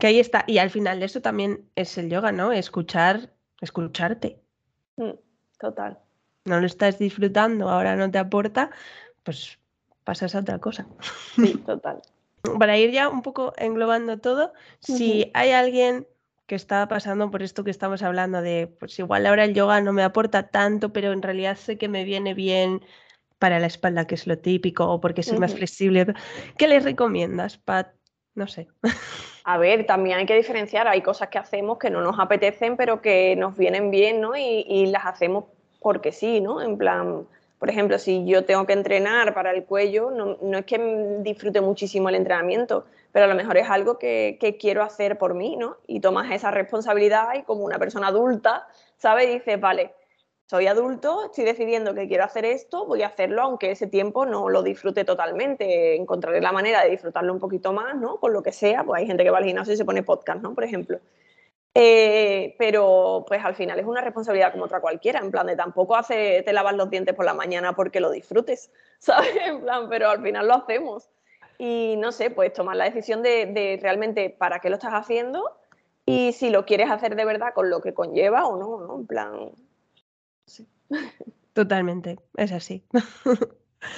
ahí 0.00 0.20
está. 0.20 0.44
Y 0.46 0.58
al 0.58 0.68
final 0.68 1.00
de 1.00 1.06
eso 1.06 1.22
también 1.22 1.64
es 1.76 1.96
el 1.96 2.10
yoga, 2.10 2.30
¿no? 2.30 2.52
Escuchar, 2.52 3.30
escucharte. 3.62 4.38
Mm, 4.96 5.12
total. 5.58 5.98
No 6.44 6.60
lo 6.60 6.66
estás 6.66 6.98
disfrutando, 6.98 7.70
ahora 7.70 7.96
no 7.96 8.10
te 8.10 8.18
aporta, 8.18 8.70
pues 9.22 9.58
pasas 10.04 10.34
a 10.34 10.40
otra 10.40 10.58
cosa. 10.58 10.86
Sí, 11.36 11.54
total. 11.64 12.02
Para 12.58 12.76
ir 12.76 12.90
ya 12.90 13.08
un 13.08 13.22
poco 13.22 13.54
englobando 13.56 14.18
todo, 14.18 14.52
si 14.78 15.30
hay 15.32 15.52
alguien 15.52 16.06
que 16.46 16.54
está 16.54 16.86
pasando 16.86 17.30
por 17.30 17.42
esto 17.42 17.64
que 17.64 17.70
estamos 17.70 18.02
hablando 18.02 18.42
de, 18.42 18.66
pues 18.66 18.98
igual 18.98 19.24
ahora 19.24 19.44
el 19.44 19.54
yoga 19.54 19.80
no 19.80 19.94
me 19.94 20.02
aporta 20.02 20.48
tanto, 20.48 20.92
pero 20.92 21.12
en 21.12 21.22
realidad 21.22 21.56
sé 21.56 21.78
que 21.78 21.88
me 21.88 22.04
viene 22.04 22.34
bien 22.34 22.82
para 23.42 23.58
la 23.58 23.66
espalda, 23.66 24.06
que 24.06 24.14
es 24.14 24.28
lo 24.28 24.38
típico, 24.38 24.88
o 24.88 25.00
porque 25.00 25.24
soy 25.24 25.36
más 25.40 25.52
flexible. 25.52 26.06
¿Qué 26.56 26.68
les 26.68 26.84
recomiendas, 26.84 27.58
Pat? 27.58 27.88
No 28.36 28.46
sé. 28.46 28.68
A 29.44 29.58
ver, 29.58 29.84
también 29.84 30.18
hay 30.18 30.26
que 30.26 30.36
diferenciar, 30.36 30.86
hay 30.86 31.00
cosas 31.00 31.28
que 31.28 31.38
hacemos 31.38 31.78
que 31.78 31.90
no 31.90 32.02
nos 32.02 32.20
apetecen, 32.20 32.76
pero 32.76 33.02
que 33.02 33.34
nos 33.34 33.56
vienen 33.56 33.90
bien, 33.90 34.20
¿no? 34.20 34.36
Y, 34.36 34.64
y 34.68 34.86
las 34.86 35.06
hacemos 35.06 35.46
porque 35.80 36.12
sí, 36.12 36.40
¿no? 36.40 36.62
En 36.62 36.78
plan, 36.78 37.26
por 37.58 37.68
ejemplo, 37.68 37.98
si 37.98 38.24
yo 38.24 38.44
tengo 38.44 38.64
que 38.64 38.74
entrenar 38.74 39.34
para 39.34 39.50
el 39.50 39.64
cuello, 39.64 40.12
no, 40.12 40.36
no 40.40 40.58
es 40.58 40.64
que 40.64 41.18
disfrute 41.22 41.60
muchísimo 41.60 42.10
el 42.10 42.14
entrenamiento, 42.14 42.86
pero 43.10 43.24
a 43.24 43.28
lo 43.28 43.34
mejor 43.34 43.56
es 43.56 43.68
algo 43.68 43.98
que, 43.98 44.38
quiero 44.60 44.84
hacer 44.84 45.18
por 45.18 45.34
mí, 45.34 45.56
¿no? 45.56 45.78
Y 45.88 45.98
tomas 45.98 46.30
esa 46.30 46.52
responsabilidad 46.52 47.34
y 47.34 47.42
como 47.42 47.64
una 47.64 47.80
persona 47.80 48.06
adulta, 48.06 48.68
¿sabes? 48.98 49.28
Dices, 49.28 49.60
vale, 49.60 49.94
soy 50.52 50.66
adulto, 50.66 51.24
estoy 51.24 51.44
decidiendo 51.44 51.94
que 51.94 52.06
quiero 52.06 52.24
hacer 52.24 52.44
esto, 52.44 52.84
voy 52.84 53.00
a 53.00 53.06
hacerlo 53.06 53.40
aunque 53.40 53.70
ese 53.70 53.86
tiempo 53.86 54.26
no 54.26 54.50
lo 54.50 54.62
disfrute 54.62 55.02
totalmente, 55.02 55.96
encontraré 55.96 56.42
la 56.42 56.52
manera 56.52 56.84
de 56.84 56.90
disfrutarlo 56.90 57.32
un 57.32 57.38
poquito 57.38 57.72
más, 57.72 57.96
¿no? 57.96 58.20
Con 58.20 58.34
lo 58.34 58.42
que 58.42 58.52
sea, 58.52 58.84
pues 58.84 59.00
hay 59.00 59.06
gente 59.06 59.24
que 59.24 59.30
va 59.30 59.38
al 59.38 59.46
gimnasio 59.46 59.72
y 59.72 59.78
se 59.78 59.86
pone 59.86 60.02
podcast, 60.02 60.42
¿no? 60.42 60.54
Por 60.54 60.64
ejemplo. 60.64 60.98
Eh, 61.74 62.54
pero 62.58 63.24
pues 63.26 63.42
al 63.42 63.54
final 63.54 63.78
es 63.78 63.86
una 63.86 64.02
responsabilidad 64.02 64.52
como 64.52 64.64
otra 64.64 64.82
cualquiera, 64.82 65.20
en 65.20 65.30
plan 65.30 65.46
de 65.46 65.56
tampoco 65.56 65.96
hace, 65.96 66.42
te 66.42 66.52
lavas 66.52 66.76
los 66.76 66.90
dientes 66.90 67.14
por 67.14 67.24
la 67.24 67.32
mañana 67.32 67.74
porque 67.74 68.00
lo 68.00 68.10
disfrutes, 68.10 68.70
¿sabes? 68.98 69.34
En 69.46 69.62
plan, 69.62 69.88
pero 69.88 70.10
al 70.10 70.22
final 70.22 70.48
lo 70.48 70.52
hacemos 70.52 71.08
y 71.56 71.96
no 71.96 72.12
sé, 72.12 72.28
pues 72.28 72.52
tomar 72.52 72.76
la 72.76 72.84
decisión 72.84 73.22
de, 73.22 73.78
realmente 73.80 74.28
para 74.28 74.58
qué 74.58 74.68
lo 74.68 74.76
estás 74.76 74.92
haciendo 74.92 75.50
y 76.04 76.34
si 76.34 76.50
lo 76.50 76.66
quieres 76.66 76.90
hacer 76.90 77.16
de 77.16 77.24
verdad 77.24 77.54
con 77.54 77.70
lo 77.70 77.80
que 77.80 77.94
conlleva 77.94 78.46
o 78.46 78.58
no, 78.58 78.86
¿no? 78.86 78.96
En 78.96 79.06
plan. 79.06 79.52
Totalmente, 81.52 82.18
es 82.36 82.52
así. 82.52 82.82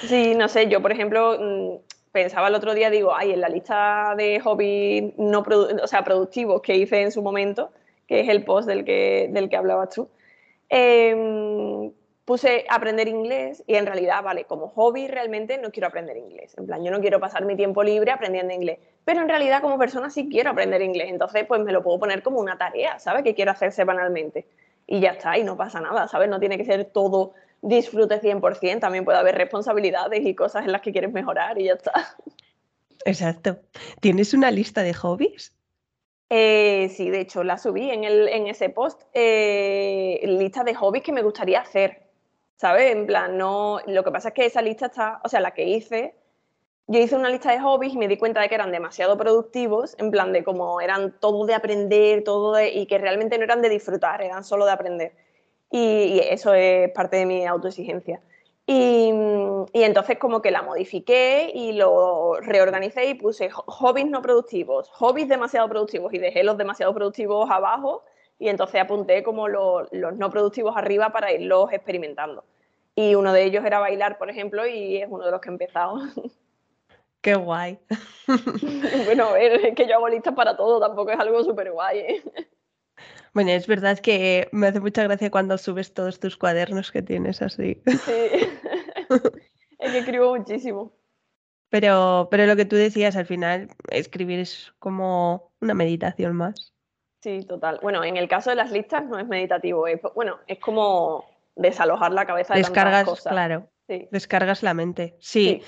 sí, 0.06 0.34
no 0.34 0.48
sé, 0.48 0.68
yo 0.68 0.82
por 0.82 0.92
ejemplo 0.92 1.38
mm, 1.38 1.76
pensaba 2.12 2.48
el 2.48 2.54
otro 2.54 2.74
día, 2.74 2.90
digo, 2.90 3.14
ay, 3.14 3.32
en 3.32 3.40
la 3.40 3.48
lista 3.48 4.14
de 4.16 4.40
hobbies 4.40 5.12
no 5.16 5.44
o 5.82 5.86
sea, 5.86 6.04
productivos 6.04 6.62
que 6.62 6.76
hice 6.76 7.02
en 7.02 7.12
su 7.12 7.22
momento, 7.22 7.70
que 8.06 8.20
es 8.20 8.28
el 8.28 8.44
post 8.44 8.68
del 8.68 8.84
que, 8.84 9.28
del 9.32 9.48
que 9.48 9.56
hablabas 9.56 9.90
tú, 9.90 10.08
eh, 10.68 11.90
puse 12.24 12.64
aprender 12.68 13.08
inglés 13.08 13.62
y 13.66 13.74
en 13.74 13.86
realidad, 13.86 14.22
vale, 14.22 14.44
como 14.44 14.68
hobby 14.68 15.08
realmente 15.08 15.58
no 15.58 15.70
quiero 15.70 15.88
aprender 15.88 16.16
inglés. 16.16 16.54
En 16.56 16.66
plan, 16.66 16.82
yo 16.82 16.90
no 16.90 17.00
quiero 17.00 17.20
pasar 17.20 17.44
mi 17.44 17.56
tiempo 17.56 17.82
libre 17.82 18.10
aprendiendo 18.10 18.54
inglés, 18.54 18.78
pero 19.04 19.20
en 19.20 19.28
realidad 19.28 19.60
como 19.60 19.78
persona 19.78 20.08
sí 20.10 20.28
quiero 20.30 20.50
aprender 20.50 20.80
inglés. 20.80 21.08
Entonces, 21.10 21.44
pues 21.46 21.60
me 21.60 21.72
lo 21.72 21.82
puedo 21.82 21.98
poner 21.98 22.22
como 22.22 22.40
una 22.40 22.56
tarea, 22.56 22.98
¿sabes? 22.98 23.22
Que 23.24 23.34
quiero 23.34 23.50
hacer 23.50 23.72
semanalmente. 23.72 24.46
Y 24.86 25.00
ya 25.00 25.10
está, 25.12 25.38
y 25.38 25.44
no 25.44 25.56
pasa 25.56 25.80
nada, 25.80 26.08
¿sabes? 26.08 26.28
No 26.28 26.40
tiene 26.40 26.58
que 26.58 26.64
ser 26.64 26.84
todo 26.86 27.34
disfrute 27.62 28.20
100%, 28.20 28.80
también 28.80 29.06
puede 29.06 29.18
haber 29.18 29.36
responsabilidades 29.36 30.20
y 30.24 30.34
cosas 30.34 30.66
en 30.66 30.72
las 30.72 30.82
que 30.82 30.92
quieres 30.92 31.12
mejorar 31.12 31.58
y 31.58 31.64
ya 31.64 31.72
está. 31.74 32.16
Exacto. 33.06 33.58
¿Tienes 34.00 34.34
una 34.34 34.50
lista 34.50 34.82
de 34.82 34.92
hobbies? 34.92 35.54
Eh, 36.28 36.90
sí, 36.94 37.08
de 37.08 37.20
hecho 37.20 37.42
la 37.42 37.56
subí 37.56 37.90
en, 37.90 38.04
el, 38.04 38.28
en 38.28 38.48
ese 38.48 38.68
post, 38.68 39.02
eh, 39.14 40.20
lista 40.24 40.62
de 40.62 40.74
hobbies 40.74 41.04
que 41.04 41.12
me 41.12 41.22
gustaría 41.22 41.60
hacer. 41.60 42.04
¿sabes? 42.56 42.92
En 42.92 43.06
plan, 43.06 43.36
no, 43.36 43.80
lo 43.86 44.04
que 44.04 44.10
pasa 44.10 44.28
es 44.28 44.34
que 44.34 44.46
esa 44.46 44.62
lista 44.62 44.86
está, 44.86 45.20
o 45.24 45.28
sea, 45.28 45.40
la 45.40 45.52
que 45.52 45.64
hice, 45.64 46.14
yo 46.86 47.00
hice 47.00 47.16
una 47.16 47.30
lista 47.30 47.50
de 47.50 47.60
hobbies 47.60 47.94
y 47.94 47.98
me 47.98 48.08
di 48.08 48.18
cuenta 48.18 48.40
de 48.40 48.48
que 48.48 48.54
eran 48.54 48.70
demasiado 48.70 49.16
productivos, 49.16 49.96
en 49.98 50.10
plan 50.10 50.32
de 50.32 50.44
como 50.44 50.80
eran 50.80 51.18
todo 51.18 51.46
de 51.46 51.54
aprender, 51.54 52.24
todo 52.24 52.52
de, 52.52 52.70
y 52.72 52.86
que 52.86 52.98
realmente 52.98 53.38
no 53.38 53.44
eran 53.44 53.62
de 53.62 53.70
disfrutar, 53.70 54.22
eran 54.22 54.44
solo 54.44 54.66
de 54.66 54.72
aprender. 54.72 55.12
Y, 55.70 56.20
eso 56.30 56.54
es 56.54 56.90
parte 56.92 57.16
de 57.16 57.26
mi 57.26 57.46
autoexigencia. 57.46 58.20
Y, 58.66 59.12
y, 59.72 59.82
entonces 59.82 60.18
como 60.18 60.40
que 60.42 60.50
la 60.50 60.62
modifiqué 60.62 61.50
y 61.54 61.72
lo 61.72 62.34
reorganicé 62.40 63.06
y 63.06 63.14
puse 63.14 63.50
hobbies 63.50 64.06
no 64.06 64.22
productivos, 64.22 64.88
hobbies 64.90 65.28
demasiado 65.28 65.68
productivos 65.68 66.12
y 66.14 66.18
dejé 66.18 66.44
los 66.44 66.56
demasiado 66.56 66.94
productivos 66.94 67.50
abajo 67.50 68.04
y 68.38 68.48
entonces 68.48 68.80
apunté 68.80 69.22
como 69.22 69.48
los 69.48 69.90
no 69.92 70.30
productivos 70.30 70.76
arriba 70.76 71.10
para 71.10 71.32
irlos 71.32 71.72
experimentando. 71.72 72.44
Y 72.94 73.14
uno 73.16 73.32
de 73.32 73.44
ellos 73.44 73.64
era 73.64 73.80
bailar, 73.80 74.18
por 74.18 74.30
ejemplo, 74.30 74.66
y 74.66 74.98
es 74.98 75.08
uno 75.10 75.24
de 75.24 75.30
los 75.30 75.40
que 75.40 75.48
he 75.48 75.52
empezado. 75.52 75.98
Qué 77.24 77.34
guay. 77.36 77.78
bueno, 79.06 79.34
es 79.34 79.74
que 79.74 79.88
yo 79.88 79.94
hago 79.94 80.10
listas 80.10 80.34
para 80.34 80.58
todo, 80.58 80.78
tampoco 80.78 81.10
es 81.10 81.18
algo 81.18 81.42
súper 81.42 81.72
guay. 81.72 81.98
¿eh? 82.00 82.22
Bueno, 83.32 83.50
es 83.52 83.66
verdad 83.66 83.98
que 83.98 84.46
me 84.52 84.66
hace 84.66 84.78
mucha 84.78 85.04
gracia 85.04 85.30
cuando 85.30 85.56
subes 85.56 85.94
todos 85.94 86.20
tus 86.20 86.36
cuadernos 86.36 86.92
que 86.92 87.00
tienes 87.00 87.40
así. 87.40 87.82
Sí, 87.86 88.12
es 89.78 89.90
que 89.90 89.98
escribo 89.98 90.36
muchísimo. 90.36 90.92
Pero, 91.70 92.28
pero 92.30 92.44
lo 92.44 92.56
que 92.56 92.66
tú 92.66 92.76
decías, 92.76 93.16
al 93.16 93.24
final, 93.24 93.70
escribir 93.88 94.40
es 94.40 94.74
como 94.78 95.50
una 95.62 95.72
meditación 95.72 96.36
más. 96.36 96.74
Sí, 97.22 97.40
total. 97.48 97.78
Bueno, 97.80 98.04
en 98.04 98.18
el 98.18 98.28
caso 98.28 98.50
de 98.50 98.56
las 98.56 98.70
listas 98.70 99.06
no 99.06 99.18
es 99.18 99.26
meditativo, 99.26 99.86
es, 99.86 99.98
bueno, 100.14 100.40
es 100.46 100.58
como 100.58 101.24
desalojar 101.56 102.12
la 102.12 102.26
cabeza 102.26 102.52
de 102.52 102.60
Descargas, 102.60 103.06
cosas. 103.06 103.32
claro. 103.32 103.70
Descargas 103.88 104.62
la 104.62 104.74
mente. 104.74 105.16
Sí. 105.20 105.62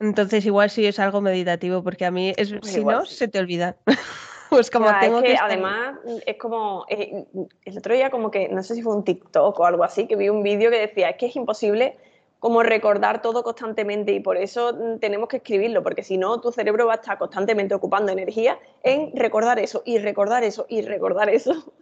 Entonces 0.00 0.44
igual 0.44 0.70
sí 0.70 0.86
es 0.86 0.98
algo 0.98 1.20
meditativo, 1.20 1.82
porque 1.82 2.04
a 2.04 2.10
mí 2.10 2.32
es, 2.36 2.54
si 2.62 2.84
no, 2.84 3.04
se 3.06 3.28
te 3.28 3.38
olvida. 3.38 3.76
pues 4.50 4.70
como 4.70 4.88
tengo 5.00 5.22
que, 5.22 5.36
además 5.36 5.96
es 6.26 6.36
como 6.36 6.84
eh, 6.88 7.24
el 7.64 7.78
otro 7.78 7.94
día 7.94 8.10
como 8.10 8.30
que 8.30 8.48
no 8.48 8.62
sé 8.62 8.74
si 8.74 8.82
fue 8.82 8.94
un 8.94 9.04
TikTok 9.04 9.58
o 9.58 9.64
algo 9.64 9.84
así 9.84 10.06
que 10.06 10.16
vi 10.16 10.28
un 10.28 10.42
vídeo 10.42 10.70
que 10.70 10.78
decía 10.78 11.10
es 11.10 11.16
que 11.16 11.26
es 11.26 11.36
imposible 11.36 11.96
como 12.44 12.62
recordar 12.62 13.22
todo 13.22 13.42
constantemente 13.42 14.12
y 14.12 14.20
por 14.20 14.36
eso 14.36 14.74
mm, 14.74 14.98
tenemos 14.98 15.30
que 15.30 15.38
escribirlo, 15.38 15.82
porque 15.82 16.02
si 16.02 16.18
no, 16.18 16.42
tu 16.42 16.52
cerebro 16.52 16.86
va 16.86 16.92
a 16.92 16.96
estar 16.96 17.16
constantemente 17.16 17.74
ocupando 17.74 18.12
energía 18.12 18.58
en 18.82 19.16
recordar 19.16 19.58
eso 19.58 19.82
y 19.86 19.96
recordar 19.98 20.44
eso 20.44 20.66
y 20.68 20.82
recordar 20.82 21.30
eso. 21.30 21.72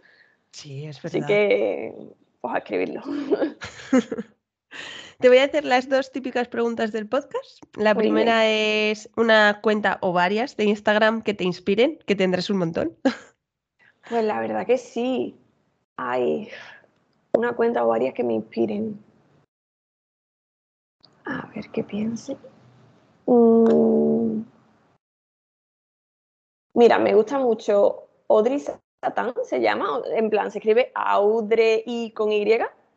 Sí, 0.51 0.85
es 0.85 1.01
verdad. 1.01 1.17
Así 1.17 1.27
que, 1.27 1.93
pues 2.39 2.55
a 2.55 2.57
escribirlo. 2.59 3.01
Te 5.23 5.29
voy 5.29 5.37
a 5.37 5.45
hacer 5.45 5.63
las 5.63 5.87
dos 5.87 6.11
típicas 6.11 6.49
preguntas 6.49 6.91
del 6.91 7.07
podcast. 7.07 7.63
La 7.77 7.95
primera 7.95 8.45
es 8.45 9.09
una 9.15 9.61
cuenta 9.61 9.97
o 10.01 10.11
varias 10.11 10.57
de 10.57 10.65
Instagram 10.65 11.21
que 11.21 11.33
te 11.33 11.45
inspiren, 11.45 11.97
que 12.05 12.17
tendrás 12.17 12.49
un 12.49 12.57
montón. 12.57 12.97
Pues 14.09 14.25
la 14.25 14.41
verdad 14.41 14.67
que 14.67 14.77
sí. 14.77 15.33
Hay 15.95 16.49
una 17.37 17.53
cuenta 17.53 17.85
o 17.85 17.87
varias 17.87 18.13
que 18.13 18.25
me 18.25 18.33
inspiren. 18.33 19.01
A 21.23 21.49
ver 21.55 21.69
qué 21.69 21.85
piense. 21.85 22.35
Mm. 23.25 24.41
Mira, 26.73 26.99
me 26.99 27.15
gusta 27.15 27.39
mucho 27.39 28.09
Audrey 28.27 28.59
Satán, 28.59 29.33
se 29.45 29.61
llama, 29.61 30.01
en 30.13 30.29
plan, 30.29 30.51
se 30.51 30.57
escribe 30.57 30.91
Audrey 30.93 31.83
y 31.85 32.11
con 32.11 32.33
Y, 32.33 32.45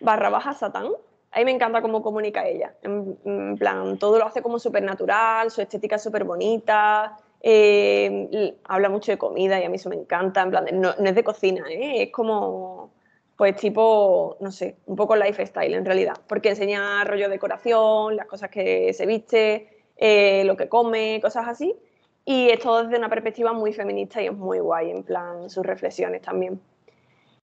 barra 0.00 0.28
baja 0.28 0.54
Satán. 0.54 0.88
A 1.32 1.38
mí 1.38 1.44
me 1.44 1.50
encanta 1.50 1.82
cómo 1.82 2.02
comunica 2.02 2.46
ella. 2.46 2.74
En, 2.82 3.56
plan, 3.58 3.98
todo 3.98 4.18
lo 4.18 4.26
hace 4.26 4.42
como 4.42 4.58
súper 4.58 4.82
natural, 4.82 5.50
su 5.50 5.60
estética 5.60 5.96
es 5.96 6.02
súper 6.02 6.24
bonita, 6.24 7.18
eh, 7.42 8.56
habla 8.64 8.88
mucho 8.88 9.12
de 9.12 9.18
comida 9.18 9.60
y 9.60 9.64
a 9.64 9.68
mí 9.68 9.76
eso 9.76 9.90
me 9.90 9.96
encanta. 9.96 10.42
En 10.42 10.50
plan, 10.50 10.66
no, 10.72 10.90
es 10.92 11.14
de 11.14 11.24
cocina, 11.24 11.64
¿eh? 11.68 12.04
es 12.04 12.12
como 12.12 12.94
pues 13.36 13.54
tipo, 13.56 14.38
no 14.40 14.50
sé, 14.50 14.78
un 14.86 14.96
poco 14.96 15.14
lifestyle 15.14 15.74
en 15.74 15.84
realidad, 15.84 16.14
porque 16.26 16.48
enseña 16.50 17.04
rollo 17.04 17.24
de 17.24 17.32
decoración, 17.32 18.16
las 18.16 18.24
cosas 18.26 18.48
que 18.48 18.94
se 18.94 19.04
viste, 19.04 19.68
eh, 19.98 20.42
lo 20.44 20.56
que 20.56 20.70
come, 20.70 21.20
cosas 21.20 21.46
así. 21.46 21.76
Y 22.24 22.48
es 22.48 22.60
todo 22.60 22.84
desde 22.84 22.96
una 22.96 23.10
perspectiva 23.10 23.52
muy 23.52 23.74
feminista 23.74 24.22
y 24.22 24.26
es 24.28 24.32
muy 24.32 24.58
guay, 24.58 24.90
en 24.90 25.02
plan, 25.02 25.50
sus 25.50 25.66
reflexiones 25.66 26.22
también. 26.22 26.60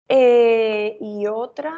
Y 0.08 1.28
otra... 1.28 1.74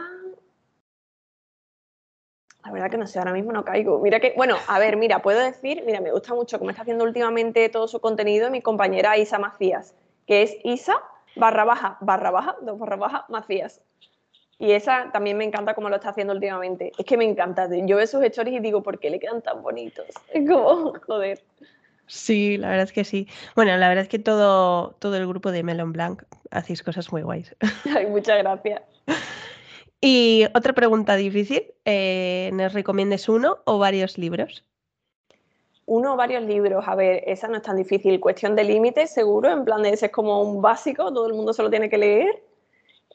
La 2.65 2.71
verdad 2.71 2.89
que 2.89 2.97
no 2.97 3.07
sé, 3.07 3.19
ahora 3.19 3.33
mismo 3.33 3.51
no 3.51 3.65
caigo. 3.65 3.99
Mira 3.99 4.19
que, 4.19 4.33
bueno, 4.37 4.55
a 4.67 4.79
ver, 4.79 4.95
mira, 4.95 5.21
puedo 5.21 5.39
decir, 5.39 5.83
mira, 5.85 5.99
me 5.99 6.11
gusta 6.11 6.33
mucho 6.33 6.59
cómo 6.59 6.69
está 6.69 6.83
haciendo 6.83 7.03
últimamente 7.03 7.67
todo 7.69 7.87
su 7.87 7.99
contenido 7.99 8.49
mi 8.49 8.61
compañera 8.61 9.17
Isa 9.17 9.37
Macías, 9.37 9.95
que 10.25 10.43
es 10.43 10.55
Isa 10.63 10.95
barra 11.35 11.65
baja, 11.65 11.97
barra 11.99 12.31
baja, 12.31 12.55
dos 12.61 12.79
barra 12.79 12.95
baja, 12.95 13.25
Macías. 13.27 13.81
Y 14.59 14.71
esa 14.71 15.11
también 15.11 15.37
me 15.37 15.43
encanta 15.43 15.73
como 15.73 15.89
lo 15.89 15.95
está 15.97 16.09
haciendo 16.09 16.33
últimamente. 16.33 16.93
Es 16.97 17.05
que 17.05 17.17
me 17.17 17.25
encanta. 17.25 17.67
Yo 17.85 17.97
veo 17.97 18.07
sus 18.07 18.23
stories 18.23 18.55
y 18.55 18.59
digo, 18.59 18.81
¿por 18.81 18.99
qué 18.99 19.09
le 19.09 19.19
quedan 19.19 19.41
tan 19.41 19.61
bonitos? 19.61 20.05
Es 20.31 20.49
como, 20.49 20.93
joder. 21.07 21.43
Sí, 22.07 22.57
la 22.57 22.69
verdad 22.69 22.85
es 22.85 22.93
que 22.93 23.03
sí. 23.03 23.27
Bueno, 23.55 23.75
la 23.77 23.87
verdad 23.87 24.03
es 24.03 24.09
que 24.09 24.19
todo, 24.19 24.91
todo 24.99 25.17
el 25.17 25.27
grupo 25.27 25.51
de 25.51 25.63
Melon 25.63 25.91
Blanc 25.91 26.23
hacéis 26.51 26.83
cosas 26.83 27.11
muy 27.11 27.23
guays. 27.23 27.55
Ay, 27.95 28.05
muchas 28.05 28.37
gracias. 28.37 28.81
Y 30.05 30.43
otra 30.53 30.73
pregunta 30.73 31.15
difícil, 31.15 31.63
eh, 31.85 32.49
¿nos 32.51 32.73
recomiendes 32.73 33.29
uno 33.29 33.59
o 33.63 33.77
varios 33.77 34.17
libros? 34.17 34.65
Uno 35.85 36.15
o 36.15 36.17
varios 36.17 36.43
libros, 36.43 36.83
a 36.85 36.95
ver, 36.95 37.23
esa 37.25 37.47
no 37.47 37.55
es 37.55 37.61
tan 37.61 37.77
difícil. 37.77 38.19
Cuestión 38.19 38.53
de 38.53 38.65
límites, 38.65 39.13
seguro, 39.13 39.49
en 39.49 39.63
plan 39.63 39.81
de 39.81 39.91
ese 39.91 40.07
es 40.07 40.11
como 40.11 40.41
un 40.41 40.61
básico, 40.61 41.13
todo 41.13 41.27
el 41.27 41.33
mundo 41.33 41.53
se 41.53 41.63
lo 41.63 41.69
tiene 41.69 41.89
que 41.89 41.97
leer. 41.97 42.43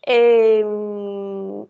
Em, 0.01 1.67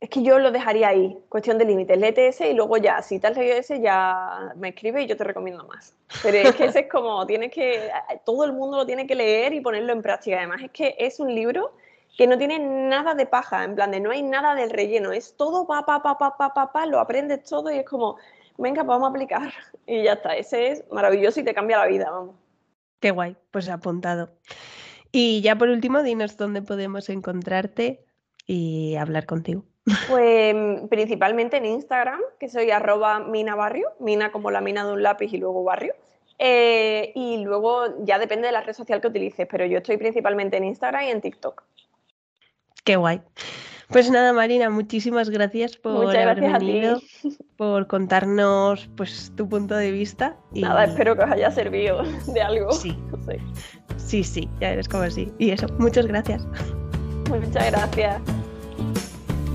es 0.00 0.10
que 0.10 0.24
yo 0.24 0.40
lo 0.40 0.50
dejaría 0.50 0.88
ahí, 0.88 1.16
cuestión 1.28 1.56
de 1.56 1.66
límites. 1.66 1.96
Léete 1.96 2.26
ese 2.26 2.50
y 2.50 2.54
luego 2.54 2.76
ya, 2.78 3.02
si 3.02 3.20
te 3.20 3.28
has 3.28 3.36
leído 3.36 3.56
ese, 3.56 3.80
ya 3.80 4.52
me 4.56 4.70
escribe 4.70 5.00
y 5.02 5.06
yo 5.06 5.16
te 5.16 5.22
recomiendo 5.22 5.62
más. 5.68 5.94
Pero 6.24 6.38
es 6.38 6.56
que 6.56 6.64
ese 6.64 6.80
es 6.80 6.90
como, 6.90 7.24
tienes 7.24 7.52
que, 7.52 7.88
todo 8.24 8.44
el 8.44 8.52
mundo 8.52 8.78
lo 8.78 8.84
tiene 8.84 9.06
que 9.06 9.14
leer 9.14 9.52
y 9.52 9.60
ponerlo 9.60 9.92
en 9.92 10.02
práctica. 10.02 10.38
Además, 10.38 10.60
es 10.64 10.72
que 10.72 10.96
es 10.98 11.20
un 11.20 11.32
libro 11.32 11.70
que 12.16 12.26
no 12.26 12.38
tiene 12.38 12.58
nada 12.58 13.14
de 13.14 13.26
paja, 13.26 13.64
en 13.64 13.74
plan 13.74 13.90
de 13.90 14.00
no 14.00 14.10
hay 14.10 14.22
nada 14.22 14.54
del 14.54 14.70
relleno, 14.70 15.12
es 15.12 15.36
todo 15.36 15.66
pa, 15.66 15.84
pa, 15.84 16.02
pa, 16.02 16.16
pa, 16.16 16.36
pa, 16.36 16.54
pa, 16.54 16.72
pa, 16.72 16.86
lo 16.86 17.00
aprendes 17.00 17.44
todo 17.44 17.72
y 17.72 17.78
es 17.78 17.84
como, 17.84 18.16
venga, 18.56 18.82
pues 18.82 18.88
vamos 18.88 19.08
a 19.08 19.10
aplicar. 19.10 19.52
Y 19.86 20.04
ya 20.04 20.14
está, 20.14 20.34
ese 20.34 20.68
es 20.68 20.84
maravilloso 20.90 21.40
y 21.40 21.44
te 21.44 21.52
cambia 21.52 21.76
la 21.76 21.86
vida, 21.86 22.10
vamos. 22.10 22.36
Qué 23.00 23.10
guay, 23.10 23.36
pues 23.50 23.68
apuntado. 23.68 24.30
Y 25.12 25.42
ya 25.42 25.56
por 25.56 25.68
último, 25.68 26.02
dinos 26.02 26.38
dónde 26.38 26.62
podemos 26.62 27.10
encontrarte 27.10 28.02
y 28.46 28.96
hablar 28.96 29.26
contigo. 29.26 29.64
Pues 30.08 30.56
principalmente 30.88 31.58
en 31.58 31.66
Instagram, 31.66 32.20
que 32.40 32.48
soy 32.48 32.70
arroba 32.70 33.20
mina 33.20 33.54
barrio, 33.54 33.92
mina 34.00 34.32
como 34.32 34.50
la 34.50 34.62
mina 34.62 34.86
de 34.86 34.94
un 34.94 35.02
lápiz 35.02 35.34
y 35.34 35.36
luego 35.36 35.62
barrio. 35.62 35.94
Eh, 36.38 37.12
y 37.14 37.44
luego 37.44 38.02
ya 38.04 38.18
depende 38.18 38.46
de 38.46 38.52
la 38.52 38.62
red 38.62 38.72
social 38.72 39.02
que 39.02 39.08
utilices, 39.08 39.46
pero 39.50 39.66
yo 39.66 39.78
estoy 39.78 39.98
principalmente 39.98 40.56
en 40.56 40.64
Instagram 40.64 41.04
y 41.04 41.10
en 41.10 41.20
TikTok. 41.20 41.62
Qué 42.84 42.96
guay. 42.96 43.22
Pues 43.88 44.10
nada, 44.10 44.32
Marina, 44.32 44.68
muchísimas 44.70 45.30
gracias 45.30 45.76
por 45.76 46.14
haber 46.16 46.40
venido, 46.40 47.00
por 47.56 47.86
contarnos 47.86 48.90
pues 48.96 49.32
tu 49.36 49.48
punto 49.48 49.74
de 49.74 49.90
vista. 49.90 50.36
Y... 50.52 50.62
Nada, 50.62 50.84
espero 50.84 51.16
que 51.16 51.22
os 51.22 51.30
haya 51.30 51.50
servido 51.50 52.02
de 52.26 52.42
algo. 52.42 52.72
Sí, 52.72 52.96
sí, 53.96 54.22
sí, 54.22 54.48
ya 54.60 54.70
eres 54.70 54.88
como 54.88 55.04
así. 55.04 55.32
Y 55.38 55.50
eso, 55.50 55.66
muchas 55.78 56.06
gracias. 56.06 56.46
Muchas 57.30 57.70
gracias. 57.70 58.20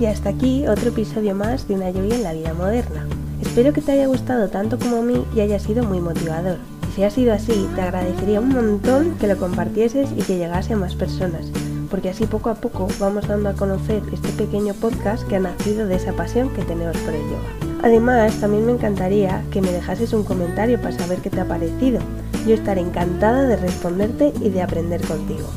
Y 0.00 0.06
hasta 0.06 0.30
aquí 0.30 0.66
otro 0.66 0.88
episodio 0.88 1.34
más 1.34 1.68
de 1.68 1.74
Una 1.74 1.90
lluvia 1.90 2.16
en 2.16 2.22
la 2.24 2.32
vida 2.32 2.54
moderna. 2.54 3.06
Espero 3.42 3.72
que 3.72 3.80
te 3.80 3.92
haya 3.92 4.06
gustado 4.06 4.48
tanto 4.48 4.78
como 4.78 4.96
a 4.96 5.02
mí 5.02 5.24
y 5.36 5.40
haya 5.40 5.58
sido 5.58 5.84
muy 5.84 6.00
motivador. 6.00 6.56
Y 6.88 6.92
si 6.94 7.04
ha 7.04 7.10
sido 7.10 7.32
así, 7.32 7.68
te 7.76 7.82
agradecería 7.82 8.40
un 8.40 8.48
montón 8.48 9.16
que 9.18 9.28
lo 9.28 9.36
compartieses 9.36 10.10
y 10.16 10.22
que 10.22 10.38
llegase 10.38 10.72
a 10.72 10.76
más 10.76 10.96
personas 10.96 11.52
porque 11.90 12.10
así 12.10 12.26
poco 12.26 12.50
a 12.50 12.54
poco 12.54 12.88
vamos 12.98 13.26
dando 13.28 13.48
a 13.48 13.54
conocer 13.54 14.02
este 14.12 14.30
pequeño 14.30 14.74
podcast 14.74 15.26
que 15.26 15.36
ha 15.36 15.40
nacido 15.40 15.86
de 15.86 15.96
esa 15.96 16.12
pasión 16.12 16.50
que 16.50 16.62
tenemos 16.62 16.96
por 16.98 17.14
el 17.14 17.22
yoga. 17.22 17.70
Además, 17.82 18.34
también 18.40 18.66
me 18.66 18.72
encantaría 18.72 19.42
que 19.50 19.60
me 19.60 19.72
dejases 19.72 20.12
un 20.12 20.22
comentario 20.22 20.80
para 20.80 20.96
saber 20.96 21.18
qué 21.18 21.30
te 21.30 21.40
ha 21.40 21.48
parecido. 21.48 22.00
Yo 22.46 22.54
estaré 22.54 22.80
encantada 22.80 23.42
de 23.42 23.56
responderte 23.56 24.32
y 24.40 24.50
de 24.50 24.62
aprender 24.62 25.00
contigo. 25.06 25.48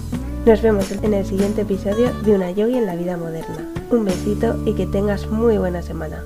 Nos 0.46 0.62
vemos 0.62 0.92
en 0.92 1.14
el 1.14 1.26
siguiente 1.26 1.62
episodio 1.62 2.12
de 2.24 2.36
Una 2.36 2.52
Yogi 2.52 2.78
en 2.78 2.86
la 2.86 2.96
vida 2.96 3.16
moderna. 3.16 3.70
Un 3.92 4.06
besito 4.06 4.62
y 4.66 4.74
que 4.74 4.86
tengas 4.86 5.28
muy 5.28 5.58
buena 5.58 5.82
semana. 5.82 6.24